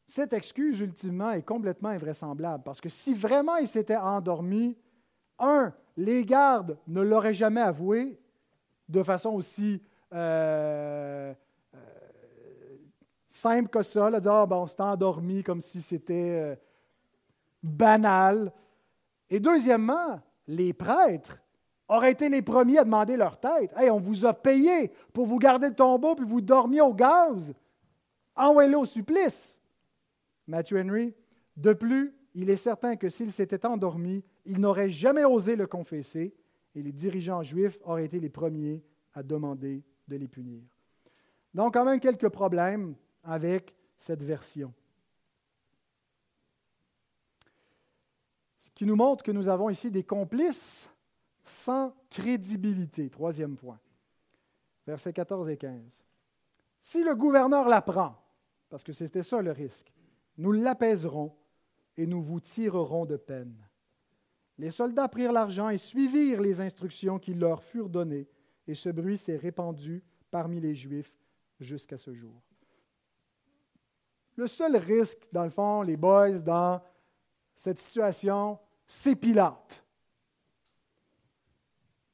cette 0.08 0.32
excuse, 0.32 0.80
ultimement, 0.80 1.30
est 1.30 1.42
complètement 1.42 1.90
invraisemblable, 1.90 2.64
parce 2.64 2.80
que 2.80 2.88
si 2.88 3.14
vraiment 3.14 3.56
ils 3.56 3.68
s'étaient 3.68 3.96
endormis, 3.96 4.76
un, 5.38 5.72
les 5.96 6.24
gardes 6.24 6.78
ne 6.86 7.00
l'auraient 7.00 7.34
jamais 7.34 7.60
avoué 7.60 8.18
de 8.88 9.02
façon 9.02 9.30
aussi 9.30 9.82
euh, 10.12 11.32
simple 13.28 13.68
que 13.68 13.82
ça, 13.82 14.10
là, 14.10 14.20
dire 14.20 14.32
ah, 14.32 14.46
on 14.50 14.66
s'est 14.66 14.80
endormi 14.80 15.42
comme 15.42 15.60
si 15.60 15.82
c'était 15.82 16.30
euh, 16.30 16.56
banal. 17.62 18.52
Et 19.30 19.40
deuxièmement, 19.40 20.20
les 20.46 20.72
prêtres 20.72 21.42
auraient 21.88 22.12
été 22.12 22.28
les 22.28 22.42
premiers 22.42 22.78
à 22.78 22.84
demander 22.84 23.16
leur 23.16 23.38
tête. 23.38 23.72
Hey, 23.76 23.90
on 23.90 23.98
vous 23.98 24.24
a 24.24 24.32
payé 24.32 24.92
pour 25.12 25.26
vous 25.26 25.38
garder 25.38 25.68
le 25.68 25.74
tombeau 25.74 26.14
puis 26.14 26.26
vous 26.26 26.40
dormiez 26.40 26.80
au 26.80 26.94
gaz. 26.94 27.52
Envoyez-le 28.36 28.78
au 28.78 28.86
supplice. 28.86 29.60
Matthew 30.46 30.76
Henry. 30.76 31.14
De 31.56 31.72
plus, 31.72 32.14
il 32.34 32.50
est 32.50 32.56
certain 32.56 32.96
que 32.96 33.08
s'il 33.08 33.30
s'était 33.30 33.64
endormi, 33.64 34.24
il 34.44 34.60
n'aurait 34.60 34.90
jamais 34.90 35.24
osé 35.24 35.56
le 35.56 35.66
confesser 35.66 36.34
et 36.74 36.82
les 36.82 36.92
dirigeants 36.92 37.42
juifs 37.42 37.78
auraient 37.84 38.04
été 38.04 38.18
les 38.18 38.28
premiers 38.28 38.82
à 39.12 39.22
demander 39.22 39.84
de 40.08 40.16
les 40.16 40.28
punir. 40.28 40.62
Donc, 41.54 41.74
quand 41.74 41.84
même 41.84 42.00
quelques 42.00 42.28
problèmes 42.28 42.96
avec 43.22 43.74
cette 43.96 44.24
version. 44.24 44.74
Ce 48.58 48.68
qui 48.70 48.84
nous 48.84 48.96
montre 48.96 49.22
que 49.22 49.30
nous 49.30 49.48
avons 49.48 49.70
ici 49.70 49.90
des 49.90 50.02
complices 50.02 50.90
sans 51.44 51.94
crédibilité. 52.10 53.08
Troisième 53.08 53.56
point. 53.56 53.78
Versets 54.86 55.12
14 55.12 55.48
et 55.50 55.56
15. 55.56 56.02
Si 56.80 57.04
le 57.04 57.14
gouverneur 57.14 57.68
l'apprend, 57.68 58.16
parce 58.68 58.82
que 58.82 58.92
c'était 58.92 59.22
ça 59.22 59.40
le 59.40 59.52
risque, 59.52 59.92
nous 60.36 60.52
l'apaiserons 60.52 61.34
et 61.96 62.06
nous 62.06 62.20
vous 62.20 62.40
tirerons 62.40 63.06
de 63.06 63.16
peine. 63.16 63.56
Les 64.58 64.70
soldats 64.70 65.08
prirent 65.08 65.32
l'argent 65.32 65.68
et 65.68 65.78
suivirent 65.78 66.40
les 66.40 66.60
instructions 66.60 67.18
qui 67.18 67.34
leur 67.34 67.62
furent 67.62 67.88
données, 67.88 68.28
et 68.66 68.74
ce 68.74 68.88
bruit 68.88 69.18
s'est 69.18 69.36
répandu 69.36 70.02
parmi 70.30 70.60
les 70.60 70.74
Juifs 70.74 71.14
jusqu'à 71.60 71.96
ce 71.96 72.12
jour. 72.12 72.42
Le 74.36 74.46
seul 74.46 74.76
risque, 74.76 75.26
dans 75.32 75.44
le 75.44 75.50
fond, 75.50 75.82
les 75.82 75.96
boys, 75.96 76.38
dans 76.38 76.80
cette 77.54 77.78
situation, 77.78 78.58
c'est 78.86 79.14
Pilate. 79.14 79.84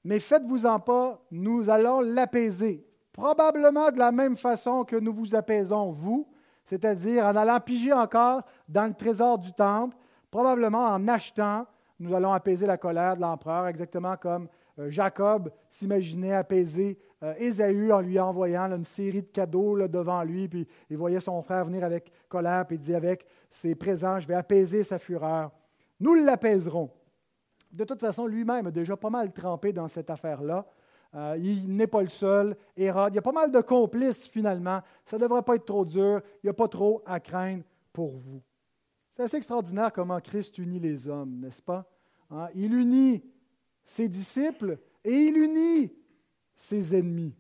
Mais 0.05 0.19
faites-vous-en 0.19 0.81
pas, 0.81 1.23
nous 1.31 1.69
allons 1.69 2.01
l'apaiser. 2.01 2.87
Probablement 3.13 3.91
de 3.91 3.99
la 3.99 4.13
même 4.13 4.37
façon 4.37 4.85
que 4.85 4.97
nous 4.97 5.13
vous 5.13 5.35
apaisons, 5.35 5.91
vous, 5.91 6.30
c'est-à-dire 6.71 7.27
en 7.27 7.35
allant 7.35 7.59
piger 7.59 7.93
encore 7.93 8.43
dans 8.69 8.87
le 8.87 8.95
trésor 8.95 9.41
du 9.41 9.53
temple, 9.53 9.97
probablement 10.31 10.87
en 10.87 11.09
achetant, 11.09 11.67
nous 11.99 12.15
allons 12.15 12.33
apaiser 12.33 12.65
la 12.65 12.77
colère 12.77 13.17
de 13.17 13.23
l'empereur, 13.23 13.67
exactement 13.67 14.17
comme 14.17 14.47
euh, 14.79 14.89
Jacob 14.89 15.51
s'imaginait 15.69 16.33
apaiser 16.33 16.97
euh, 17.25 17.35
Ésaü 17.39 17.93
en 17.93 17.99
lui 17.99 18.21
envoyant 18.21 18.71
une 18.71 18.85
série 18.85 19.23
de 19.23 19.27
cadeaux 19.27 19.89
devant 19.89 20.23
lui, 20.23 20.47
puis 20.47 20.65
il 20.89 20.97
voyait 20.97 21.19
son 21.19 21.43
frère 21.43 21.65
venir 21.65 21.83
avec 21.83 22.13
colère, 22.29 22.65
puis 22.65 22.77
il 22.77 22.81
dit 22.81 22.95
avec 22.95 23.27
ses 23.51 23.75
présents, 23.75 24.21
je 24.21 24.29
vais 24.29 24.35
apaiser 24.35 24.85
sa 24.85 25.01
fureur. 25.01 25.51
Nous 25.99 26.15
l'apaiserons. 26.15 26.89
De 27.73 27.83
toute 27.83 28.01
façon, 28.01 28.29
lui-même 28.29 28.69
a 28.69 28.71
déjà 28.71 28.97
pas 28.97 29.11
mal 29.11 29.33
trempé 29.33 29.73
dans 29.73 29.89
cette 29.89 30.09
affaire-là. 30.09 30.65
Euh, 31.15 31.37
il 31.41 31.75
n'est 31.75 31.87
pas 31.87 32.03
le 32.03 32.09
seul. 32.09 32.57
Hérode, 32.77 33.13
il 33.13 33.17
y 33.17 33.19
a 33.19 33.23
pas 33.23 33.33
mal 33.33 33.51
de 33.51 33.61
complices 33.61 34.27
finalement. 34.27 34.81
Ça 35.05 35.17
ne 35.17 35.23
devrait 35.23 35.43
pas 35.43 35.57
être 35.57 35.65
trop 35.65 35.85
dur. 35.85 36.21
Il 36.43 36.47
n'y 36.47 36.51
a 36.51 36.55
pas 36.55 36.69
trop 36.69 37.03
à 37.05 37.19
craindre 37.19 37.65
pour 37.93 38.11
vous. 38.11 38.41
C'est 39.11 39.23
assez 39.25 39.37
extraordinaire 39.37 39.93
comment 39.93 40.21
Christ 40.21 40.59
unit 40.59 40.79
les 40.79 41.09
hommes, 41.09 41.41
n'est-ce 41.41 41.61
pas? 41.61 41.85
Hein? 42.31 42.49
Il 42.55 42.75
unit 42.75 43.25
ses 43.85 44.09
disciples 44.09 44.79
et 45.05 45.13
il 45.13 45.37
unit 45.37 45.93
ses 46.55 46.95
ennemis. 46.95 47.35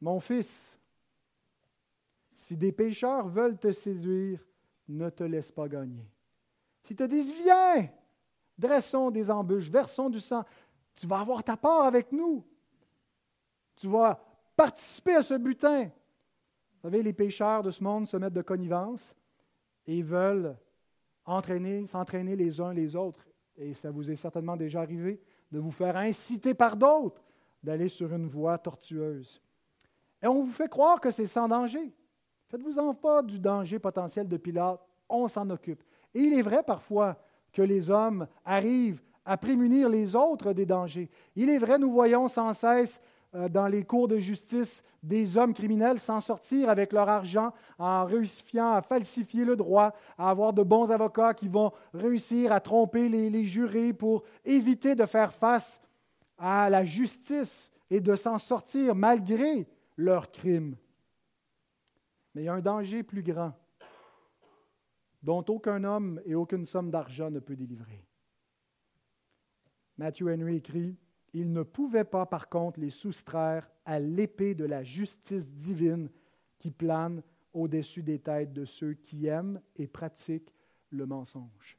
Mon 0.00 0.18
fils, 0.18 0.76
si 2.32 2.56
des 2.56 2.72
pécheurs 2.72 3.28
veulent 3.28 3.58
te 3.58 3.70
séduire, 3.70 4.40
ne 4.88 5.10
te 5.10 5.22
laisse 5.24 5.52
pas 5.52 5.68
gagner. 5.68 6.08
Si 6.82 6.96
te 6.96 7.04
disent, 7.04 7.32
viens, 7.32 7.88
dressons 8.58 9.10
des 9.10 9.30
embûches, 9.30 9.70
versons 9.70 10.10
du 10.10 10.18
sang, 10.18 10.44
tu 10.94 11.06
vas 11.06 11.20
avoir 11.20 11.42
ta 11.42 11.56
part 11.56 11.82
avec 11.82 12.12
nous. 12.12 12.44
Tu 13.76 13.86
vas 13.86 14.22
participer 14.56 15.14
à 15.14 15.22
ce 15.22 15.34
butin. 15.34 15.84
Vous 15.84 16.80
savez, 16.82 17.02
les 17.02 17.12
pécheurs 17.12 17.62
de 17.62 17.70
ce 17.70 17.82
monde 17.82 18.06
se 18.06 18.16
mettent 18.16 18.32
de 18.32 18.42
connivence 18.42 19.14
et 19.86 20.02
veulent 20.02 20.56
entraîner, 21.24 21.86
s'entraîner 21.86 22.36
les 22.36 22.60
uns 22.60 22.72
les 22.72 22.96
autres. 22.96 23.26
Et 23.56 23.74
ça 23.74 23.90
vous 23.90 24.10
est 24.10 24.16
certainement 24.16 24.56
déjà 24.56 24.80
arrivé 24.80 25.20
de 25.50 25.58
vous 25.58 25.70
faire 25.70 25.96
inciter 25.96 26.54
par 26.54 26.76
d'autres 26.76 27.22
d'aller 27.62 27.88
sur 27.88 28.12
une 28.12 28.26
voie 28.26 28.58
tortueuse. 28.58 29.40
Et 30.22 30.26
on 30.26 30.42
vous 30.42 30.50
fait 30.50 30.68
croire 30.68 31.00
que 31.00 31.10
c'est 31.10 31.26
sans 31.26 31.48
danger. 31.48 31.92
Faites-vous-en 32.48 32.94
pas 32.94 33.22
du 33.22 33.38
danger 33.38 33.78
potentiel 33.78 34.28
de 34.28 34.36
Pilate, 34.36 34.80
on 35.08 35.28
s'en 35.28 35.48
occupe. 35.50 35.82
Et 36.14 36.20
il 36.20 36.34
est 36.34 36.42
vrai 36.42 36.62
parfois 36.62 37.16
que 37.52 37.62
les 37.62 37.90
hommes 37.90 38.26
arrivent 38.44 39.02
à 39.24 39.36
prémunir 39.36 39.88
les 39.88 40.16
autres 40.16 40.52
des 40.52 40.66
dangers. 40.66 41.10
Il 41.36 41.50
est 41.50 41.58
vrai, 41.58 41.78
nous 41.78 41.92
voyons 41.92 42.28
sans 42.28 42.54
cesse 42.54 43.00
euh, 43.34 43.48
dans 43.48 43.66
les 43.66 43.84
cours 43.84 44.08
de 44.08 44.18
justice 44.18 44.82
des 45.02 45.36
hommes 45.36 45.54
criminels 45.54 45.98
s'en 45.98 46.20
sortir 46.20 46.68
avec 46.68 46.92
leur 46.92 47.08
argent 47.08 47.52
en 47.78 48.04
réussissant 48.04 48.72
à 48.72 48.82
falsifier 48.82 49.44
le 49.44 49.56
droit, 49.56 49.94
à 50.18 50.30
avoir 50.30 50.52
de 50.52 50.62
bons 50.62 50.90
avocats 50.90 51.34
qui 51.34 51.48
vont 51.48 51.72
réussir 51.94 52.52
à 52.52 52.60
tromper 52.60 53.08
les, 53.08 53.30
les 53.30 53.44
jurés 53.44 53.92
pour 53.92 54.22
éviter 54.44 54.94
de 54.94 55.06
faire 55.06 55.32
face 55.32 55.80
à 56.38 56.68
la 56.70 56.84
justice 56.84 57.72
et 57.90 58.00
de 58.00 58.14
s'en 58.14 58.38
sortir 58.38 58.94
malgré 58.94 59.66
leurs 59.96 60.30
crimes. 60.30 60.76
Mais 62.34 62.42
il 62.42 62.44
y 62.44 62.48
a 62.48 62.54
un 62.54 62.60
danger 62.60 63.02
plus 63.02 63.22
grand 63.22 63.52
dont 65.22 65.44
aucun 65.48 65.84
homme 65.84 66.20
et 66.24 66.34
aucune 66.34 66.64
somme 66.64 66.90
d'argent 66.90 67.30
ne 67.30 67.38
peut 67.38 67.56
délivrer. 67.56 68.04
Matthew 69.98 70.28
Henry 70.28 70.56
écrit 70.56 70.96
il 71.34 71.52
ne 71.52 71.62
pouvait 71.62 72.04
pas, 72.04 72.26
par 72.26 72.48
contre, 72.48 72.80
les 72.80 72.90
soustraire 72.90 73.70
à 73.84 73.98
l'épée 73.98 74.54
de 74.54 74.64
la 74.64 74.82
justice 74.82 75.48
divine 75.48 76.10
qui 76.58 76.70
plane 76.70 77.22
au-dessus 77.54 78.02
des 78.02 78.18
têtes 78.18 78.52
de 78.52 78.64
ceux 78.64 78.94
qui 78.94 79.26
aiment 79.26 79.60
et 79.76 79.86
pratiquent 79.86 80.54
le 80.90 81.06
mensonge. 81.06 81.78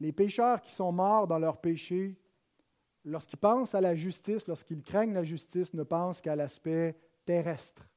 Les 0.00 0.12
pécheurs 0.12 0.60
qui 0.60 0.72
sont 0.72 0.92
morts 0.92 1.26
dans 1.26 1.38
leur 1.38 1.60
péché, 1.60 2.16
lorsqu'ils 3.04 3.38
pensent 3.38 3.74
à 3.74 3.80
la 3.80 3.94
justice, 3.94 4.46
lorsqu'ils 4.46 4.82
craignent 4.82 5.14
la 5.14 5.24
justice, 5.24 5.72
ne 5.72 5.82
pensent 5.82 6.20
qu'à 6.20 6.36
l'aspect 6.36 6.96
terrestre, 7.24 7.88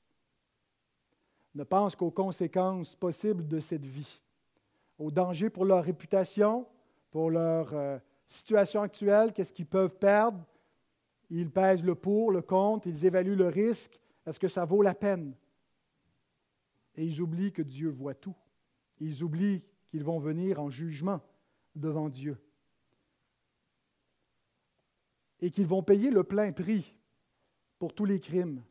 ne 1.54 1.64
pensent 1.64 1.96
qu'aux 1.96 2.12
conséquences 2.12 2.96
possibles 2.96 3.48
de 3.48 3.60
cette 3.60 3.86
vie, 3.86 4.22
aux 4.98 5.12
dangers 5.12 5.50
pour 5.50 5.66
leur 5.66 5.84
réputation, 5.84 6.68
pour 7.12 7.30
leur 7.30 7.74
euh, 7.74 8.00
situation 8.32 8.82
actuelle, 8.82 9.34
qu'est-ce 9.34 9.54
qu'ils 9.54 9.66
peuvent 9.66 9.96
perdre? 9.98 10.46
Ils 11.30 11.50
pèsent 11.50 11.84
le 11.84 11.96
pour, 11.96 12.32
le 12.32 12.42
contre, 12.42 12.88
ils 12.88 13.06
évaluent 13.06 13.36
le 13.36 13.48
risque. 13.48 14.00
Est-ce 14.26 14.40
que 14.40 14.48
ça 14.48 14.66
vaut 14.66 14.82
la 14.82 14.94
peine? 14.94 15.34
Et 16.96 17.06
ils 17.06 17.22
oublient 17.22 17.54
que 17.54 17.62
Dieu 17.62 17.90
voit 17.90 18.16
tout. 18.16 18.36
Ils 19.00 19.24
oublient 19.24 19.64
qu'ils 19.88 20.04
vont 20.04 20.20
venir 20.20 20.60
en 20.60 20.70
jugement 20.70 21.22
devant 21.76 22.10
Dieu. 22.10 22.38
et 25.42 25.50
qu'ils 25.50 25.66
vont 25.66 25.84
payer 25.84 26.12
le 26.12 26.24
plein 26.24 26.52
prix 26.52 26.96
pour 27.80 27.94
tous 27.94 28.06
les 28.06 28.20
crimes. 28.20 28.64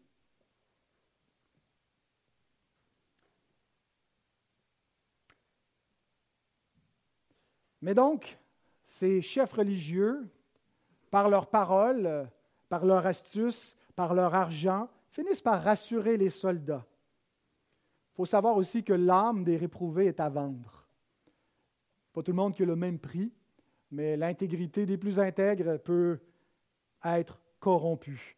Mais 7.82 7.94
donc, 7.94 8.38
ces 8.90 9.22
chefs 9.22 9.52
religieux, 9.52 10.28
par 11.12 11.28
leurs 11.28 11.48
paroles, 11.48 12.28
par 12.68 12.84
leur 12.84 13.06
astuce, 13.06 13.76
par 13.94 14.14
leur 14.14 14.34
argent, 14.34 14.88
finissent 15.10 15.40
par 15.40 15.62
rassurer 15.62 16.16
les 16.16 16.28
soldats. 16.28 16.84
Il 18.12 18.16
faut 18.16 18.24
savoir 18.24 18.56
aussi 18.56 18.82
que 18.82 18.92
l'âme 18.92 19.44
des 19.44 19.56
réprouvés 19.56 20.06
est 20.06 20.18
à 20.18 20.28
vendre. 20.28 20.88
Pas 22.12 22.24
tout 22.24 22.32
le 22.32 22.36
monde 22.36 22.56
qui 22.56 22.64
a 22.64 22.66
le 22.66 22.74
même 22.74 22.98
prix, 22.98 23.32
mais 23.92 24.16
l'intégrité 24.16 24.86
des 24.86 24.98
plus 24.98 25.20
intègres 25.20 25.78
peut 25.78 26.18
être 27.04 27.40
corrompue. 27.60 28.36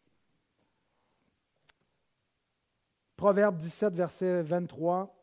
Proverbe 3.15 3.57
17, 3.57 3.95
verset 3.95 4.43
23. 4.43 5.19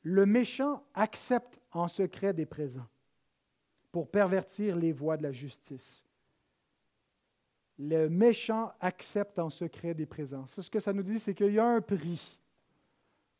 Le 0.00 0.24
méchant 0.24 0.82
accepte 0.94 1.60
en 1.72 1.88
secret 1.88 2.32
des 2.32 2.46
présents 2.46 2.88
pour 3.92 4.10
pervertir 4.10 4.74
les 4.74 4.90
voies 4.90 5.18
de 5.18 5.22
la 5.22 5.32
justice. 5.32 6.04
Le 7.78 8.08
méchant 8.08 8.72
accepte 8.80 9.38
en 9.38 9.50
secret 9.50 9.94
des 9.94 10.06
présents. 10.06 10.46
Ce 10.46 10.68
que 10.68 10.80
ça 10.80 10.92
nous 10.92 11.02
dit, 11.02 11.18
c'est 11.18 11.34
qu'il 11.34 11.52
y 11.52 11.58
a 11.58 11.66
un 11.66 11.80
prix 11.80 12.40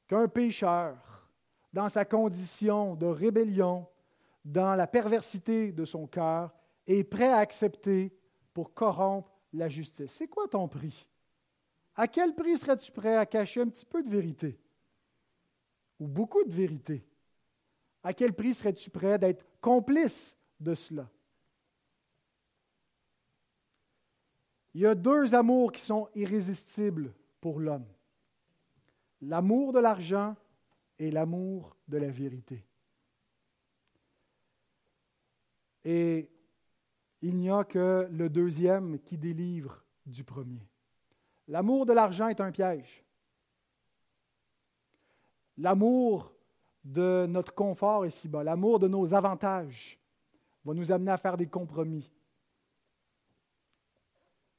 qu'un 0.07 0.29
pécheur, 0.29 0.97
dans 1.73 1.89
sa 1.89 2.05
condition 2.05 2.95
de 2.95 3.07
rébellion, 3.07 3.87
dans 4.45 4.75
la 4.75 4.87
perversité 4.87 5.73
de 5.73 5.85
son 5.85 6.07
cœur, 6.07 6.55
est 6.87 7.05
prêt 7.05 7.29
à 7.29 7.39
accepter 7.39 8.15
pour 8.53 8.75
corrompre 8.75 9.33
la 9.53 9.69
justice. 9.69 10.13
C'est 10.13 10.29
quoi 10.29 10.49
ton 10.49 10.69
prix? 10.69 11.07
À 11.95 12.09
quel 12.09 12.35
prix 12.35 12.59
serais-tu 12.59 12.91
prêt 12.93 13.17
à 13.17 13.25
cacher 13.25 13.61
un 13.63 13.69
petit 13.69 13.87
peu 13.87 14.03
de 14.03 14.11
vérité? 14.11 14.59
Ou 16.01 16.09
beaucoup 16.09 16.43
de 16.45 16.53
vérité? 16.53 17.07
À 18.03 18.13
quel 18.13 18.35
prix 18.35 18.55
serais-tu 18.55 18.91
prêt 18.91 19.19
d'être 19.19 19.47
complice 19.61 20.37
de 20.63 20.75
cela? 20.75 21.09
Il 24.75 24.81
y 24.81 24.87
a 24.87 24.95
deux 24.95 25.35
amours 25.35 25.73
qui 25.73 25.83
sont 25.83 26.09
irrésistibles 26.15 27.13
pour 27.41 27.61
l'homme. 27.61 27.87
L'amour 29.21 29.73
de 29.73 29.81
l'argent 29.81 30.35
et 30.99 31.11
l'amour 31.11 31.77
de 31.89 31.99
la 31.99 32.11
vérité. 32.11 32.65
Et 35.85 36.31
il 37.21 37.37
n'y 37.37 37.51
a 37.51 37.65
que 37.65 38.09
le 38.11 38.29
deuxième 38.29 38.99
qui 39.01 39.19
délivre 39.19 39.85
du 40.07 40.25
premier. 40.25 40.67
L'amour 41.49 41.87
de 41.87 41.93
l'argent 41.93 42.29
est 42.29 42.41
un 42.41 42.51
piège. 42.51 43.05
L'amour 45.59 46.33
de 46.85 47.27
notre 47.29 47.55
confort 47.55 48.07
ici-bas, 48.07 48.43
l'amour 48.43 48.79
de 48.79 48.89
nos 48.89 49.13
avantages 49.13 49.99
va 50.65 50.75
nous 50.75 50.93
amener 50.93 51.11
à 51.11 51.17
faire 51.17 51.37
des 51.37 51.47
compromis. 51.47 52.11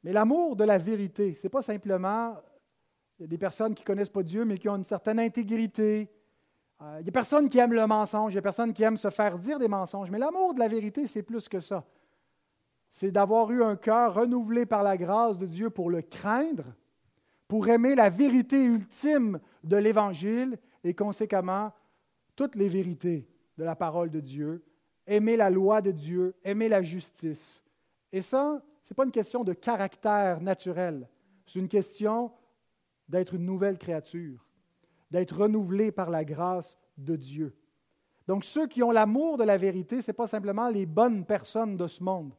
Mais 0.03 0.11
l'amour 0.11 0.55
de 0.55 0.63
la 0.63 0.77
vérité, 0.77 1.33
ce 1.33 1.45
n'est 1.45 1.49
pas 1.49 1.61
simplement 1.61 2.35
des 3.19 3.37
personnes 3.37 3.73
qui 3.73 3.83
ne 3.83 3.87
connaissent 3.87 4.09
pas 4.09 4.23
Dieu, 4.23 4.43
mais 4.43 4.57
qui 4.57 4.67
ont 4.67 4.75
une 4.75 4.83
certaine 4.83 5.19
intégrité. 5.19 6.09
Euh, 6.81 6.95
il 6.95 6.97
y 6.97 6.99
a 6.99 7.03
des 7.03 7.11
personnes 7.11 7.47
qui 7.47 7.57
aiment 7.59 7.73
le 7.73 7.87
mensonge, 7.87 8.33
il 8.33 8.35
y 8.35 8.37
a 8.37 8.41
des 8.41 8.43
personnes 8.43 8.73
qui 8.73 8.83
aiment 8.83 8.97
se 8.97 9.09
faire 9.09 9.37
dire 9.37 9.59
des 9.59 9.69
mensonges. 9.69 10.11
Mais 10.11 10.19
l'amour 10.19 10.53
de 10.53 10.59
la 10.59 10.67
vérité, 10.67 11.07
c'est 11.07 11.23
plus 11.23 11.47
que 11.47 11.59
ça 11.59 11.85
c'est 12.93 13.09
d'avoir 13.09 13.49
eu 13.49 13.63
un 13.63 13.75
cœur 13.75 14.13
renouvelé 14.13 14.67
par 14.67 14.83
la 14.83 14.97
grâce 14.97 15.39
de 15.39 15.47
Dieu 15.47 15.71
pour 15.71 15.89
le 15.89 16.03
craindre, 16.03 16.75
pour 17.47 17.67
aimer 17.67 17.95
la 17.95 18.11
vérité 18.11 18.63
ultime 18.63 19.39
de 19.63 19.77
l'Évangile 19.77 20.59
et 20.83 20.93
conséquemment 20.93 21.73
toutes 22.35 22.53
les 22.53 22.69
vérités 22.69 23.27
de 23.57 23.63
la 23.63 23.75
parole 23.75 24.11
de 24.11 24.19
Dieu, 24.19 24.63
aimer 25.07 25.37
la 25.37 25.49
loi 25.49 25.81
de 25.81 25.91
Dieu, 25.91 26.35
aimer 26.43 26.69
la 26.69 26.81
justice. 26.81 27.63
Et 28.11 28.21
ça, 28.21 28.61
ce 28.81 28.93
n'est 28.93 28.95
pas 28.95 29.05
une 29.05 29.11
question 29.11 29.43
de 29.43 29.53
caractère 29.53 30.41
naturel, 30.41 31.09
c'est 31.45 31.59
une 31.59 31.67
question 31.67 32.31
d'être 33.07 33.33
une 33.33 33.45
nouvelle 33.45 33.77
créature, 33.77 34.47
d'être 35.11 35.41
renouvelé 35.41 35.91
par 35.91 36.09
la 36.09 36.23
grâce 36.23 36.77
de 36.97 37.15
Dieu. 37.15 37.55
Donc 38.27 38.45
ceux 38.45 38.67
qui 38.67 38.81
ont 38.81 38.91
l'amour 38.91 39.37
de 39.37 39.43
la 39.43 39.57
vérité, 39.57 40.01
ce 40.01 40.11
n'est 40.11 40.15
pas 40.15 40.27
simplement 40.27 40.69
les 40.69 40.85
bonnes 40.85 41.25
personnes 41.25 41.75
de 41.75 41.87
ce 41.87 42.03
monde 42.03 42.33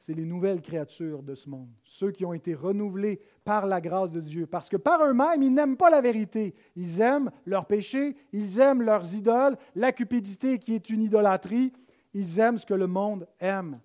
c'est 0.00 0.14
les 0.14 0.24
nouvelles 0.24 0.62
créatures 0.62 1.22
de 1.22 1.34
ce 1.34 1.50
monde, 1.50 1.68
ceux 1.84 2.10
qui 2.10 2.24
ont 2.24 2.32
été 2.32 2.54
renouvelés 2.54 3.20
par 3.44 3.66
la 3.66 3.82
grâce 3.82 4.10
de 4.10 4.20
Dieu. 4.20 4.46
Parce 4.46 4.70
que 4.70 4.78
par 4.78 5.04
eux-mêmes, 5.04 5.42
ils 5.42 5.52
n'aiment 5.52 5.76
pas 5.76 5.90
la 5.90 6.00
vérité. 6.00 6.54
Ils 6.74 7.02
aiment 7.02 7.30
leur 7.44 7.66
péché, 7.66 8.16
ils 8.32 8.58
aiment 8.58 8.80
leurs 8.80 9.14
idoles, 9.14 9.58
la 9.74 9.92
cupidité 9.92 10.58
qui 10.58 10.74
est 10.74 10.88
une 10.88 11.02
idolâtrie. 11.02 11.74
Ils 12.14 12.40
aiment 12.40 12.56
ce 12.56 12.64
que 12.64 12.72
le 12.72 12.86
monde 12.86 13.28
aime. 13.38 13.78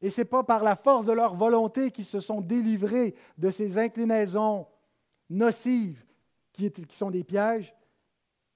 Et 0.00 0.08
ce 0.08 0.22
n'est 0.22 0.24
pas 0.24 0.42
par 0.42 0.64
la 0.64 0.76
force 0.76 1.04
de 1.04 1.12
leur 1.12 1.34
volonté 1.34 1.90
qu'ils 1.90 2.06
se 2.06 2.20
sont 2.20 2.40
délivrés 2.40 3.14
de 3.36 3.50
ces 3.50 3.76
inclinaisons 3.76 4.66
nocives 5.28 6.02
qui 6.52 6.72
sont 6.88 7.10
des 7.10 7.22
pièges. 7.22 7.74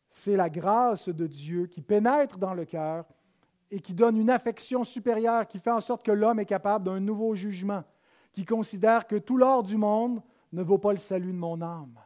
C'est 0.08 0.36
la 0.36 0.48
grâce 0.48 1.10
de 1.10 1.26
Dieu 1.26 1.66
qui 1.66 1.82
pénètre 1.82 2.38
dans 2.38 2.54
le 2.54 2.64
cœur 2.64 3.04
et 3.70 3.80
qui 3.80 3.94
donne 3.94 4.16
une 4.16 4.30
affection 4.30 4.84
supérieure 4.84 5.46
qui 5.46 5.58
fait 5.58 5.70
en 5.70 5.80
sorte 5.80 6.04
que 6.04 6.12
l'homme 6.12 6.40
est 6.40 6.46
capable 6.46 6.84
d'un 6.84 7.00
nouveau 7.00 7.34
jugement, 7.34 7.84
qui 8.32 8.44
considère 8.44 9.06
que 9.06 9.16
tout 9.16 9.36
l'or 9.36 9.62
du 9.62 9.76
monde 9.76 10.22
ne 10.52 10.62
vaut 10.62 10.78
pas 10.78 10.92
le 10.92 10.98
salut 10.98 11.32
de 11.32 11.38
mon 11.38 11.60
âme, 11.62 11.98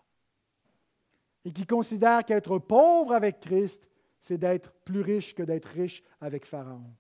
et 1.44 1.53
qui 1.53 1.66
considère 1.66 2.25
qu'être 2.25 2.59
pauvre 2.59 3.12
avec 3.12 3.40
Christ, 3.40 3.88
c'est 4.21 4.38
d'être 4.38 4.73
plus 4.85 5.01
riche 5.01 5.35
que 5.35 5.42
d'être 5.42 5.66
riche 5.66 6.03
avec 6.21 6.47
Pharaon. 6.47 6.92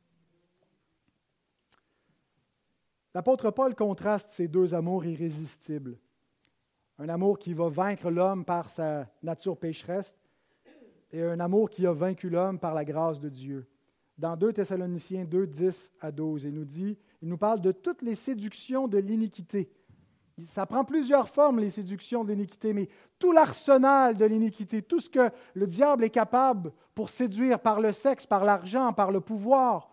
L'apôtre 3.14 3.50
Paul 3.50 3.74
contraste 3.74 4.30
ces 4.30 4.48
deux 4.48 4.74
amours 4.74 5.04
irrésistibles. 5.04 5.98
Un 6.98 7.08
amour 7.08 7.38
qui 7.38 7.54
va 7.54 7.68
vaincre 7.68 8.10
l'homme 8.10 8.44
par 8.44 8.70
sa 8.70 9.08
nature 9.22 9.56
pécheresse 9.56 10.16
et 11.10 11.22
un 11.22 11.40
amour 11.40 11.70
qui 11.70 11.86
a 11.86 11.92
vaincu 11.92 12.28
l'homme 12.28 12.58
par 12.58 12.74
la 12.74 12.84
grâce 12.84 13.18
de 13.18 13.28
Dieu 13.28 13.68
dans 14.18 14.36
2 14.36 14.52
Thessaloniciens 14.52 15.24
2, 15.24 15.46
10 15.46 15.92
à 16.00 16.10
12. 16.10 16.44
Il 16.44 16.54
nous 16.54 16.64
dit, 16.64 16.98
il 17.22 17.28
nous 17.28 17.38
parle 17.38 17.60
de 17.60 17.72
toutes 17.72 18.02
les 18.02 18.14
séductions 18.14 18.88
de 18.88 18.98
l'iniquité. 18.98 19.70
Ça 20.44 20.66
prend 20.66 20.84
plusieurs 20.84 21.28
formes, 21.28 21.58
les 21.58 21.70
séductions 21.70 22.24
de 22.24 22.32
l'iniquité, 22.32 22.72
mais 22.72 22.88
tout 23.18 23.32
l'arsenal 23.32 24.16
de 24.16 24.24
l'iniquité, 24.24 24.82
tout 24.82 25.00
ce 25.00 25.10
que 25.10 25.30
le 25.54 25.66
diable 25.66 26.04
est 26.04 26.10
capable 26.10 26.72
pour 26.94 27.10
séduire 27.10 27.58
par 27.58 27.80
le 27.80 27.92
sexe, 27.92 28.26
par 28.26 28.44
l'argent, 28.44 28.92
par 28.92 29.10
le 29.10 29.20
pouvoir, 29.20 29.90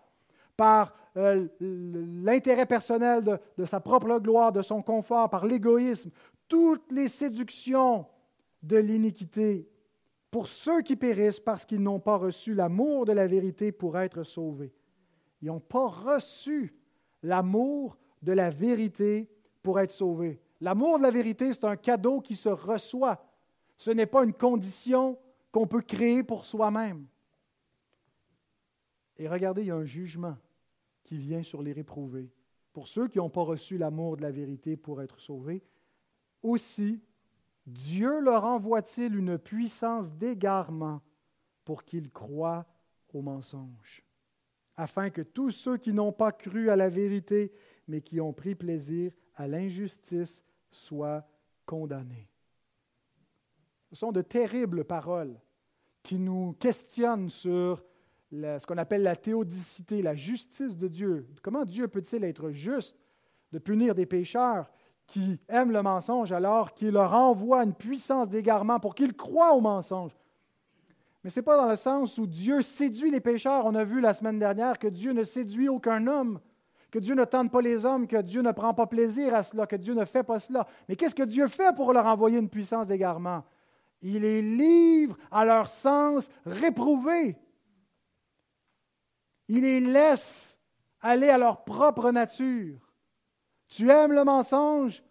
par 0.56 0.94
euh, 1.16 1.46
l'intérêt 1.60 2.66
personnel 2.66 3.24
de, 3.24 3.38
de 3.58 3.64
sa 3.64 3.80
propre 3.80 4.18
gloire, 4.18 4.52
de 4.52 4.62
son 4.62 4.82
confort, 4.82 5.30
par 5.30 5.46
l'égoïsme, 5.46 6.10
toutes 6.48 6.92
les 6.92 7.08
séductions 7.08 8.06
de 8.62 8.76
l'iniquité 8.76 9.68
pour 10.36 10.48
ceux 10.48 10.82
qui 10.82 10.96
périssent 10.96 11.40
parce 11.40 11.64
qu'ils 11.64 11.82
n'ont 11.82 11.98
pas 11.98 12.18
reçu 12.18 12.52
l'amour 12.52 13.06
de 13.06 13.12
la 13.12 13.26
vérité 13.26 13.72
pour 13.72 13.96
être 13.98 14.22
sauvés. 14.22 14.70
Ils 15.40 15.46
n'ont 15.46 15.60
pas 15.60 15.86
reçu 15.88 16.74
l'amour 17.22 17.96
de 18.20 18.32
la 18.32 18.50
vérité 18.50 19.30
pour 19.62 19.80
être 19.80 19.92
sauvés. 19.92 20.38
L'amour 20.60 20.98
de 20.98 21.04
la 21.04 21.10
vérité, 21.10 21.50
c'est 21.54 21.64
un 21.64 21.76
cadeau 21.78 22.20
qui 22.20 22.36
se 22.36 22.50
reçoit. 22.50 23.24
Ce 23.78 23.90
n'est 23.90 24.04
pas 24.04 24.24
une 24.24 24.34
condition 24.34 25.18
qu'on 25.50 25.66
peut 25.66 25.80
créer 25.80 26.22
pour 26.22 26.44
soi-même. 26.44 27.06
Et 29.16 29.28
regardez, 29.28 29.62
il 29.62 29.68
y 29.68 29.70
a 29.70 29.76
un 29.76 29.86
jugement 29.86 30.36
qui 31.02 31.16
vient 31.16 31.42
sur 31.42 31.62
les 31.62 31.72
réprouvés. 31.72 32.30
Pour 32.74 32.88
ceux 32.88 33.08
qui 33.08 33.16
n'ont 33.16 33.30
pas 33.30 33.40
reçu 33.40 33.78
l'amour 33.78 34.18
de 34.18 34.22
la 34.22 34.32
vérité 34.32 34.76
pour 34.76 35.00
être 35.00 35.18
sauvés, 35.18 35.62
aussi 36.42 37.00
Dieu 37.66 38.20
leur 38.20 38.44
envoie-t-il 38.44 39.16
une 39.16 39.38
puissance 39.38 40.14
d'égarement 40.14 41.02
pour 41.64 41.84
qu'ils 41.84 42.10
croient 42.10 42.64
au 43.12 43.22
mensonge, 43.22 44.04
afin 44.76 45.10
que 45.10 45.22
tous 45.22 45.50
ceux 45.50 45.76
qui 45.76 45.92
n'ont 45.92 46.12
pas 46.12 46.32
cru 46.32 46.70
à 46.70 46.76
la 46.76 46.88
vérité, 46.88 47.52
mais 47.88 48.00
qui 48.00 48.20
ont 48.20 48.32
pris 48.32 48.54
plaisir 48.54 49.12
à 49.34 49.48
l'injustice, 49.48 50.44
soient 50.70 51.26
condamnés? 51.64 52.28
Ce 53.90 53.96
sont 53.96 54.12
de 54.12 54.22
terribles 54.22 54.84
paroles 54.84 55.40
qui 56.02 56.18
nous 56.18 56.52
questionnent 56.60 57.30
sur 57.30 57.84
ce 58.30 58.66
qu'on 58.66 58.78
appelle 58.78 59.02
la 59.02 59.16
théodicité, 59.16 60.02
la 60.02 60.14
justice 60.14 60.76
de 60.76 60.88
Dieu. 60.88 61.28
Comment 61.42 61.64
Dieu 61.64 61.88
peut-il 61.88 62.22
être 62.22 62.50
juste 62.50 62.96
de 63.52 63.58
punir 63.58 63.94
des 63.94 64.06
pécheurs 64.06 64.70
qui 65.06 65.38
aiment 65.48 65.72
le 65.72 65.82
mensonge 65.82 66.32
alors 66.32 66.74
qu'il 66.74 66.90
leur 66.90 67.14
envoie 67.14 67.62
une 67.62 67.74
puissance 67.74 68.28
d'égarement 68.28 68.80
pour 68.80 68.94
qu'ils 68.94 69.14
croient 69.14 69.54
au 69.54 69.60
mensonge. 69.60 70.12
Mais 71.22 71.30
ce 71.30 71.40
n'est 71.40 71.44
pas 71.44 71.56
dans 71.56 71.68
le 71.68 71.76
sens 71.76 72.18
où 72.18 72.26
Dieu 72.26 72.62
séduit 72.62 73.10
les 73.10 73.20
pécheurs. 73.20 73.66
On 73.66 73.74
a 73.74 73.84
vu 73.84 74.00
la 74.00 74.14
semaine 74.14 74.38
dernière 74.38 74.78
que 74.78 74.86
Dieu 74.86 75.12
ne 75.12 75.24
séduit 75.24 75.68
aucun 75.68 76.06
homme, 76.06 76.40
que 76.90 76.98
Dieu 76.98 77.14
ne 77.14 77.24
tente 77.24 77.50
pas 77.50 77.60
les 77.60 77.84
hommes, 77.84 78.06
que 78.06 78.20
Dieu 78.22 78.42
ne 78.42 78.52
prend 78.52 78.74
pas 78.74 78.86
plaisir 78.86 79.34
à 79.34 79.42
cela, 79.42 79.66
que 79.66 79.76
Dieu 79.76 79.94
ne 79.94 80.04
fait 80.04 80.22
pas 80.22 80.38
cela. 80.38 80.66
Mais 80.88 80.94
qu'est-ce 80.94 81.14
que 81.14 81.24
Dieu 81.24 81.48
fait 81.48 81.74
pour 81.74 81.92
leur 81.92 82.06
envoyer 82.06 82.38
une 82.38 82.48
puissance 82.48 82.86
d'égarement? 82.86 83.42
Il 84.02 84.20
les 84.20 84.40
livre 84.40 85.16
à 85.30 85.44
leur 85.44 85.68
sens 85.68 86.28
réprouvé. 86.44 87.36
Il 89.48 89.62
les 89.62 89.80
laisse 89.80 90.58
aller 91.00 91.28
à 91.28 91.38
leur 91.38 91.64
propre 91.64 92.12
nature. 92.12 92.85
Tu 93.68 93.90
aimes 93.90 94.12
le 94.12 94.24
mensonge? 94.24 95.02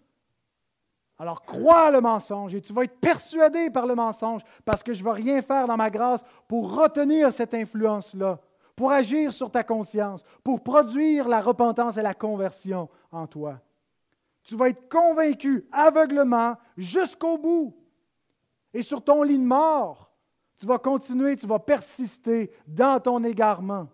Alors 1.18 1.44
crois 1.44 1.92
le 1.92 2.02
mensonge 2.02 2.54
et 2.56 2.62
tu 2.62 2.74
vas 2.74 2.84
être 2.84 3.00
persuadé 3.00 3.70
par 3.70 3.86
le 3.86 3.96
mensonge 3.96 4.42
parce 4.66 4.84
que 4.84 4.94
je 4.94 5.00
ne 5.00 5.06
vais 5.06 5.16
rien 5.16 5.42
faire 5.42 5.68
dans 5.68 5.78
ma 5.78 5.90
grâce 5.90 6.24
pour 6.48 6.76
retenir 6.76 7.32
cette 7.32 7.54
influence-là, 7.54 8.40
pour 8.76 8.92
agir 8.92 9.32
sur 9.32 9.50
ta 9.50 9.64
conscience, 9.64 10.24
pour 10.44 10.62
produire 10.62 11.30
la 11.30 11.42
repentance 11.42 11.96
et 11.96 12.02
la 12.02 12.14
conversion 12.14 12.90
en 13.12 13.28
toi. 13.28 13.62
Tu 14.44 14.56
vas 14.56 14.70
être 14.70 14.90
convaincu 14.90 15.68
aveuglement 15.72 16.56
jusqu'au 16.78 17.38
bout. 17.38 17.76
Et 18.74 18.82
sur 18.82 19.02
ton 19.02 19.24
lit 19.24 19.40
de 19.40 19.46
mort, 19.46 20.12
tu 20.60 20.68
vas 20.68 20.78
continuer, 20.78 21.38
tu 21.38 21.48
vas 21.48 21.60
persister 21.60 22.52
dans 22.68 23.00
ton 23.00 23.24
égarement. 23.24 23.88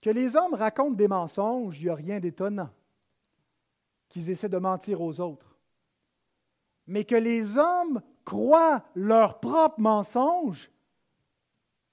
Que 0.00 0.10
les 0.10 0.36
hommes 0.36 0.54
racontent 0.54 0.96
des 0.96 1.08
mensonges, 1.08 1.78
il 1.80 1.84
n'y 1.84 1.90
a 1.90 1.94
rien 1.94 2.20
d'étonnant 2.20 2.70
qu'ils 4.08 4.30
essaient 4.30 4.48
de 4.48 4.58
mentir 4.58 5.00
aux 5.00 5.20
autres. 5.20 5.56
Mais 6.86 7.04
que 7.04 7.14
les 7.14 7.56
hommes 7.56 8.02
croient 8.24 8.84
leurs 8.94 9.40
propres 9.40 9.80
mensonges, 9.80 10.70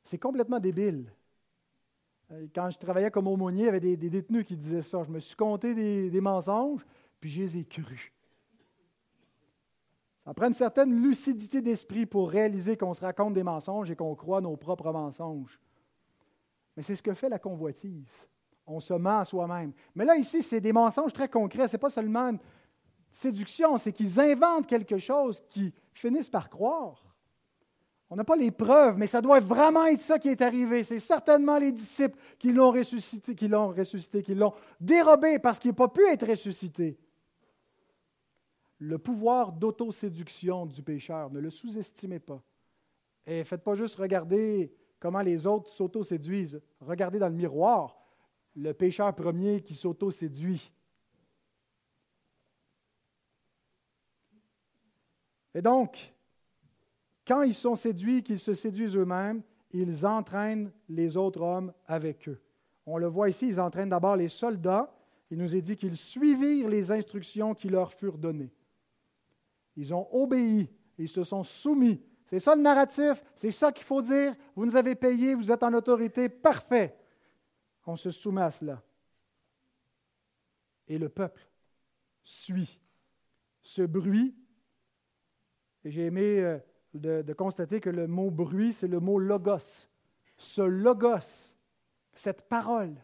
c'est 0.03 0.17
complètement 0.17 0.59
débile. 0.59 1.13
Euh, 2.31 2.47
quand 2.53 2.69
je 2.69 2.77
travaillais 2.77 3.11
comme 3.11 3.27
aumônier, 3.27 3.63
il 3.63 3.65
y 3.65 3.69
avait 3.69 3.79
des, 3.79 4.09
détenus 4.09 4.45
qui 4.45 4.57
disaient 4.57 4.81
ça. 4.81 5.03
Je 5.03 5.11
me 5.11 5.19
suis 5.19 5.35
compté 5.35 5.73
des, 5.73 6.21
mensonges, 6.21 6.85
puis 7.19 7.29
je 7.29 7.41
les 7.41 7.57
ai 7.57 7.65
crus. 7.65 8.11
Ça 10.25 10.33
prend 10.33 10.47
une 10.47 10.53
certaine 10.53 10.93
lucidité 11.01 11.61
d'esprit 11.61 12.05
pour 12.05 12.29
réaliser 12.29 12.75
qu'on 12.75 12.93
se 12.93 13.01
raconte 13.01 13.33
des 13.33 13.43
mensonges 13.43 13.89
et 13.91 13.95
qu'on 13.95 14.15
croit 14.15 14.41
nos 14.41 14.57
propres 14.57 14.91
mensonges. 14.91 15.59
Mais 16.77 16.83
c'est 16.83 16.95
ce 16.95 17.01
que 17.01 17.15
fait 17.15 17.27
la 17.27 17.39
convoitise. 17.39 18.29
On 18.67 18.79
se 18.79 18.93
ment 18.93 19.19
à 19.19 19.25
soi-même. 19.25 19.73
Mais 19.95 20.05
là, 20.05 20.15
ici, 20.15 20.43
c'est 20.43 20.61
des 20.61 20.71
mensonges 20.71 21.11
très 21.11 21.27
concrets. 21.27 21.67
Ce 21.67 21.75
n'est 21.75 21.79
pas 21.79 21.89
seulement 21.89 22.29
une 22.29 22.39
séduction, 23.09 23.77
c'est 23.79 23.91
qu'ils 23.91 24.19
inventent 24.19 24.67
quelque 24.67 24.99
chose 24.99 25.43
qu'ils 25.49 25.73
finissent 25.91 26.29
par 26.29 26.49
croire. 26.51 27.03
On 28.09 28.15
n'a 28.15 28.23
pas 28.23 28.35
les 28.35 28.51
preuves, 28.51 28.95
mais 28.97 29.07
ça 29.07 29.21
doit 29.21 29.39
vraiment 29.39 29.85
être 29.85 30.01
ça 30.01 30.19
qui 30.19 30.29
est 30.29 30.41
arrivé. 30.41 30.83
C'est 30.83 30.99
certainement 30.99 31.57
les 31.57 31.71
disciples 31.71 32.17
qui 32.37 32.53
l'ont 32.53 32.71
ressuscité, 32.71 33.33
qui 33.33 33.47
l'ont 33.47 33.69
ressuscité, 33.69 34.21
qui 34.21 34.35
l'ont 34.35 34.53
dérobé 34.79 35.39
parce 35.39 35.59
qu'il 35.59 35.71
n'a 35.71 35.75
pas 35.75 35.87
pu 35.87 36.07
être 36.07 36.27
ressuscité. 36.27 36.97
Le 38.77 38.99
pouvoir 38.99 39.51
d'autoséduction 39.51 40.67
du 40.67 40.83
pécheur, 40.83 41.31
ne 41.31 41.39
le 41.39 41.49
sous-estimez 41.49 42.19
pas. 42.19 42.41
Et 43.25 43.43
faites 43.43 43.63
pas 43.63 43.73
juste 43.73 43.95
regarder 43.95 44.71
comment 44.99 45.21
les 45.21 45.45
autres 45.45 45.69
s'auto-séduisent. 45.69 46.61
Regardez 46.79 47.19
dans 47.19 47.29
le 47.29 47.35
miroir 47.35 47.97
le 48.55 48.73
pécheur 48.73 49.13
premier 49.13 49.61
qui 49.61 49.73
s'auto-séduit. 49.73 50.71
Et 55.53 55.61
donc, 55.61 56.13
quand 57.25 57.41
ils 57.41 57.53
sont 57.53 57.75
séduits, 57.75 58.23
qu'ils 58.23 58.39
se 58.39 58.53
séduisent 58.53 58.95
eux-mêmes, 58.95 59.43
ils 59.71 60.05
entraînent 60.05 60.71
les 60.87 61.17
autres 61.17 61.41
hommes 61.41 61.73
avec 61.85 62.29
eux. 62.29 62.39
On 62.85 62.97
le 62.97 63.07
voit 63.07 63.29
ici, 63.29 63.47
ils 63.47 63.59
entraînent 63.59 63.89
d'abord 63.89 64.15
les 64.15 64.29
soldats. 64.29 64.93
Il 65.29 65.37
nous 65.37 65.55
est 65.55 65.61
dit 65.61 65.75
qu'ils 65.75 65.97
suivirent 65.97 66.69
les 66.69 66.91
instructions 66.91 67.53
qui 67.53 67.67
leur 67.67 67.91
furent 67.91 68.17
données. 68.17 68.53
Ils 69.75 69.93
ont 69.93 70.07
obéi, 70.11 70.69
ils 70.97 71.09
se 71.09 71.23
sont 71.23 71.43
soumis, 71.43 72.01
c'est 72.27 72.39
ça 72.39 72.55
le 72.55 72.61
narratif, 72.61 73.23
c'est 73.35 73.51
ça 73.51 73.71
qu'il 73.71 73.85
faut 73.85 74.01
dire. 74.01 74.35
Vous 74.55 74.65
nous 74.65 74.75
avez 74.75 74.95
payé, 74.95 75.33
vous 75.33 75.49
êtes 75.49 75.63
en 75.63 75.73
autorité, 75.73 76.27
parfait. 76.27 76.95
On 77.85 77.95
se 77.95 78.11
soumet 78.11 78.41
à 78.41 78.51
cela. 78.51 78.83
Et 80.89 80.97
le 80.97 81.07
peuple 81.07 81.47
suit 82.21 82.81
ce 83.61 83.81
bruit. 83.81 84.35
J'ai 85.85 86.05
aimé 86.05 86.41
euh, 86.41 86.59
de, 86.93 87.33
constater 87.33 87.79
que 87.79 87.89
le 87.89 88.07
mot 88.07 88.29
bruit, 88.29 88.73
c'est 88.73 88.87
le 88.87 88.99
mot 88.99 89.19
logos. 89.19 89.87
Ce 90.37 90.61
logos, 90.61 91.55
cette 92.13 92.49
parole, 92.49 92.95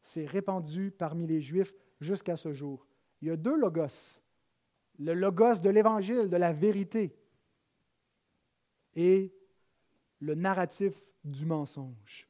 s'est 0.00 0.26
répandue 0.26 0.92
parmi 0.92 1.26
les 1.26 1.40
Juifs 1.40 1.74
jusqu'à 2.00 2.36
ce 2.36 2.52
jour. 2.52 2.86
Il 3.20 3.28
y 3.28 3.30
a 3.32 3.36
deux 3.36 3.56
logos. 3.56 4.20
Le 5.00 5.14
logos 5.14 5.58
de 5.60 5.70
l'Évangile, 5.70 6.28
de 6.28 6.36
la 6.36 6.52
vérité, 6.52 7.16
et 8.94 9.32
le 10.20 10.34
narratif 10.34 10.94
du 11.24 11.44
mensonge 11.44 12.28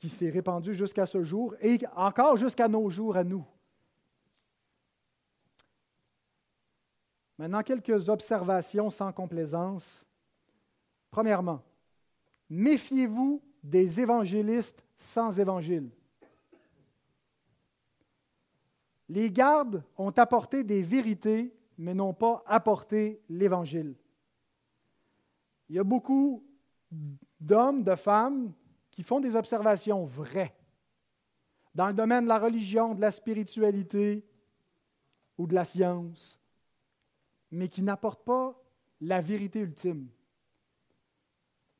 qui 0.00 0.08
s'est 0.08 0.30
répandu 0.30 0.74
jusqu'à 0.74 1.04
ce 1.04 1.22
jour 1.22 1.54
et 1.60 1.78
encore 1.94 2.36
jusqu'à 2.36 2.68
nos 2.68 2.88
jours 2.88 3.16
à 3.16 3.24
nous. 3.24 3.44
Maintenant, 7.36 7.62
quelques 7.62 8.08
observations 8.08 8.90
sans 8.90 9.12
complaisance. 9.12 10.06
Premièrement, 11.10 11.62
méfiez-vous 12.48 13.42
des 13.62 14.00
évangélistes 14.00 14.82
sans 14.98 15.38
évangile. 15.38 15.90
Les 19.08 19.30
gardes 19.30 19.82
ont 19.98 20.10
apporté 20.10 20.64
des 20.64 20.82
vérités, 20.82 21.52
mais 21.76 21.94
n'ont 21.94 22.14
pas 22.14 22.42
apporté 22.46 23.20
l'évangile. 23.28 23.94
Il 25.70 25.76
y 25.76 25.78
a 25.78 25.84
beaucoup 25.84 26.44
d'hommes, 27.40 27.84
de 27.84 27.94
femmes 27.94 28.52
qui 28.90 29.04
font 29.04 29.20
des 29.20 29.36
observations 29.36 30.04
vraies 30.04 30.52
dans 31.76 31.86
le 31.86 31.94
domaine 31.94 32.24
de 32.24 32.28
la 32.28 32.40
religion, 32.40 32.92
de 32.92 33.00
la 33.00 33.12
spiritualité 33.12 34.26
ou 35.38 35.46
de 35.46 35.54
la 35.54 35.64
science, 35.64 36.40
mais 37.52 37.68
qui 37.68 37.82
n'apportent 37.82 38.24
pas 38.24 38.60
la 39.00 39.20
vérité 39.20 39.60
ultime. 39.60 40.08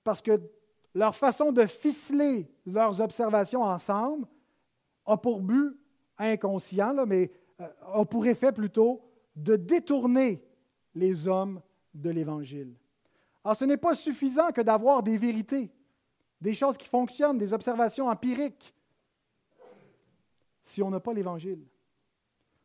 Parce 0.04 0.22
que 0.22 0.40
leur 0.94 1.16
façon 1.16 1.50
de 1.50 1.66
ficeler 1.66 2.48
leurs 2.64 3.00
observations 3.00 3.62
ensemble 3.62 4.28
a 5.04 5.16
pour 5.16 5.40
but 5.40 5.76
inconscient, 6.16 7.04
mais 7.06 7.32
euh, 7.60 7.68
a 7.92 8.04
pour 8.04 8.24
effet 8.26 8.52
plutôt 8.52 9.02
de 9.34 9.56
détourner 9.56 10.44
les 10.94 11.26
hommes 11.26 11.60
de 11.92 12.10
l'Évangile. 12.10 12.76
Alors, 13.44 13.56
ce 13.56 13.64
n'est 13.64 13.76
pas 13.76 13.94
suffisant 13.94 14.50
que 14.52 14.60
d'avoir 14.60 15.02
des 15.02 15.16
vérités, 15.16 15.70
des 16.40 16.54
choses 16.54 16.76
qui 16.76 16.88
fonctionnent, 16.88 17.38
des 17.38 17.52
observations 17.52 18.08
empiriques, 18.08 18.74
si 20.62 20.82
on 20.82 20.90
n'a 20.90 21.00
pas 21.00 21.12
l'Évangile. 21.12 21.64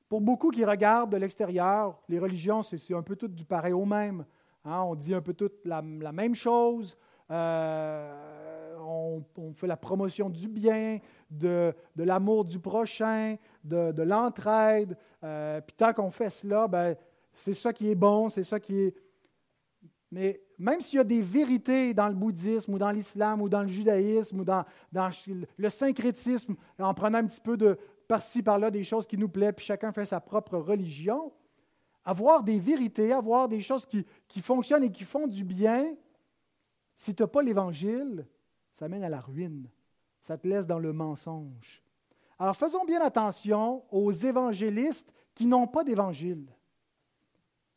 Pour 0.09 0.21
beaucoup 0.21 0.51
qui 0.51 0.63
regardent 0.63 1.11
de 1.11 1.17
l'extérieur, 1.17 1.99
les 2.09 2.19
religions, 2.19 2.61
c'est 2.61 2.93
un 2.93 3.01
peu 3.01 3.15
tout 3.15 3.27
du 3.27 3.45
pareil 3.45 3.73
au 3.73 3.85
même. 3.85 4.25
Hein. 4.63 4.81
On 4.81 4.95
dit 4.95 5.13
un 5.13 5.21
peu 5.21 5.33
tout 5.33 5.51
la, 5.63 5.81
même 5.81 6.35
chose. 6.35 6.95
Euh, 7.31 8.77
on, 8.79 9.23
fait 9.53 9.67
la 9.67 9.77
promotion 9.77 10.29
du 10.29 10.47
bien, 10.47 10.99
de, 11.31 11.73
l'amour 11.95 12.45
du 12.45 12.59
prochain, 12.59 13.37
de, 13.63 14.01
l'entraide. 14.03 14.97
Euh, 15.23 15.61
puis 15.61 15.75
tant 15.75 15.93
qu'on 15.93 16.11
fait 16.11 16.29
cela, 16.29 16.67
ben, 16.67 16.95
c'est 17.33 17.53
ça 17.53 17.73
qui 17.73 17.89
est 17.89 17.95
bon, 17.95 18.29
c'est 18.29 18.43
ça 18.43 18.59
qui 18.59 18.79
est. 18.79 18.95
Mais 20.15 20.41
même 20.57 20.79
s'il 20.79 20.95
y 20.95 21.01
a 21.01 21.03
des 21.03 21.21
vérités 21.21 21.93
dans 21.93 22.07
le 22.07 22.13
bouddhisme 22.13 22.73
ou 22.73 22.77
dans 22.77 22.89
l'islam 22.89 23.41
ou 23.41 23.49
dans 23.49 23.63
le 23.63 23.67
judaïsme 23.67 24.39
ou 24.39 24.45
dans, 24.45 24.63
le 25.57 25.69
syncrétisme, 25.69 26.55
en 26.79 26.93
prenant 26.93 27.17
un 27.17 27.27
petit 27.27 27.41
peu 27.41 27.57
de 27.57 27.77
par-ci, 28.07 28.41
par-là, 28.41 28.71
des 28.71 28.85
choses 28.85 29.05
qui 29.05 29.17
nous 29.17 29.27
plaisent, 29.27 29.55
puis 29.57 29.65
chacun 29.65 29.91
fait 29.91 30.05
sa 30.05 30.21
propre 30.21 30.57
religion, 30.57 31.33
avoir 32.05 32.43
des 32.43 32.61
vérités, 32.61 33.11
avoir 33.11 33.49
des 33.49 33.59
choses 33.59 33.85
qui, 33.85 34.05
qui 34.29 34.39
fonctionnent 34.39 34.85
et 34.85 34.89
qui 34.89 35.03
font 35.03 35.27
du 35.27 35.43
bien, 35.43 35.93
si 36.95 37.13
tu 37.13 37.21
n'as 37.21 37.27
pas 37.27 37.41
l'Évangile, 37.41 38.25
ça 38.71 38.87
mène 38.87 39.03
à 39.03 39.09
la 39.09 39.19
ruine. 39.19 39.69
Ça 40.21 40.37
te 40.37 40.47
laisse 40.47 40.65
dans 40.65 40.79
le 40.79 40.93
mensonge. 40.93 41.83
Alors 42.39 42.55
faisons 42.55 42.85
bien 42.85 43.01
attention 43.01 43.83
aux 43.91 44.13
évangélistes 44.13 45.11
qui 45.33 45.45
n'ont 45.45 45.67
pas 45.67 45.83
d'Évangile 45.83 46.47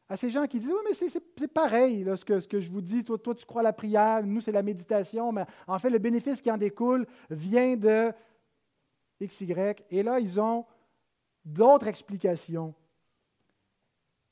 à 0.08 0.16
ces 0.16 0.30
gens 0.30 0.46
qui 0.46 0.58
disent 0.58 0.70
Oui, 0.70 0.80
mais 0.84 0.94
c'est 0.94 1.48
pareil, 1.48 2.04
ce, 2.16 2.24
que, 2.24 2.40
ce, 2.40 2.48
que, 2.48 2.60
je 2.60 2.70
vous 2.70 2.80
dis. 2.80 3.04
Toi, 3.04 3.18
toi, 3.18 3.34
tu 3.34 3.44
crois 3.44 3.60
à 3.60 3.64
la 3.64 3.72
prière, 3.72 4.24
nous, 4.24 4.40
c'est 4.40 4.52
la 4.52 4.62
méditation, 4.62 5.32
mais 5.32 5.44
en 5.66 5.78
fait, 5.78 5.90
le 5.90 5.98
bénéfice 5.98 6.40
qui 6.40 6.50
en 6.50 6.56
découle 6.56 7.06
vient 7.30 7.76
de 7.76 8.12
X, 9.20 9.40
Y. 9.42 9.84
Et 9.90 10.02
là, 10.02 10.18
ils 10.18 10.40
ont 10.40 10.64
d'autres 11.44 11.86
explications. 11.88 12.74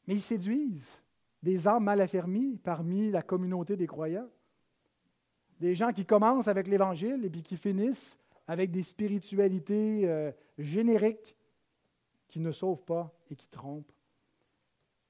Mais 0.07 0.15
ils 0.15 0.23
séduisent 0.23 1.01
des 1.43 1.69
âmes 1.69 1.85
mal 1.85 2.01
affermies 2.01 2.59
parmi 2.59 3.11
la 3.11 3.23
communauté 3.23 3.77
des 3.77 3.87
croyants. 3.87 4.29
Des 5.59 5.75
gens 5.75 5.93
qui 5.93 6.05
commencent 6.05 6.49
avec 6.49 6.67
l'Évangile 6.67 7.25
et 7.25 7.31
puis 7.31 7.43
qui 7.43 7.57
finissent 7.57 8.19
avec 8.47 8.71
des 8.71 8.83
spiritualités 8.83 10.09
euh, 10.09 10.31
génériques 10.59 11.37
qui 12.29 12.41
ne 12.41 12.53
sauvent 12.53 12.85
pas 12.85 13.13
et 13.31 13.37
qui 13.37 13.49
trompent, 13.49 13.93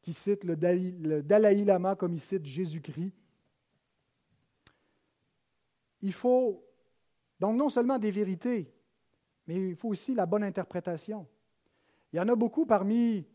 qui 0.07 0.12
citent 0.12 0.44
le 0.44 0.54
Dalai, 0.54 1.64
Lama 1.64 1.96
comme 1.96 2.14
il 2.14 2.20
cite 2.20 2.44
Jésus-Christ. 2.44 3.12
Il 6.00 6.12
faut 6.12 6.64
donc 7.40 7.57
non 7.57 7.68
seulement 7.68 7.98
des 7.98 8.12
vérités, 8.12 8.72
mais 9.48 9.70
il 9.70 9.74
faut 9.74 9.88
aussi 9.88 10.14
la 10.14 10.24
bonne 10.24 10.44
interprétation. 10.44 11.26
Il 12.12 12.18
y 12.18 12.20
en 12.20 12.28
a 12.28 12.36
beaucoup 12.36 12.66
parmi 12.66 13.26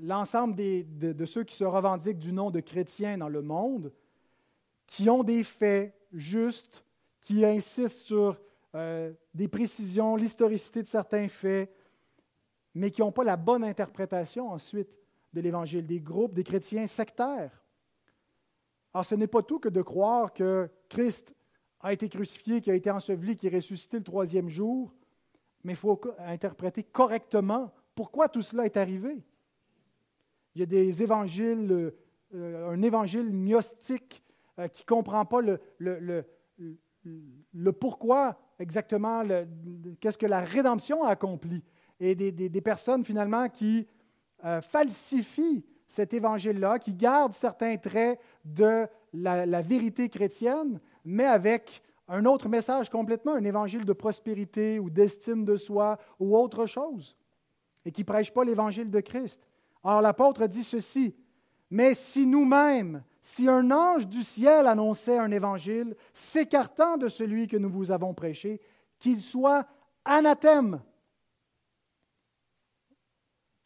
l'ensemble 0.00 0.54
de, 0.54 1.12
de, 1.12 1.24
ceux 1.26 1.44
qui 1.44 1.54
se 1.54 1.64
revendiquent 1.64 2.18
du 2.18 2.32
nom 2.32 2.50
de 2.50 2.60
chrétiens 2.60 3.18
dans 3.18 3.28
le 3.28 3.42
monde, 3.42 3.92
qui 4.86 5.10
ont 5.10 5.22
des 5.22 5.44
faits 5.44 5.94
justes, 6.14 6.86
qui 7.20 7.44
insistent 7.44 8.00
sur 8.00 8.40
euh, 8.74 9.12
des 9.34 9.48
précisions, 9.48 10.16
l'historicité 10.16 10.80
de 10.80 10.88
certains 10.88 11.28
faits, 11.28 11.70
mais 12.74 12.90
qui 12.90 13.02
n'ont 13.02 13.12
pas 13.12 13.24
la 13.24 13.36
bonne 13.36 13.62
interprétation 13.62 14.50
ensuite 14.50 14.88
de 15.32 15.40
l'Évangile, 15.40 15.86
des 15.86 16.00
groupes, 16.00 16.34
des 16.34 16.44
chrétiens 16.44 16.86
sectaires. 16.86 17.62
Alors 18.94 19.04
ce 19.04 19.14
n'est 19.14 19.26
pas 19.26 19.42
tout 19.42 19.58
que 19.58 19.68
de 19.68 19.82
croire 19.82 20.32
que 20.32 20.70
Christ 20.88 21.34
a 21.80 21.92
été 21.92 22.08
crucifié, 22.08 22.60
qui 22.60 22.70
a 22.70 22.74
été 22.74 22.90
enseveli, 22.90 23.36
qui 23.36 23.46
est 23.46 23.54
ressuscité 23.54 23.98
le 23.98 24.04
troisième 24.04 24.48
jour, 24.48 24.94
mais 25.64 25.74
il 25.74 25.76
faut 25.76 26.00
interpréter 26.18 26.82
correctement 26.82 27.72
pourquoi 27.94 28.28
tout 28.28 28.42
cela 28.42 28.64
est 28.64 28.76
arrivé. 28.76 29.24
Il 30.54 30.60
y 30.60 30.62
a 30.62 30.66
des 30.66 31.02
évangiles, 31.02 31.92
euh, 32.34 32.70
un 32.70 32.82
évangile 32.82 33.30
gnostique 33.30 34.22
euh, 34.58 34.68
qui 34.68 34.82
ne 34.82 34.86
comprend 34.86 35.24
pas 35.24 35.40
le, 35.40 36.22
pourquoi 37.72 38.38
exactement, 38.58 39.22
qu'est-ce 40.00 40.18
que 40.18 40.26
la 40.26 40.40
rédemption 40.40 41.04
a 41.04 41.10
accompli. 41.10 41.62
Et 42.00 42.14
des, 42.14 42.60
personnes 42.60 43.04
finalement 43.04 43.48
qui 43.48 43.86
euh, 44.44 44.60
falsifient 44.60 45.64
cet 45.86 46.12
évangile-là, 46.12 46.78
qui 46.78 46.92
gardent 46.92 47.32
certains 47.32 47.76
traits 47.76 48.20
de 48.44 48.86
la, 49.12 49.46
la, 49.46 49.62
vérité 49.62 50.08
chrétienne, 50.08 50.80
mais 51.04 51.24
avec 51.24 51.82
un 52.08 52.24
autre 52.26 52.48
message 52.48 52.90
complètement, 52.90 53.32
un 53.34 53.44
évangile 53.44 53.84
de 53.84 53.92
prospérité 53.92 54.78
ou 54.78 54.90
d'estime 54.90 55.44
de 55.44 55.56
soi 55.56 55.98
ou 56.20 56.36
autre 56.36 56.66
chose, 56.66 57.16
et 57.84 57.90
qui 57.90 58.02
ne 58.02 58.06
prêchent 58.06 58.32
pas 58.32 58.44
l'évangile 58.44 58.90
de 58.90 59.00
Christ. 59.00 59.46
Or, 59.82 60.02
l'apôtre 60.02 60.46
dit 60.46 60.64
ceci, 60.64 61.14
mais 61.70 61.94
si 61.94 62.26
nous-mêmes, 62.26 63.02
si 63.20 63.48
un 63.48 63.70
ange 63.70 64.06
du 64.06 64.22
ciel 64.22 64.66
annonçait 64.66 65.18
un 65.18 65.30
évangile 65.30 65.96
s'écartant 66.14 66.96
de 66.96 67.08
celui 67.08 67.46
que 67.46 67.56
nous 67.56 67.68
vous 67.70 67.90
avons 67.90 68.14
prêché, 68.14 68.60
qu'il 68.98 69.20
soit 69.20 69.66
anathème, 70.04 70.80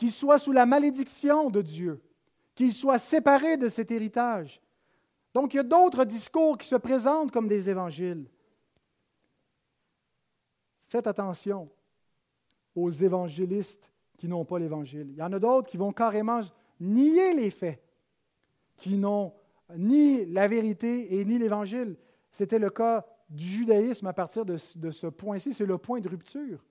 qu'il 0.02 0.10
soit 0.10 0.40
sous 0.40 0.50
la 0.50 0.66
malédiction 0.66 1.48
de 1.48 1.62
Dieu, 1.62 2.02
qu'il 2.56 2.72
soit 2.72 2.98
séparé 2.98 3.56
de 3.56 3.68
cet 3.68 3.92
héritage. 3.92 4.60
Donc 5.32 5.54
il 5.54 5.58
y 5.58 5.60
a 5.60 5.62
d'autres 5.62 6.04
discours 6.04 6.58
qui 6.58 6.66
se 6.66 6.74
présentent 6.74 7.30
comme 7.30 7.46
des 7.46 7.70
évangiles. 7.70 8.28
Faites 10.88 11.06
attention 11.06 11.70
aux 12.74 12.90
évangélistes 12.90 13.92
qui 14.16 14.26
n'ont 14.26 14.44
pas 14.44 14.58
l'Évangile. 14.58 15.06
Il 15.10 15.18
y 15.18 15.22
en 15.22 15.32
a 15.32 15.38
d'autres 15.38 15.70
qui 15.70 15.76
vont 15.76 15.92
carrément 15.92 16.40
nier 16.80 17.32
les 17.34 17.50
faits, 17.52 17.80
qui 18.78 18.96
n'ont 18.96 19.32
ni 19.76 20.24
la 20.24 20.48
vérité 20.48 21.20
et 21.20 21.24
ni 21.24 21.38
l'Évangile. 21.38 21.96
C'était 22.32 22.58
le 22.58 22.70
cas 22.70 23.06
du 23.30 23.44
judaïsme 23.44 24.08
à 24.08 24.12
partir 24.12 24.44
de, 24.44 24.56
ce 24.56 25.06
point-ci, 25.06 25.54
c'est 25.54 25.64
le 25.64 25.78
point 25.78 26.00
de 26.00 26.08
rupture, 26.08 26.64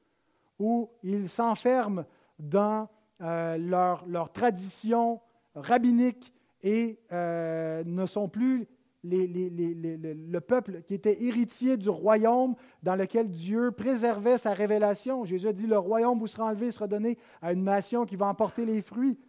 où 0.60 0.90
ils 1.02 1.30
s'enferment 1.30 2.04
dans 2.38 2.90
euh, 3.22 3.57
leur, 3.57 4.32
tradition 4.32 5.22
rabbinique 5.55 6.34
et 6.63 6.99
euh, 7.11 7.84
ne 7.86 8.05
sont 8.05 8.28
plus 8.30 8.67
le 9.03 10.39
peuple 10.39 10.82
qui 10.84 10.93
était 10.93 11.24
héritier 11.24 11.76
du 11.76 11.89
royaume 11.89 12.55
dans 12.84 12.95
lequel 12.95 13.30
Dieu 13.30 13.72
préservait 13.72 14.38
sa 14.38 14.53
révélation. 14.53 15.26
Jésus 15.26 15.47
a 15.47 15.53
dit, 15.53 15.65
le 15.65 15.78
royaume 15.78 16.19
vous 16.19 16.28
sera 16.28 16.45
enlevé, 16.45 16.72
sera 16.72 16.88
donné 16.88 17.17
à 17.41 17.51
une 17.51 17.63
nation 17.63 18.05
qui 18.05 18.15
va 18.15 18.28
emporter 18.28 18.65
les 18.65 18.82
fruits 18.82 19.19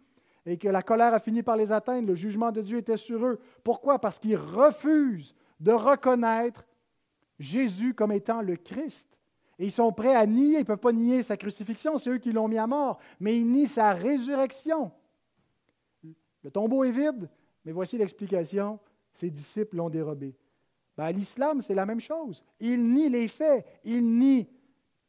et 0.45 0.57
que 0.57 0.67
la 0.67 0.83
colère 0.83 1.13
a 1.13 1.19
fini 1.19 1.41
par 1.41 1.55
les 1.55 1.71
atteindre. 1.71 2.07
Le 2.07 2.15
jugement 2.15 2.51
de 2.51 2.61
Dieu 2.61 2.77
était 2.77 2.97
sur 2.97 3.25
eux. 3.25 3.39
Pourquoi? 3.63 3.99
Parce 3.99 4.19
qu'ils 4.19 4.37
refusent 4.37 5.33
de 5.59 5.71
reconnaître 5.71 6.65
Jésus 7.39 7.93
comme 7.93 8.11
étant 8.11 8.41
le 8.41 8.55
Christ. 8.55 9.17
Ils 9.63 9.71
sont 9.71 9.91
prêts 9.91 10.15
à 10.15 10.25
nier, 10.25 10.57
ils 10.57 10.59
ne 10.59 10.63
peuvent 10.63 10.77
pas 10.77 10.91
nier 10.91 11.23
sa 11.23 11.37
crucifixion, 11.37 11.97
c'est 11.97 12.09
eux 12.09 12.17
qui 12.17 12.31
l'ont 12.31 12.47
mis 12.47 12.57
à 12.57 12.67
mort, 12.67 12.99
mais 13.19 13.37
ils 13.37 13.49
nient 13.49 13.67
sa 13.67 13.93
résurrection. 13.93 14.91
Le 16.43 16.51
tombeau 16.51 16.83
est 16.83 16.91
vide, 16.91 17.29
mais 17.63 17.71
voici 17.71 17.97
l'explication 17.97 18.79
ses 19.13 19.29
disciples 19.29 19.77
l'ont 19.77 19.89
dérobé. 19.89 20.35
Ben, 20.97 21.11
l'islam, 21.11 21.61
c'est 21.61 21.75
la 21.75 21.85
même 21.85 22.01
chose. 22.01 22.43
Il 22.59 22.83
nie 22.91 23.09
les 23.09 23.27
faits, 23.27 23.65
il 23.83 24.17
nie 24.17 24.49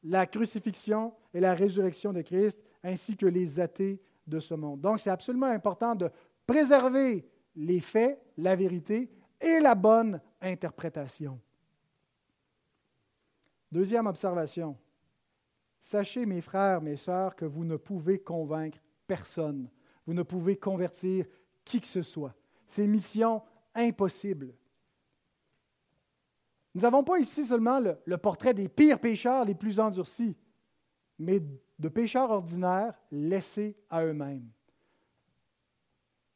la 0.03 0.27
crucifixion 0.27 1.13
et 1.33 1.41
la 1.41 1.55
résurrection 1.55 2.13
de 2.13 2.23
Christ, 2.23 2.61
ainsi 2.83 3.17
que 3.17 3.27
les 3.27 3.59
athées 3.59 4.01
de 4.27 4.39
ce 4.39 4.55
monde. 4.55 4.81
Donc, 4.81 5.01
c'est 5.01 5.11
absolument 5.11 5.47
important 5.47 5.95
de 5.95 6.11
préserver 6.47 7.27
les 7.57 7.81
faits, 7.81 8.21
la 8.37 8.55
vérité 8.55 9.11
et 9.41 9.61
la 9.61 9.75
bonne 9.75 10.21
interprétation. 10.41 11.41
Deuxième 13.75 14.07
observation. 14.07 14.77
Sachez, 15.81 16.27
mes 16.27 16.41
frères, 16.41 16.81
mes 16.81 16.97
sœurs, 16.97 17.35
que 17.35 17.45
vous 17.45 17.65
ne 17.65 17.77
pouvez 17.77 18.21
convaincre 18.21 18.79
personne. 19.09 19.69
Vous 20.07 20.15
ne 20.15 20.23
pouvez 20.23 20.57
convertir 20.57 21.27
qui 21.65 21.81
que 21.81 21.89
ce 21.89 22.03
soit. 22.03 22.37
C'est 22.69 22.87
mission 22.87 23.43
impossible. 23.75 24.55
Nous 26.73 26.83
n'avons 26.83 27.03
pas 27.03 27.19
ici 27.19 27.45
seulement 27.45 27.81
le, 27.81 28.17
portrait 28.17 28.55
des 28.55 28.69
pires 28.69 29.01
pécheurs 29.01 29.45
les 29.45 29.57
plus 29.57 29.81
endurcis, 29.81 30.37
mais 31.19 31.43
de 31.77 31.89
pécheurs 31.89 32.31
ordinaires 32.31 32.95
laissés 33.11 33.77
à 33.91 34.05
eux-mêmes. 34.05 34.49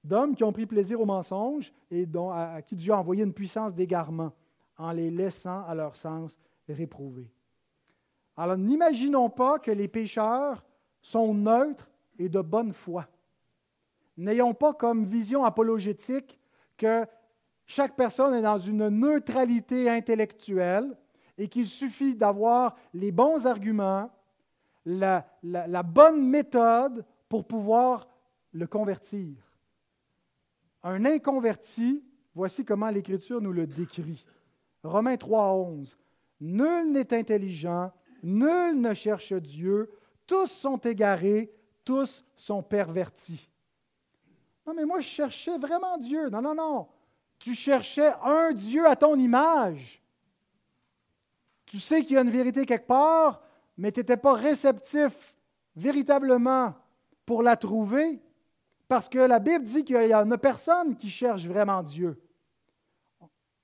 D'hommes 0.03 0.35
qui 0.35 0.43
ont 0.43 0.53
pris 0.53 0.67
plaisir 0.67 1.01
au 1.01 1.07
mensonge 1.07 1.73
et 1.89 2.05
dont, 2.05 2.33
à, 2.33 2.63
qui 2.63 2.75
Dieu 2.75 2.93
a 2.93 2.99
envoyé 2.99 3.23
une 3.23 3.33
puissance 3.33 3.73
d'égarement 3.73 4.33
en 4.77 4.91
les 4.91 5.13
laissant 5.13 5.63
à 5.67 5.77
leur 5.77 5.95
sens 5.95 6.41
réprouvés. 6.73 7.31
Alors 8.37 8.57
n'imaginons 8.57 9.31
pas 9.31 9.59
que 9.59 9.71
les 9.71 9.89
pécheurs 9.89 10.65
sont 11.01 11.35
neutres 11.35 11.91
et 12.19 12.29
de 12.29 12.41
bonne 12.41 12.73
foi. 12.73 13.09
N'ayons 14.17 14.55
pas 14.55 14.75
comme 14.75 15.05
vision 15.05 15.45
apologétique 15.45 16.39
que 16.77 17.07
chaque 17.67 17.97
personne 17.97 18.35
est 18.35 18.43
dans 18.43 18.59
une 18.59 18.89
neutralité 18.89 19.89
intellectuelle 19.89 20.97
et 21.37 21.49
qu'il 21.49 21.67
suffit 21.67 22.15
d'avoir 22.15 22.77
les 22.95 23.13
bons 23.13 23.47
arguments, 23.47 24.11
la, 24.85 25.25
bonne 25.85 26.27
méthode 26.27 27.05
pour 27.29 27.47
pouvoir 27.47 28.09
le 28.53 28.67
convertir. 28.67 29.37
Un 30.83 31.05
inconverti, 31.05 32.03
voici 32.35 32.65
comment 32.65 32.91
l'Écriture 32.91 33.41
nous 33.41 33.53
le 33.53 33.67
décrit. 33.67 34.25
Romains 34.83 35.17
3, 35.17 35.53
11. 35.55 35.99
Nul 36.41 36.93
n'est 36.93 37.13
intelligent, 37.13 37.93
nul 38.23 38.81
ne 38.81 38.95
cherche 38.95 39.33
Dieu, 39.33 39.91
tous 40.27 40.47
sont 40.47 40.79
égarés, 40.79 41.53
tous 41.85 42.25
sont 42.37 42.63
pervertis. 42.63 43.49
Non, 44.67 44.75
mais 44.75 44.85
moi, 44.85 45.01
je 45.01 45.09
cherchais 45.09 45.57
vraiment 45.57 45.97
Dieu. 45.97 46.29
Non, 46.29 46.43
non, 46.43 46.55
non. 46.55 46.89
Tu 47.39 47.55
cherchais 47.55 48.13
un 48.23 48.53
Dieu 48.53 48.87
à 48.87 48.95
ton 48.95 49.19
image. 49.19 50.03
Tu 51.65 51.79
sais 51.79 52.03
qu'il 52.03 52.13
y 52.13 52.19
a 52.19 52.23
une 52.23 52.31
vérité 52.31 52.67
quelque 52.67 52.87
part, 52.87 53.43
mais 53.77 53.93
tu 53.93 54.01
n'étais 54.01 54.17
pas 54.17 54.35
réceptif 54.35 55.35
véritablement 55.75 56.75
pour 57.25 57.43
la 57.43 57.57
trouver, 57.57 58.21
parce 58.89 59.09
que 59.09 59.19
la 59.19 59.39
Bible 59.39 59.65
dit 59.65 59.85
qu'il 59.85 59.97
y 59.97 60.15
en 60.15 60.31
a 60.31 60.39
personne 60.39 60.97
qui 60.97 61.09
cherche 61.09 61.47
vraiment 61.47 61.83
Dieu. 61.83 62.21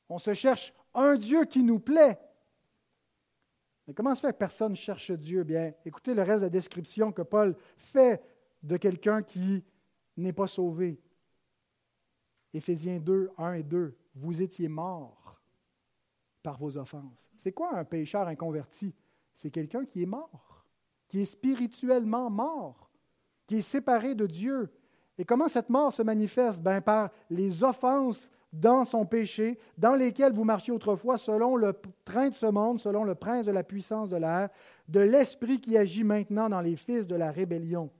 On 0.08 0.18
se 0.18 0.34
cherche 0.34 0.72
un 0.94 1.16
Dieu 1.16 1.44
qui 1.44 1.62
nous 1.62 1.80
plaît. 1.80 2.18
Comment 3.92 4.14
se 4.14 4.20
fait 4.20 4.32
que 4.32 4.38
personne 4.38 4.74
cherche 4.74 5.10
Dieu? 5.10 5.44
Bien, 5.44 5.74
écoutez 5.84 6.14
le 6.14 6.22
reste 6.22 6.40
de 6.40 6.46
la 6.46 6.50
description 6.50 7.12
que 7.12 7.22
Paul 7.22 7.54
fait 7.76 8.22
de 8.62 8.78
quelqu'un 8.78 9.22
qui 9.22 9.62
n'est 10.16 10.32
pas 10.32 10.46
sauvé. 10.46 10.98
Éphésiens 12.54 12.98
2, 12.98 13.30
1 13.36 13.52
et 13.54 13.62
2, 13.62 13.94
vous 14.14 14.40
étiez 14.40 14.68
morts 14.68 15.42
par 16.42 16.56
vos 16.56 16.78
offenses. 16.78 17.30
C'est 17.36 17.52
quoi 17.52 17.76
un 17.76 17.84
pécheur 17.84 18.26
inconverti? 18.28 18.94
C'est 19.34 19.50
quelqu'un 19.50 19.84
qui 19.84 20.02
est 20.02 20.06
mort, 20.06 20.64
qui 21.08 21.20
est 21.20 21.26
spirituellement 21.26 22.30
mort, 22.30 22.90
qui 23.46 23.56
est 23.56 23.60
séparé 23.60 24.14
de 24.14 24.26
Dieu. 24.26 24.72
Et 25.18 25.24
comment 25.24 25.48
cette 25.48 25.68
mort 25.68 25.92
se 25.92 26.02
manifeste? 26.02 26.62
Ben, 26.62 26.80
Par 26.80 27.10
les 27.28 27.62
offenses 27.62 28.30
dans 28.60 28.84
son 28.84 29.04
péché, 29.04 29.58
dans 29.76 29.94
lesquelles 29.94 30.32
vous 30.32 30.44
marchiez 30.44 30.72
autrefois 30.72 31.18
selon 31.18 31.56
le 31.56 31.74
train 32.04 32.28
de 32.28 32.34
ce 32.34 32.46
monde, 32.46 32.78
selon 32.78 33.04
le 33.04 33.14
prince 33.14 33.46
de 33.46 33.52
la 33.52 33.64
puissance 33.64 34.08
de 34.08 34.16
l'air, 34.16 34.48
de 34.88 35.00
l'esprit 35.00 35.60
qui 35.60 35.76
agit 35.76 36.04
maintenant 36.04 36.48
dans 36.48 36.60
les 36.60 36.76
fils 36.76 37.06
de 37.06 37.16
la 37.16 37.30
rébellion. 37.30 37.90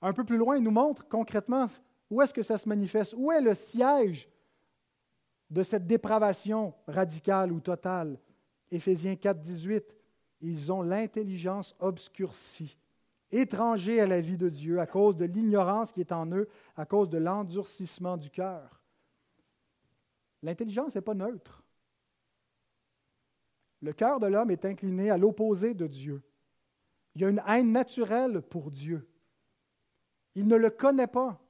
Un 0.00 0.12
peu 0.12 0.24
plus 0.24 0.36
loin, 0.36 0.56
il 0.56 0.62
nous 0.62 0.70
montre 0.70 1.06
concrètement 1.08 1.66
où 2.10 2.22
est-ce 2.22 2.34
que 2.34 2.42
ça 2.42 2.58
se 2.58 2.68
manifeste, 2.68 3.14
où 3.16 3.32
est 3.32 3.40
le 3.40 3.54
siège 3.54 4.28
de 5.50 5.62
cette 5.62 5.86
dépravation 5.86 6.74
radicale 6.86 7.52
ou 7.52 7.60
totale. 7.60 8.18
Éphésiens 8.70 9.16
4, 9.16 9.40
18, 9.40 9.84
ils 10.40 10.72
ont 10.72 10.82
l'intelligence 10.82 11.74
obscurcie 11.78 12.78
étrangers 13.32 14.00
à 14.00 14.06
la 14.06 14.20
vie 14.20 14.36
de 14.36 14.48
Dieu 14.48 14.80
à 14.80 14.86
cause 14.86 15.16
de 15.16 15.24
l'ignorance 15.24 15.92
qui 15.92 16.00
est 16.00 16.12
en 16.12 16.30
eux, 16.32 16.48
à 16.76 16.86
cause 16.86 17.08
de 17.08 17.18
l'endurcissement 17.18 18.16
du 18.16 18.30
cœur. 18.30 18.80
L'intelligence 20.42 20.94
n'est 20.94 21.00
pas 21.00 21.14
neutre. 21.14 21.62
Le 23.80 23.92
cœur 23.92 24.20
de 24.20 24.26
l'homme 24.26 24.50
est 24.50 24.64
incliné 24.64 25.10
à 25.10 25.18
l'opposé 25.18 25.74
de 25.74 25.86
Dieu. 25.86 26.22
Il 27.14 27.22
y 27.22 27.24
a 27.24 27.28
une 27.28 27.42
haine 27.46 27.72
naturelle 27.72 28.42
pour 28.42 28.70
Dieu. 28.70 29.08
Il 30.34 30.46
ne 30.46 30.56
le 30.56 30.70
connaît 30.70 31.06
pas 31.06 31.40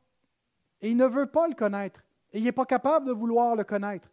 et 0.80 0.90
il 0.90 0.96
ne 0.96 1.06
veut 1.06 1.30
pas 1.30 1.46
le 1.46 1.54
connaître 1.54 2.02
et 2.32 2.38
il 2.38 2.44
n'est 2.44 2.52
pas 2.52 2.64
capable 2.66 3.06
de 3.06 3.12
vouloir 3.12 3.54
le 3.54 3.64
connaître 3.64 4.08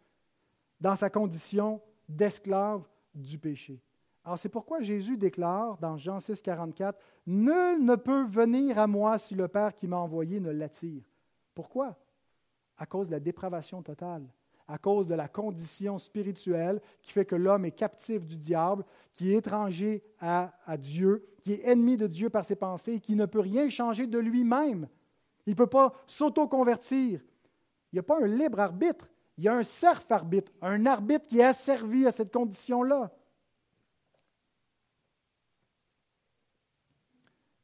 dans 0.80 0.94
sa 0.94 1.10
condition 1.10 1.80
d'esclave 2.08 2.86
du 3.14 3.38
péché. 3.38 3.80
Alors 4.24 4.38
c'est 4.38 4.48
pourquoi 4.48 4.80
Jésus 4.80 5.16
déclare 5.16 5.78
dans 5.78 5.96
Jean 5.96 6.20
6, 6.20 6.42
44, 6.42 6.98
Nul 7.26 7.84
ne 7.84 7.96
peut 7.96 8.24
venir 8.24 8.78
à 8.78 8.86
moi 8.86 9.18
si 9.18 9.34
le 9.34 9.48
Père 9.48 9.74
qui 9.74 9.86
m'a 9.86 9.96
envoyé 9.96 10.40
ne 10.40 10.50
l'attire. 10.50 11.02
Pourquoi? 11.54 11.96
À 12.76 12.86
cause 12.86 13.08
de 13.08 13.12
la 13.12 13.20
dépravation 13.20 13.82
totale, 13.82 14.26
à 14.68 14.78
cause 14.78 15.06
de 15.06 15.14
la 15.14 15.28
condition 15.28 15.98
spirituelle 15.98 16.80
qui 17.02 17.12
fait 17.12 17.24
que 17.24 17.34
l'homme 17.34 17.64
est 17.64 17.72
captif 17.72 18.24
du 18.24 18.36
diable, 18.36 18.84
qui 19.14 19.32
est 19.32 19.38
étranger 19.38 20.02
à, 20.20 20.52
Dieu, 20.78 21.26
qui 21.40 21.54
est 21.54 21.68
ennemi 21.68 21.96
de 21.96 22.06
Dieu 22.06 22.30
par 22.30 22.44
ses 22.44 22.56
pensées 22.56 23.00
qui 23.00 23.16
ne 23.16 23.26
peut 23.26 23.40
rien 23.40 23.68
changer 23.68 24.06
de 24.06 24.18
lui-même. 24.18 24.88
Il 25.46 25.50
ne 25.50 25.56
peut 25.56 25.66
pas 25.66 25.92
s'auto-convertir. 26.06 27.20
Il 27.92 27.96
n'y 27.96 27.98
a 27.98 28.04
pas 28.04 28.22
un 28.22 28.26
libre 28.26 28.60
arbitre, 28.60 29.10
il 29.36 29.44
y 29.44 29.48
a 29.48 29.54
un 29.54 29.62
serf 29.62 30.06
arbitre, 30.10 30.52
un 30.62 30.86
arbitre 30.86 31.26
qui 31.26 31.40
est 31.40 31.44
asservi 31.44 32.06
à 32.06 32.12
cette 32.12 32.32
condition-là. 32.32 33.10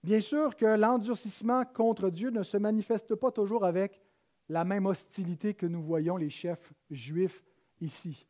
Bien 0.07 0.21
sûr 0.21 0.55
que 0.55 0.67
l'endurcissement 0.67 1.65
contre 1.65 2.11
Dieu 2.11 2.31
ne 2.31 2.45
se 2.45 2.57
manifeste 2.57 3.17
pas 3.17 3.33
toujours 3.33 3.65
avec 3.65 4.01
la 4.49 4.65
même 4.65 4.87
hostilité 4.87 5.53
que 5.53 5.67
nous 5.67 5.83
voyons 5.83 6.17
les 6.17 6.31
chefs 6.31 6.73
juifs 6.93 7.43
ici. 7.81 8.25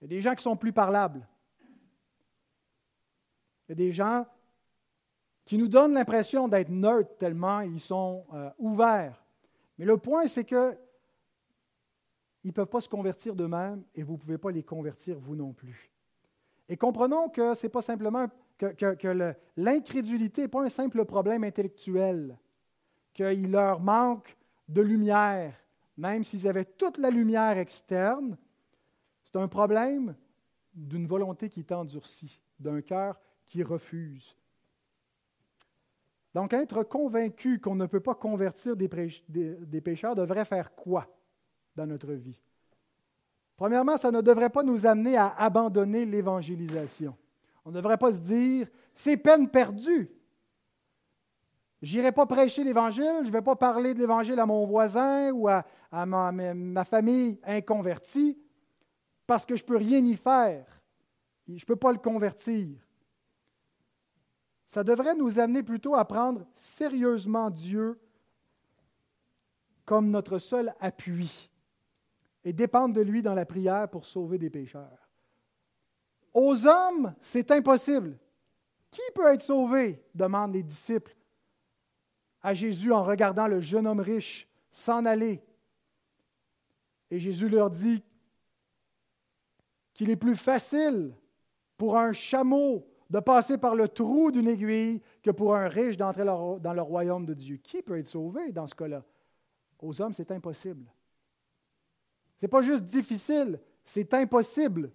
Il 0.00 0.02
y 0.02 0.04
a 0.06 0.08
des 0.08 0.20
gens 0.20 0.34
qui 0.34 0.42
sont 0.42 0.56
plus 0.56 0.72
parlables. 0.72 1.24
Il 1.60 3.68
y 3.68 3.72
a 3.72 3.74
des 3.76 3.92
gens 3.92 4.26
qui 5.44 5.56
nous 5.56 5.68
donnent 5.68 5.94
l'impression 5.94 6.48
d'être 6.48 6.70
neutres 6.70 7.16
tellement 7.16 7.60
ils 7.60 7.78
sont 7.78 8.26
euh, 8.34 8.50
ouverts. 8.58 9.24
Mais 9.78 9.84
le 9.84 9.98
point, 9.98 10.26
c'est 10.26 10.42
que 10.42 10.76
ils 12.42 12.48
ne 12.48 12.54
peuvent 12.54 12.66
pas 12.66 12.80
se 12.80 12.88
convertir 12.88 13.36
d'eux-mêmes 13.36 13.84
et 13.94 14.02
vous 14.02 14.14
ne 14.14 14.18
pouvez 14.18 14.38
pas 14.38 14.50
les 14.50 14.64
convertir 14.64 15.16
vous 15.16 15.36
non 15.36 15.52
plus. 15.52 15.92
Et 16.68 16.76
comprenons 16.76 17.28
que 17.28 17.54
ce 17.54 17.66
n'est 17.66 17.70
pas 17.70 17.82
simplement 17.82 18.26
que, 18.58 19.34
l'incrédulité 19.56 20.42
n'est 20.42 20.48
pas 20.48 20.62
un 20.62 20.68
simple 20.68 21.04
problème 21.04 21.44
intellectuel, 21.44 22.38
qu'il 23.12 23.50
leur 23.50 23.80
manque 23.80 24.36
de 24.68 24.80
lumière, 24.80 25.54
même 25.96 26.24
s'ils 26.24 26.48
avaient 26.48 26.64
toute 26.64 26.98
la 26.98 27.10
lumière 27.10 27.58
externe. 27.58 28.36
C'est 29.24 29.36
un 29.36 29.48
problème 29.48 30.14
d'une 30.74 31.06
volonté 31.06 31.48
qui 31.48 31.60
est 31.60 31.72
endurcie, 31.72 32.40
d'un 32.58 32.80
cœur 32.80 33.20
qui 33.46 33.62
refuse. 33.62 34.36
Donc, 36.34 36.54
être 36.54 36.82
convaincu 36.82 37.60
qu'on 37.60 37.74
ne 37.74 37.86
peut 37.86 38.00
pas 38.00 38.14
convertir 38.14 38.74
des, 38.74 38.88
des 39.28 39.80
pécheurs 39.82 40.14
devrait 40.14 40.46
faire 40.46 40.74
quoi 40.74 41.06
dans 41.76 41.86
notre 41.86 42.12
vie? 42.12 42.40
Premièrement, 43.56 43.96
ça 43.96 44.10
ne 44.10 44.22
devrait 44.22 44.50
pas 44.50 44.62
nous 44.62 44.86
amener 44.86 45.16
à 45.16 45.28
abandonner 45.28 46.06
l'évangélisation. 46.06 47.16
On 47.64 47.70
ne 47.70 47.76
devrait 47.76 47.98
pas 47.98 48.12
se 48.12 48.18
dire, 48.18 48.68
c'est 48.94 49.16
peine 49.16 49.48
perdue. 49.48 50.10
J'irai 51.80 52.12
pas 52.12 52.26
prêcher 52.26 52.62
l'Évangile, 52.62 53.22
je 53.22 53.28
ne 53.28 53.32
vais 53.32 53.42
pas 53.42 53.56
parler 53.56 53.92
de 53.92 53.98
l'Évangile 53.98 54.38
à 54.38 54.46
mon 54.46 54.64
voisin 54.66 55.32
ou 55.32 55.48
à, 55.48 55.64
ma, 56.06 56.84
famille 56.84 57.40
inconvertie 57.42 58.38
parce 59.26 59.44
que 59.44 59.56
je 59.56 59.64
ne 59.64 59.66
peux 59.66 59.76
rien 59.76 60.04
y 60.04 60.14
faire. 60.14 60.80
Je 61.48 61.54
ne 61.54 61.66
peux 61.66 61.76
pas 61.76 61.92
le 61.92 61.98
convertir. 61.98 62.78
Ça 64.64 64.84
devrait 64.84 65.16
nous 65.16 65.40
amener 65.40 65.62
plutôt 65.62 65.96
à 65.96 66.04
prendre 66.04 66.46
sérieusement 66.54 67.50
Dieu 67.50 68.00
comme 69.84 70.08
notre 70.10 70.38
seul 70.38 70.72
appui 70.80 71.50
et 72.44 72.52
dépendre 72.52 72.94
de 72.94 73.00
lui 73.00 73.22
dans 73.22 73.34
la 73.34 73.44
prière 73.44 73.88
pour 73.88 74.06
sauver 74.06 74.38
des 74.38 74.50
pécheurs. 74.50 75.01
Aux 76.34 76.66
hommes, 76.66 77.14
c'est 77.20 77.50
impossible. 77.50 78.18
Qui 78.90 79.02
peut 79.14 79.32
être 79.32 79.42
sauvé? 79.42 80.02
demandent 80.14 80.54
les 80.54 80.62
disciples 80.62 81.14
à 82.42 82.54
Jésus 82.54 82.92
en 82.92 83.04
regardant 83.04 83.46
le 83.46 83.60
jeune 83.60 83.86
homme 83.86 84.00
riche 84.00 84.48
s'en 84.70 85.04
aller. 85.04 85.42
Et 87.10 87.18
Jésus 87.18 87.48
leur 87.48 87.70
dit 87.70 88.02
qu'il 89.94 90.10
est 90.10 90.16
plus 90.16 90.36
facile 90.36 91.14
pour 91.76 91.96
un 91.96 92.12
chameau 92.12 92.86
de 93.10 93.20
passer 93.20 93.58
par 93.58 93.74
le 93.74 93.88
trou 93.88 94.30
d'une 94.30 94.48
aiguille 94.48 95.02
que 95.22 95.30
pour 95.30 95.54
un 95.54 95.68
riche 95.68 95.96
d'entrer 95.96 96.24
dans 96.24 96.72
le 96.74 96.82
royaume 96.82 97.26
de 97.26 97.34
Dieu. 97.34 97.58
Qui 97.58 97.82
peut 97.82 97.98
être 97.98 98.08
sauvé 98.08 98.50
dans 98.52 98.66
ce 98.66 98.74
cas-là? 98.74 99.04
Aux 99.78 100.00
hommes, 100.00 100.12
c'est 100.12 100.30
impossible. 100.30 100.90
Ce 102.36 102.46
n'est 102.46 102.50
pas 102.50 102.62
juste 102.62 102.84
difficile, 102.84 103.60
c'est 103.84 104.14
impossible 104.14 104.90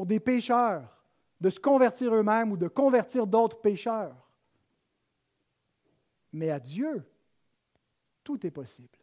pour 0.00 0.06
des 0.06 0.18
pécheurs 0.18 0.96
de 1.42 1.50
se 1.50 1.60
convertir 1.60 2.14
eux-mêmes 2.14 2.52
ou 2.52 2.56
de 2.56 2.68
convertir 2.68 3.26
d'autres 3.26 3.60
pécheurs. 3.60 4.16
Mais 6.32 6.48
à 6.48 6.58
Dieu, 6.58 7.04
tout 8.24 8.46
est 8.46 8.50
possible. 8.50 8.96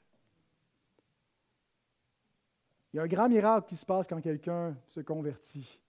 Il 2.92 2.98
y 2.98 3.00
a 3.00 3.04
un 3.04 3.08
grand 3.08 3.30
miracle 3.30 3.70
qui 3.70 3.76
se 3.76 3.86
passe 3.86 4.08
quand 4.08 4.20
quelqu'un 4.22 4.76
se 4.88 5.02
convertit. 5.02 5.80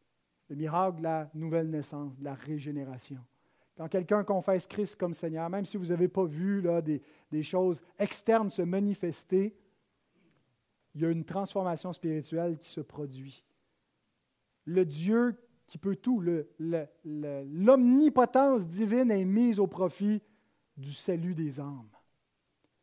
Le 0.51 0.57
miracle 0.57 0.99
de 0.99 1.05
la 1.05 1.31
nouvelle 1.33 1.71
naissance, 1.71 2.19
de 2.19 2.25
la 2.25 2.35
régénération. 2.35 3.25
Quand 3.79 3.89
quelqu'un 3.89 4.25
confesse 4.25 4.67
Christ 4.67 4.97
comme 4.97 5.15
Seigneur, 5.15 5.49
même 5.49 5.65
si 5.65 5.79
vous 5.79 5.87
n'avez 5.87 6.09
pas 6.09 6.27
vu 6.27 6.61
là, 6.61 6.83
des, 6.83 7.01
des 7.31 7.43
choses 7.43 7.81
externes 7.99 8.51
se 8.51 8.61
manifester, 8.61 9.57
il 10.95 11.01
y 11.01 11.07
a 11.07 11.11
une 11.11 11.25
transformation 11.25 11.95
spirituelle 11.95 12.59
qui 12.59 12.69
se 12.69 12.83
produit 12.83 13.43
le 14.69 14.85
Dieu 14.85 15.35
qui 15.67 15.79
peut 15.79 15.97
tout, 15.97 16.23
l'omnipotence 17.05 18.69
divine 18.69 19.11
est 19.11 19.25
mise 19.25 19.59
au 19.59 19.67
profit 19.67 20.23
du 20.77 20.93
salut 20.93 21.35
des 21.35 21.59
âmes. 21.59 21.89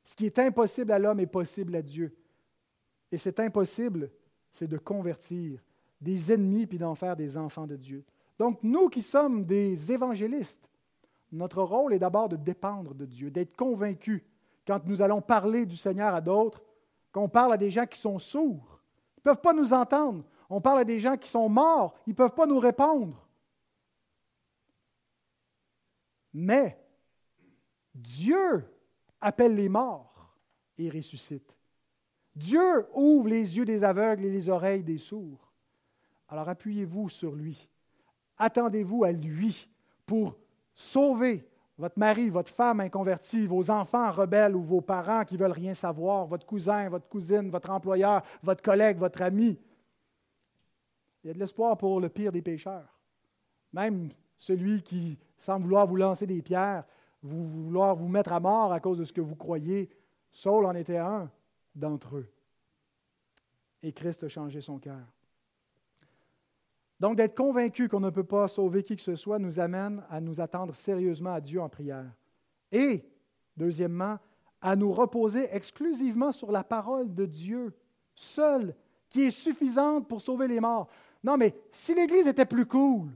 Ce 0.04 0.16
qui 0.16 0.26
est 0.26 0.40
impossible 0.40 0.92
à 0.92 0.98
l'homme 1.00 1.20
est 1.20 1.28
possible 1.28 1.76
à 1.76 1.84
Dieu. 1.84 2.18
Et 3.12 3.18
c'est 3.18 3.40
impossible, 3.40 4.10
c'est 4.52 4.68
de 4.68 4.78
convertir 4.78 5.64
des 6.02 6.34
ennemis 6.34 6.66
puis 6.66 6.80
d'en 6.80 6.96
faire 6.96 7.16
des 7.16 7.38
enfants 7.38 7.68
de 7.68 7.76
Dieu. 7.76 8.04
Donc, 8.38 8.60
nous 8.64 8.90
qui 8.90 9.02
sommes 9.02 9.46
des 9.46 9.92
évangélistes, 9.92 10.68
notre 11.32 11.62
rôle 11.62 11.94
est 11.94 12.00
d'abord 12.00 12.30
de 12.30 12.36
dépendre 12.36 12.96
de 12.96 13.06
Dieu, 13.06 13.30
d'être 13.30 13.56
convaincus 13.56 14.24
quand 14.66 14.84
nous 14.86 15.02
allons 15.04 15.22
parler 15.22 15.66
du 15.68 15.78
Seigneur 15.78 16.16
à 16.16 16.22
d'autres, 16.22 16.64
qu'on 17.12 17.30
parle 17.30 17.54
à 17.54 17.58
des 17.58 17.70
gens 17.70 17.86
qui 17.86 18.00
sont 18.00 18.18
sourds, 18.18 18.82
ils 19.18 19.20
ne 19.20 19.24
peuvent 19.24 19.42
pas 19.42 19.54
nous 19.54 19.72
entendre. 19.72 20.26
On 20.50 20.62
parle 20.62 20.80
à 20.80 20.84
des 20.84 21.00
gens 21.00 21.18
qui 21.18 21.30
sont 21.30 21.50
morts, 21.50 21.96
ils 22.06 22.12
ne 22.12 22.16
peuvent 22.16 22.36
pas 22.36 22.46
nous 22.46 22.60
répondre. 22.60 23.28
Mais 26.34 26.78
Dieu 27.94 28.66
appelle 29.22 29.56
les 29.56 29.70
morts 29.70 30.36
et 30.78 30.90
ressuscite. 30.90 31.56
Dieu 32.36 32.86
ouvre 32.94 33.30
les 33.30 33.58
yeux 33.58 33.66
des 33.66 33.84
aveugles 33.84 34.26
et 34.26 34.30
les 34.30 34.50
oreilles 34.50 34.84
des 34.84 34.98
sourds. 34.98 35.54
Alors 36.28 36.50
appuyez-vous 36.50 37.08
sur 37.10 37.34
lui. 37.34 37.70
Attendez-vous 38.38 39.06
à 39.06 39.12
lui 39.12 39.70
pour 40.06 40.36
sauver 40.74 41.48
votre 41.78 41.98
mari, 41.98 42.30
votre 42.30 42.52
femme 42.52 42.82
inconvertie, 42.82 43.48
vos 43.48 43.70
enfants 43.70 44.12
rebelles 44.12 44.56
ou 44.56 44.62
vos 44.62 44.82
parents 44.82 45.26
qui 45.26 45.38
veulent 45.38 45.52
rien 45.52 45.74
savoir, 45.74 46.26
votre 46.26 46.46
cousin, 46.46 46.90
votre 46.90 47.08
cousine, 47.08 47.50
votre 47.50 47.70
employeur, 47.70 48.24
votre 48.44 48.62
collègue, 48.62 48.98
votre 48.98 49.22
ami. 49.22 49.58
Il 51.26 51.30
y 51.30 51.32
a 51.32 51.34
de 51.34 51.40
l'espoir 51.40 51.76
pour 51.76 52.00
le 52.00 52.08
pire 52.08 52.32
des 52.32 52.44
pécheurs. 52.44 52.88
Même 53.74 54.12
celui 54.38 54.84
qui 54.84 55.18
semble 55.40 55.64
vouloir 55.64 55.88
vous 55.88 55.96
lancer 55.96 56.28
des 56.28 56.44
pierres, 56.44 56.84
vous 57.24 57.48
vouloir 57.48 57.96
vous 57.96 58.08
mettre 58.08 58.32
à 58.32 58.40
mort 58.40 58.72
à 58.72 58.80
cause 58.80 59.00
de 59.00 59.06
ce 59.06 59.12
que 59.12 59.22
vous 59.22 59.36
croyez. 59.36 59.90
Saul 60.32 60.68
en 60.68 60.76
était 60.76 61.00
un 61.00 61.32
d'entre 61.74 62.18
eux. 62.18 62.28
Et 63.82 63.92
Christ 63.92 64.24
a 64.24 64.28
changé 64.28 64.62
son 64.62 64.78
cœur. 64.78 65.02
Donc, 67.00 67.18
d'être 67.18 67.36
convaincu 67.36 67.90
qu'on 67.90 68.00
ne 68.00 68.12
peut 68.12 68.24
pas 68.24 68.48
sauver 68.48 68.84
qui 68.84 68.96
que 68.96 69.02
ce 69.02 69.16
soit 69.16 69.40
nous 69.40 69.60
amène 69.60 70.04
à 70.12 70.22
nous 70.22 70.40
attendre 70.40 70.76
sérieusement 70.76 71.34
à 71.34 71.42
Dieu 71.42 71.60
en 71.60 71.70
prière. 71.70 72.14
Et, 72.72 73.04
deuxièmement, 73.58 74.20
à 74.62 74.76
nous 74.76 74.94
reposer 74.94 75.48
exclusivement 75.52 76.32
sur 76.32 76.52
la 76.52 76.64
parole 76.64 77.16
de 77.16 77.26
Dieu, 77.26 77.76
seule, 78.14 78.76
qui 79.10 79.24
est 79.24 79.32
suffisante 79.32 80.08
pour 80.08 80.22
sauver 80.22 80.48
les 80.48 80.60
morts. 80.60 80.88
Non, 81.26 81.38
mais 81.38 81.56
si 81.72 81.96
l'Église 81.96 82.28
était 82.28 82.46
plus 82.46 82.68
cool, 82.68 83.10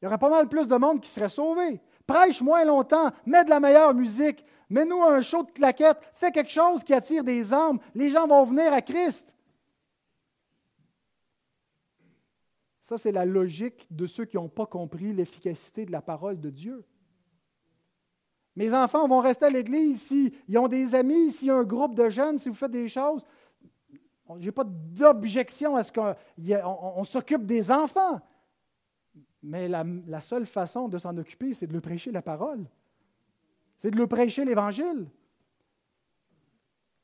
il 0.00 0.04
y 0.04 0.06
aurait 0.06 0.16
pas 0.16 0.30
mal 0.30 0.48
plus 0.48 0.68
de 0.68 0.76
monde 0.76 1.00
qui 1.00 1.10
serait 1.10 1.28
sauvé. 1.28 1.80
Prêche 2.06 2.40
moins 2.40 2.64
longtemps, 2.64 3.10
mets 3.26 3.44
de 3.44 3.50
la 3.50 3.58
meilleure 3.58 3.92
musique, 3.92 4.44
mets-nous 4.70 5.02
un 5.02 5.20
show 5.20 5.42
de 5.42 5.50
claquettes, 5.50 5.98
fais 6.14 6.30
quelque 6.30 6.52
chose 6.52 6.84
qui 6.84 6.94
attire 6.94 7.24
des 7.24 7.52
âmes. 7.52 7.80
Les 7.96 8.10
gens 8.10 8.28
vont 8.28 8.44
venir 8.44 8.72
à 8.72 8.80
Christ. 8.80 9.34
Ça, 12.80 12.96
c'est 12.96 13.10
la 13.10 13.24
logique 13.24 13.88
de 13.90 14.06
ceux 14.06 14.24
qui 14.24 14.36
n'ont 14.36 14.48
pas 14.48 14.66
compris 14.66 15.12
l'efficacité 15.12 15.84
de 15.84 15.90
la 15.90 16.00
parole 16.00 16.38
de 16.38 16.50
Dieu. 16.50 16.84
Mes 18.54 18.72
enfants 18.72 19.08
vont 19.08 19.18
rester 19.18 19.46
à 19.46 19.50
l'église 19.50 20.00
s'ils 20.00 20.58
ont 20.58 20.68
des 20.68 20.94
amis, 20.94 21.32
s'il 21.32 21.48
y 21.48 21.50
a 21.50 21.56
un 21.56 21.64
groupe 21.64 21.96
de 21.96 22.08
jeunes, 22.08 22.38
si 22.38 22.48
vous 22.48 22.54
faites 22.54 22.70
des 22.70 22.88
choses. 22.88 23.26
Je 24.36 24.44
n'ai 24.46 24.52
pas 24.52 24.64
d'objection 24.64 25.76
à 25.76 25.84
ce 25.84 25.92
qu'on 25.92 27.04
s'occupe 27.04 27.46
des 27.46 27.70
enfants. 27.70 28.20
Mais 29.42 29.68
la, 29.68 30.20
seule 30.20 30.46
façon 30.46 30.88
de 30.88 30.98
s'en 30.98 31.16
occuper, 31.16 31.54
c'est 31.54 31.66
de 31.66 31.72
leur 31.72 31.82
prêcher 31.82 32.10
la 32.10 32.22
parole. 32.22 32.64
C'est 33.78 33.90
de 33.90 33.96
leur 33.96 34.08
prêcher 34.08 34.44
l'Évangile. 34.44 35.08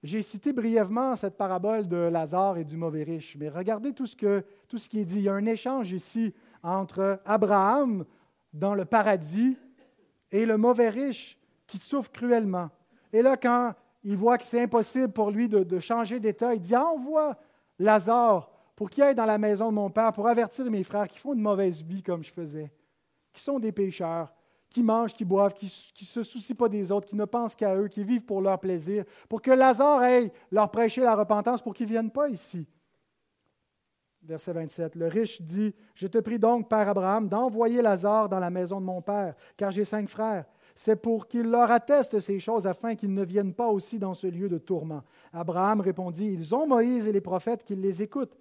J'ai 0.02 0.20
cité 0.20 0.52
brièvement 0.52 1.16
cette 1.16 1.36
parabole 1.36 1.88
de 1.88 1.96
Lazare 1.96 2.58
et 2.58 2.64
du 2.64 2.76
mauvais 2.76 3.04
riche, 3.04 3.36
mais 3.38 3.48
regardez 3.48 3.94
tout 3.94 4.04
ce, 4.04 4.42
tout 4.68 4.76
ce 4.76 4.88
qui 4.88 4.98
est 4.98 5.04
dit. 5.04 5.20
Il 5.20 5.22
y 5.22 5.28
a 5.30 5.34
un 5.34 5.46
échange 5.46 5.92
ici 5.92 6.34
entre 6.62 7.20
Abraham 7.24 8.04
dans 8.52 8.74
le 8.74 8.84
paradis 8.84 9.56
et 10.30 10.44
le 10.44 10.58
mauvais 10.58 10.90
riche 10.90 11.38
qui 11.66 11.78
souffre 11.78 12.10
cruellement. 12.12 12.70
Et 13.14 13.22
là, 13.22 13.38
quand 13.38 13.72
il 14.04 14.16
voit 14.16 14.38
que 14.38 14.44
c'est 14.44 14.62
impossible 14.62 15.12
pour 15.12 15.30
lui 15.30 15.48
de, 15.48 15.78
changer 15.80 16.20
d'état, 16.20 16.54
il 16.54 16.60
dit 16.60 16.76
Envoie 16.76 17.36
Lazare 17.78 18.50
pour 18.76 18.90
qu'il 18.90 19.02
aille 19.02 19.14
dans 19.14 19.24
la 19.24 19.38
maison 19.38 19.70
de 19.70 19.74
mon 19.74 19.90
père 19.90 20.12
pour 20.12 20.28
avertir 20.28 20.64
mes 20.70 20.84
frères 20.84 21.08
qui 21.08 21.18
font 21.18 21.32
une 21.32 21.40
mauvaise 21.40 21.82
vie 21.82 22.02
comme 22.02 22.22
je 22.22 22.30
faisais, 22.30 22.70
qui 23.32 23.42
sont 23.42 23.58
des 23.58 23.72
pécheurs, 23.72 24.32
qui 24.68 24.82
mangent, 24.82 25.14
qui 25.14 25.24
boivent, 25.24 25.54
qui 25.54 25.66
ne 25.66 26.06
se 26.06 26.22
soucient 26.22 26.56
pas 26.56 26.68
des 26.68 26.90
autres, 26.92 27.06
qui 27.06 27.16
ne 27.16 27.24
pensent 27.24 27.54
qu'à 27.54 27.74
eux, 27.76 27.88
qui 27.88 28.04
vivent 28.04 28.24
pour 28.24 28.42
leur 28.42 28.58
plaisir, 28.58 29.04
pour 29.28 29.40
que 29.40 29.52
Lazare 29.52 30.00
aille 30.00 30.32
leur 30.50 30.70
prêcher 30.70 31.00
la 31.00 31.14
repentance 31.14 31.62
pour 31.62 31.72
qu'ils 31.72 31.86
ne 31.86 31.92
viennent 31.92 32.10
pas 32.10 32.28
ici. 32.28 32.66
Verset 34.24 34.52
27. 34.52 34.96
Le 34.96 35.06
riche 35.06 35.40
dit 35.42 35.74
Je 35.94 36.06
te 36.06 36.18
prie 36.18 36.38
donc, 36.38 36.68
Père 36.68 36.88
Abraham, 36.88 37.28
d'envoyer 37.28 37.82
Lazare 37.82 38.28
dans 38.28 38.38
la 38.38 38.50
maison 38.50 38.80
de 38.80 38.86
mon 38.86 39.02
père, 39.02 39.34
car 39.56 39.70
j'ai 39.70 39.84
cinq 39.84 40.08
frères. 40.08 40.46
C'est 40.74 41.00
pour 41.00 41.28
qu'il 41.28 41.50
leur 41.50 41.70
atteste 41.70 42.20
ces 42.20 42.40
choses 42.40 42.66
afin 42.66 42.96
qu'ils 42.96 43.14
ne 43.14 43.24
viennent 43.24 43.54
pas 43.54 43.68
aussi 43.68 43.98
dans 43.98 44.14
ce 44.14 44.26
lieu 44.26 44.48
de 44.48 44.58
tourment. 44.58 45.02
Abraham 45.32 45.80
répondit 45.80 46.32
Ils 46.32 46.54
ont 46.54 46.66
Moïse 46.66 47.06
et 47.06 47.12
les 47.12 47.20
prophètes 47.20 47.64
qu'ils 47.64 47.80
les 47.80 48.02
écoutent. 48.02 48.36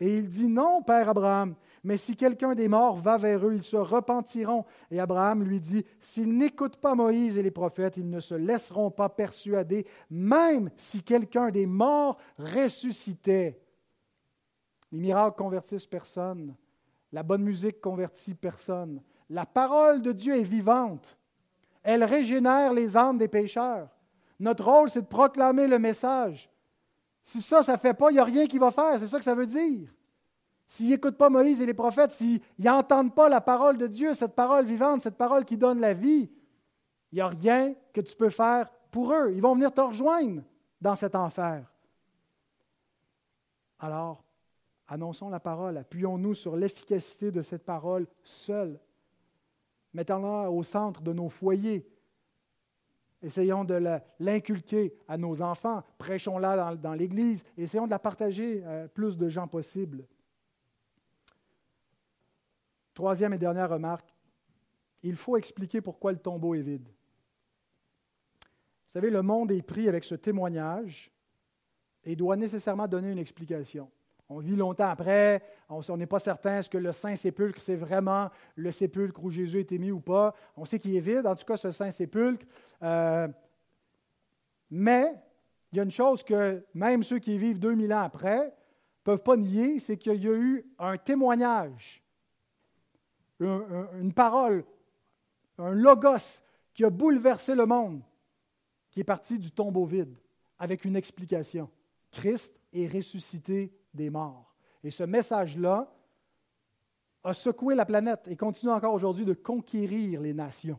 Et 0.00 0.16
il 0.16 0.28
dit 0.28 0.48
Non, 0.48 0.82
Père 0.82 1.08
Abraham, 1.08 1.54
mais 1.84 1.96
si 1.96 2.16
quelqu'un 2.16 2.54
des 2.54 2.68
morts 2.68 2.96
va 2.96 3.16
vers 3.16 3.46
eux, 3.46 3.54
ils 3.54 3.62
se 3.62 3.76
repentiront. 3.76 4.64
Et 4.90 5.00
Abraham 5.00 5.42
lui 5.42 5.60
dit, 5.60 5.84
s'ils 6.00 6.36
n'écoutent 6.36 6.76
pas 6.76 6.94
Moïse 6.94 7.38
et 7.38 7.42
les 7.42 7.50
prophètes, 7.50 7.96
ils 7.96 8.08
ne 8.08 8.20
se 8.20 8.34
laisseront 8.34 8.90
pas 8.90 9.08
persuader, 9.08 9.86
même 10.10 10.70
si 10.76 11.02
quelqu'un 11.02 11.50
des 11.50 11.66
morts 11.66 12.18
ressuscitait. 12.38 13.60
Les 14.92 14.98
miracles 14.98 15.36
convertissent 15.36 15.86
personne. 15.86 16.54
La 17.12 17.22
bonne 17.22 17.42
musique 17.42 17.80
convertit 17.80 18.34
personne. 18.34 19.02
La 19.30 19.46
parole 19.46 20.02
de 20.02 20.12
Dieu 20.12 20.36
est 20.36 20.42
vivante. 20.42 21.16
Elle 21.90 22.04
régénère 22.04 22.74
les 22.74 22.98
âmes 22.98 23.16
des 23.16 23.28
pécheurs. 23.28 23.88
Notre 24.38 24.62
rôle, 24.62 24.90
c'est 24.90 25.00
de 25.00 25.06
proclamer 25.06 25.66
le 25.66 25.78
message. 25.78 26.50
Si 27.22 27.40
ça, 27.40 27.62
ça 27.62 27.72
ne 27.72 27.78
fait 27.78 27.94
pas, 27.94 28.10
il 28.10 28.14
n'y 28.14 28.20
a 28.20 28.24
rien 28.24 28.46
qui 28.46 28.58
va 28.58 28.70
faire. 28.70 28.98
C'est 28.98 29.06
ça 29.06 29.16
que 29.16 29.24
ça 29.24 29.34
veut 29.34 29.46
dire. 29.46 29.88
S'ils 30.66 30.90
n'écoutent 30.90 31.16
pas 31.16 31.30
Moïse 31.30 31.62
et 31.62 31.66
les 31.66 31.72
prophètes, 31.72 32.12
s'ils 32.12 32.42
n'entendent 32.58 33.14
pas 33.14 33.30
la 33.30 33.40
parole 33.40 33.78
de 33.78 33.86
Dieu, 33.86 34.12
cette 34.12 34.34
parole 34.34 34.66
vivante, 34.66 35.00
cette 35.00 35.16
parole 35.16 35.46
qui 35.46 35.56
donne 35.56 35.80
la 35.80 35.94
vie, 35.94 36.30
il 37.10 37.14
n'y 37.14 37.20
a 37.22 37.28
rien 37.28 37.74
que 37.94 38.02
tu 38.02 38.14
peux 38.14 38.28
faire 38.28 38.70
pour 38.90 39.14
eux. 39.14 39.32
Ils 39.32 39.40
vont 39.40 39.54
venir 39.54 39.72
te 39.72 39.80
rejoindre 39.80 40.42
dans 40.82 40.94
cet 40.94 41.14
enfer. 41.14 41.72
Alors, 43.78 44.22
annonçons 44.88 45.30
la 45.30 45.40
parole, 45.40 45.78
appuyons-nous 45.78 46.34
sur 46.34 46.54
l'efficacité 46.54 47.30
de 47.30 47.40
cette 47.40 47.64
parole 47.64 48.06
seule. 48.24 48.78
Mettons-la 49.98 50.48
au 50.48 50.62
centre 50.62 51.02
de 51.02 51.12
nos 51.12 51.28
foyers. 51.28 51.84
Essayons 53.20 53.64
de 53.64 53.98
l'inculquer 54.20 54.94
à 55.08 55.18
nos 55.18 55.42
enfants. 55.42 55.82
Prêchons-la 55.98 56.76
dans, 56.76 56.94
l'Église. 56.94 57.44
Essayons 57.56 57.86
de 57.86 57.90
la 57.90 57.98
partager 57.98 58.64
à 58.64 58.86
plus 58.86 59.16
de 59.16 59.28
gens 59.28 59.48
possible. 59.48 60.06
Troisième 62.94 63.32
et 63.32 63.38
dernière 63.38 63.70
remarque, 63.70 64.14
il 65.02 65.16
faut 65.16 65.36
expliquer 65.36 65.80
pourquoi 65.80 66.12
le 66.12 66.18
tombeau 66.18 66.54
est 66.54 66.62
vide. 66.62 66.88
Vous 68.38 68.92
savez, 68.92 69.10
le 69.10 69.22
monde 69.22 69.50
est 69.50 69.62
pris 69.62 69.88
avec 69.88 70.04
ce 70.04 70.14
témoignage 70.14 71.10
et 72.04 72.14
doit 72.14 72.36
nécessairement 72.36 72.86
donner 72.86 73.10
une 73.10 73.18
explication. 73.18 73.90
On 74.28 74.40
vit 74.40 74.56
longtemps 74.56 74.88
après, 74.88 75.42
on 75.68 75.96
n'est 75.96 76.06
pas 76.06 76.18
certain 76.18 76.58
est-ce 76.58 76.68
que 76.68 76.76
le 76.76 76.92
Saint-Sépulcre, 76.92 77.62
c'est 77.62 77.76
vraiment 77.76 78.28
le 78.56 78.70
sépulcre 78.70 79.24
où 79.24 79.30
Jésus 79.30 79.56
a 79.56 79.60
été 79.60 79.78
mis 79.78 79.90
ou 79.90 80.00
pas. 80.00 80.34
On 80.56 80.66
sait 80.66 80.78
qu'il 80.78 80.94
est 80.94 81.00
vide, 81.00 81.26
en 81.26 81.34
tout 81.34 81.46
cas, 81.46 81.56
ce 81.56 81.72
Saint-Sépulcre. 81.72 82.44
Euh, 82.82 83.26
mais 84.70 85.14
il 85.72 85.78
y 85.78 85.80
a 85.80 85.84
une 85.84 85.90
chose 85.90 86.22
que 86.22 86.62
même 86.74 87.02
ceux 87.02 87.18
qui 87.18 87.38
vivent 87.38 87.58
2000 87.58 87.92
ans 87.94 88.02
après 88.02 88.38
ne 88.38 88.52
peuvent 89.02 89.22
pas 89.22 89.36
nier, 89.36 89.78
c'est 89.78 89.96
qu'il 89.96 90.22
y 90.22 90.28
a 90.28 90.36
eu 90.36 90.66
un 90.78 90.98
témoignage 90.98 92.02
une 93.40 94.12
parole, 94.14 94.64
un 95.58 95.72
logos 95.72 96.42
qui 96.74 96.84
a 96.84 96.90
bouleversé 96.90 97.54
le 97.54 97.66
monde, 97.66 98.02
qui 98.90 99.00
est 99.00 99.04
parti 99.04 99.38
du 99.38 99.50
tombeau 99.50 99.86
vide, 99.86 100.16
avec 100.58 100.84
une 100.84 100.96
explication. 100.96 101.70
Christ 102.10 102.58
est 102.72 102.92
ressuscité 102.92 103.72
des 103.94 104.10
morts. 104.10 104.54
Et 104.82 104.90
ce 104.90 105.02
message-là 105.02 105.92
a 107.24 107.32
secoué 107.32 107.74
la 107.74 107.84
planète 107.84 108.28
et 108.28 108.36
continue 108.36 108.72
encore 108.72 108.94
aujourd'hui 108.94 109.24
de 109.24 109.34
conquérir 109.34 110.20
les 110.20 110.32
nations, 110.32 110.78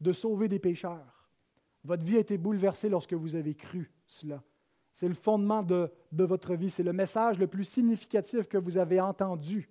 de 0.00 0.12
sauver 0.12 0.48
des 0.48 0.58
pécheurs. 0.58 1.28
Votre 1.84 2.04
vie 2.04 2.16
a 2.16 2.20
été 2.20 2.36
bouleversée 2.36 2.88
lorsque 2.88 3.14
vous 3.14 3.36
avez 3.36 3.54
cru 3.54 3.92
cela. 4.06 4.42
C'est 4.92 5.08
le 5.08 5.14
fondement 5.14 5.62
de, 5.62 5.90
votre 6.12 6.54
vie, 6.54 6.70
c'est 6.70 6.82
le 6.82 6.92
message 6.92 7.38
le 7.38 7.46
plus 7.46 7.64
significatif 7.64 8.48
que 8.48 8.58
vous 8.58 8.78
avez 8.78 9.00
entendu 9.00 9.70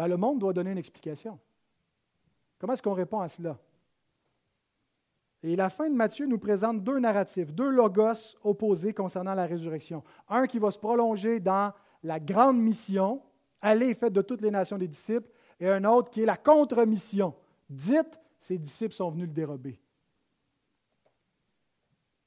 ben, 0.00 0.06
le 0.06 0.16
monde 0.16 0.38
doit 0.38 0.54
donner 0.54 0.70
une 0.70 0.78
explication. 0.78 1.38
Comment 2.58 2.72
est-ce 2.72 2.80
qu'on 2.80 2.94
répond 2.94 3.20
à 3.20 3.28
cela? 3.28 3.58
Et 5.42 5.56
la 5.56 5.70
fin 5.70 5.88
de 5.88 5.94
Matthieu 5.94 6.26
nous 6.26 6.38
présente 6.38 6.82
deux 6.82 6.98
narratifs, 6.98 7.52
deux 7.52 7.70
logos 7.70 8.36
opposés 8.42 8.92
concernant 8.92 9.34
la 9.34 9.46
résurrection. 9.46 10.02
Un 10.28 10.46
qui 10.46 10.58
va 10.58 10.70
se 10.70 10.78
prolonger 10.78 11.40
dans 11.40 11.72
la 12.02 12.20
grande 12.20 12.58
mission, 12.58 13.22
aller 13.62 13.88
et 13.88 13.94
faites 13.94 14.12
de 14.12 14.22
toutes 14.22 14.42
les 14.42 14.50
nations 14.50 14.76
des 14.76 14.88
disciples, 14.88 15.30
et 15.58 15.68
un 15.68 15.84
autre 15.84 16.10
qui 16.10 16.22
est 16.22 16.26
la 16.26 16.36
contre-mission. 16.36 17.34
Dites, 17.68 18.18
ces 18.38 18.58
disciples 18.58 18.94
sont 18.94 19.10
venus 19.10 19.28
le 19.28 19.32
dérober. 19.32 19.80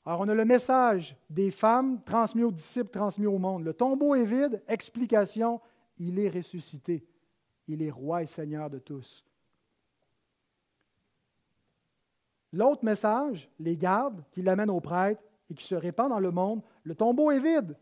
Alors, 0.06 0.22
on 0.22 0.28
a 0.28 0.36
le 0.36 0.46
message 0.46 1.16
des 1.30 1.50
femmes 1.50 2.02
transmis 2.04 2.44
aux 2.44 2.52
disciples, 2.52 2.90
transmis 2.90 3.26
au 3.26 3.38
monde. 3.38 3.64
Le 3.64 3.74
tombeau 3.74 4.16
est 4.16 4.26
vide, 4.26 4.62
explication, 4.68 5.62
il 5.98 6.20
est 6.20 6.30
ressuscité. 6.30 7.06
Il 7.68 7.82
est 7.82 7.92
roi 7.92 8.24
et 8.24 8.28
seigneur 8.28 8.70
de 8.70 8.80
tous. 8.80 9.24
L'autre 12.54 12.86
message, 12.86 13.50
les 13.60 13.76
gardes 13.76 14.24
qui 14.32 14.44
l'amènent 14.44 14.70
au 14.70 14.80
prêtre 14.80 15.22
et 15.50 15.56
qui 15.56 15.66
se 15.66 15.74
répand 15.74 16.10
dans 16.10 16.20
le 16.20 16.30
monde, 16.30 16.62
le 16.84 16.94
tombeau 16.94 17.32
est 17.32 17.40
vide. 17.40 17.76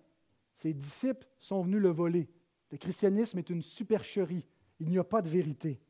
Ses 0.55 0.73
disciples 0.73 1.27
sont 1.37 1.61
venus 1.61 1.81
le 1.81 1.89
voler. 1.89 2.29
Le 2.71 2.77
christianisme 2.77 3.37
est 3.37 3.49
une 3.49 3.61
supercherie. 3.61 4.47
Il 4.79 4.89
n'y 4.89 4.97
a 4.97 5.03
pas 5.03 5.21
de 5.21 5.27
vérité. 5.27 5.81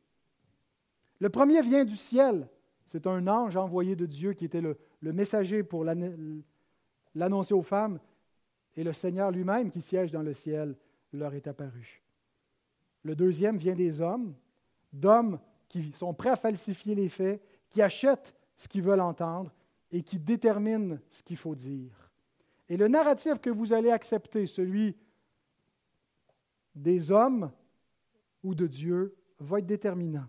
Le 1.20 1.30
premier 1.30 1.62
vient 1.62 1.84
du 1.84 1.94
ciel. 1.94 2.48
C'est 2.84 3.06
un 3.06 3.28
ange 3.28 3.56
envoyé 3.56 3.94
de 3.94 4.04
Dieu 4.04 4.32
qui 4.32 4.44
était 4.44 4.60
le, 4.60 4.76
le 5.00 5.12
messager 5.12 5.62
pour 5.62 5.84
l'annoncer 7.14 7.54
aux 7.54 7.62
femmes. 7.62 8.00
Et 8.74 8.82
le 8.82 8.92
Seigneur 8.92 9.30
lui-même 9.30 9.70
qui 9.70 9.80
siège 9.80 10.10
dans 10.10 10.22
le 10.22 10.34
ciel 10.34 10.76
leur 11.12 11.34
est 11.34 11.46
apparu. 11.46 12.02
Le 13.04 13.14
deuxième 13.14 13.58
vient 13.58 13.76
des 13.76 14.00
hommes, 14.00 14.34
d'hommes 14.92 15.38
qui 15.68 15.92
sont 15.92 16.14
prêts 16.14 16.30
à 16.30 16.36
falsifier 16.36 16.96
les 16.96 17.08
faits, 17.08 17.40
qui 17.70 17.80
achètent 17.80 18.34
ce 18.62 18.68
qu'ils 18.68 18.82
veulent 18.82 19.00
entendre 19.00 19.52
et 19.90 20.02
qui 20.02 20.20
déterminent 20.20 20.96
ce 21.10 21.20
qu'il 21.24 21.36
faut 21.36 21.56
dire. 21.56 22.10
Et 22.68 22.76
le 22.76 22.86
narratif 22.86 23.40
que 23.40 23.50
vous 23.50 23.72
allez 23.72 23.90
accepter, 23.90 24.46
celui 24.46 24.96
des 26.72 27.10
hommes 27.10 27.50
ou 28.44 28.54
de 28.54 28.68
Dieu, 28.68 29.16
va 29.40 29.58
être 29.58 29.66
déterminant. 29.66 30.26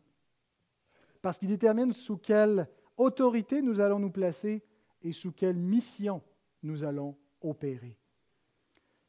Parce 1.22 1.38
qu'il 1.38 1.48
détermine 1.48 1.94
sous 1.94 2.18
quelle 2.18 2.68
autorité 2.98 3.62
nous 3.62 3.80
allons 3.80 4.00
nous 4.00 4.10
placer 4.10 4.64
et 5.04 5.12
sous 5.12 5.32
quelle 5.32 5.56
mission 5.56 6.20
nous 6.64 6.84
allons 6.84 7.16
opérer. 7.40 7.96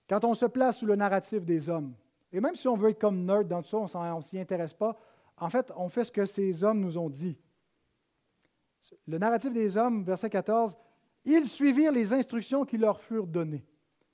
Quand 0.07 0.23
on 0.25 0.35
se 0.35 0.45
place 0.45 0.77
sous 0.77 0.87
le 0.87 0.97
narratif 0.97 1.47
des 1.47 1.71
hommes, 1.71 1.95
et 2.31 2.41
même 2.43 2.57
si 2.57 2.69
on 2.69 2.77
veut 2.77 2.91
être 2.91 3.01
comme 3.01 3.25
nerd 3.25 3.49
dans 3.49 3.63
tout 3.63 3.89
ça, 3.89 3.99
on 3.99 4.17
ne 4.17 4.21
s'y 4.23 4.39
intéresse 4.39 4.75
pas, 4.75 4.99
en 5.39 5.49
fait, 5.49 5.73
on 5.77 5.89
fait 5.89 6.05
ce 6.05 6.13
que 6.13 6.27
ces 6.27 6.63
hommes 6.63 6.81
nous 6.81 6.99
ont 6.99 7.09
dit. 7.09 7.39
Le 9.07 9.19
narratif 9.19 9.53
des 9.53 9.77
hommes, 9.77 10.05
verset 10.05 10.31
14, 10.31 10.77
ils 11.25 11.47
suivirent 11.47 11.93
les 11.93 12.13
instructions 12.13 12.65
qui 12.65 12.77
leur 12.77 13.01
furent 13.01 13.27
données. 13.27 13.65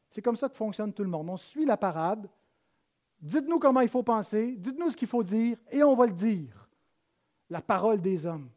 C'est 0.08 0.22
comme 0.22 0.36
ça 0.36 0.48
que 0.48 0.56
fonctionne 0.56 0.92
tout 0.92 1.02
le 1.02 1.08
monde. 1.08 1.30
On 1.30 1.36
suit 1.36 1.64
la 1.64 1.76
parade. 1.76 2.28
Dites-nous 3.20 3.58
comment 3.58 3.80
il 3.80 3.88
faut 3.88 4.02
penser, 4.02 4.56
dites-nous 4.56 4.90
ce 4.90 4.96
qu'il 4.96 5.08
faut 5.08 5.22
dire, 5.22 5.58
et 5.70 5.82
on 5.82 5.94
va 5.94 6.06
le 6.06 6.12
dire. 6.12 6.68
La 7.50 7.60
parole 7.60 8.00
des 8.00 8.24
hommes. 8.24 8.48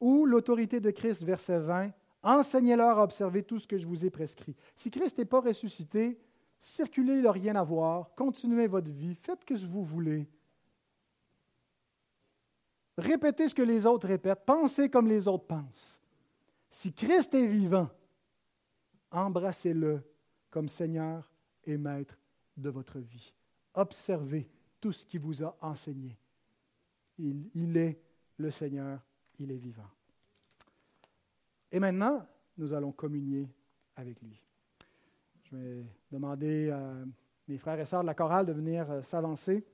Ou 0.00 0.26
l'autorité 0.26 0.80
de 0.80 0.90
Christ, 0.90 1.22
verset 1.22 1.58
20, 1.58 1.92
enseignez-leur 2.22 2.98
à 2.98 3.04
observer 3.04 3.42
tout 3.42 3.58
ce 3.58 3.66
que 3.66 3.78
je 3.78 3.86
vous 3.86 4.04
ai 4.04 4.10
prescrit. 4.10 4.56
Si 4.74 4.90
Christ 4.90 5.18
n'est 5.18 5.24
pas 5.24 5.40
ressuscité, 5.40 6.18
circulez, 6.58 7.22
n'a 7.22 7.30
rien 7.30 7.54
à 7.54 7.62
voir, 7.62 8.12
continuez 8.16 8.66
votre 8.66 8.90
vie, 8.90 9.14
faites 9.14 9.40
ce 9.40 9.44
que 9.44 9.66
vous 9.66 9.84
voulez. 9.84 10.28
Répétez 12.98 13.48
ce 13.48 13.54
que 13.54 13.62
les 13.62 13.84
autres 13.84 14.08
répètent, 14.08 14.44
pensez 14.46 14.88
comme 14.88 15.06
les 15.06 15.28
autres 15.28 15.46
pensent. 15.46 16.00
Si 16.70 16.92
Christ 16.92 17.34
est 17.34 17.46
vivant, 17.46 17.88
embrassez-le 19.10 20.02
comme 20.50 20.68
Seigneur 20.68 21.30
et 21.64 21.76
Maître 21.76 22.18
de 22.56 22.70
votre 22.70 22.98
vie. 22.98 23.32
Observez 23.74 24.48
tout 24.80 24.92
ce 24.92 25.04
qu'il 25.04 25.20
vous 25.20 25.42
a 25.42 25.56
enseigné. 25.60 26.16
Il, 27.18 27.76
est 27.76 28.00
le 28.38 28.50
Seigneur, 28.50 29.00
il 29.38 29.50
est 29.50 29.56
vivant. 29.56 29.88
Et 31.70 31.78
maintenant, 31.78 32.26
nous 32.56 32.72
allons 32.72 32.92
communier 32.92 33.48
avec 33.96 34.20
lui. 34.22 34.40
Je 35.44 35.56
vais 35.56 35.84
demander 36.10 36.70
à 36.70 36.94
mes 37.48 37.58
frères 37.58 37.78
et 37.78 37.84
sœurs 37.84 38.02
de 38.02 38.06
la 38.06 38.14
chorale 38.14 38.46
de 38.46 38.52
venir 38.52 38.90
euh, 38.90 39.02
s'avancer. 39.02 39.64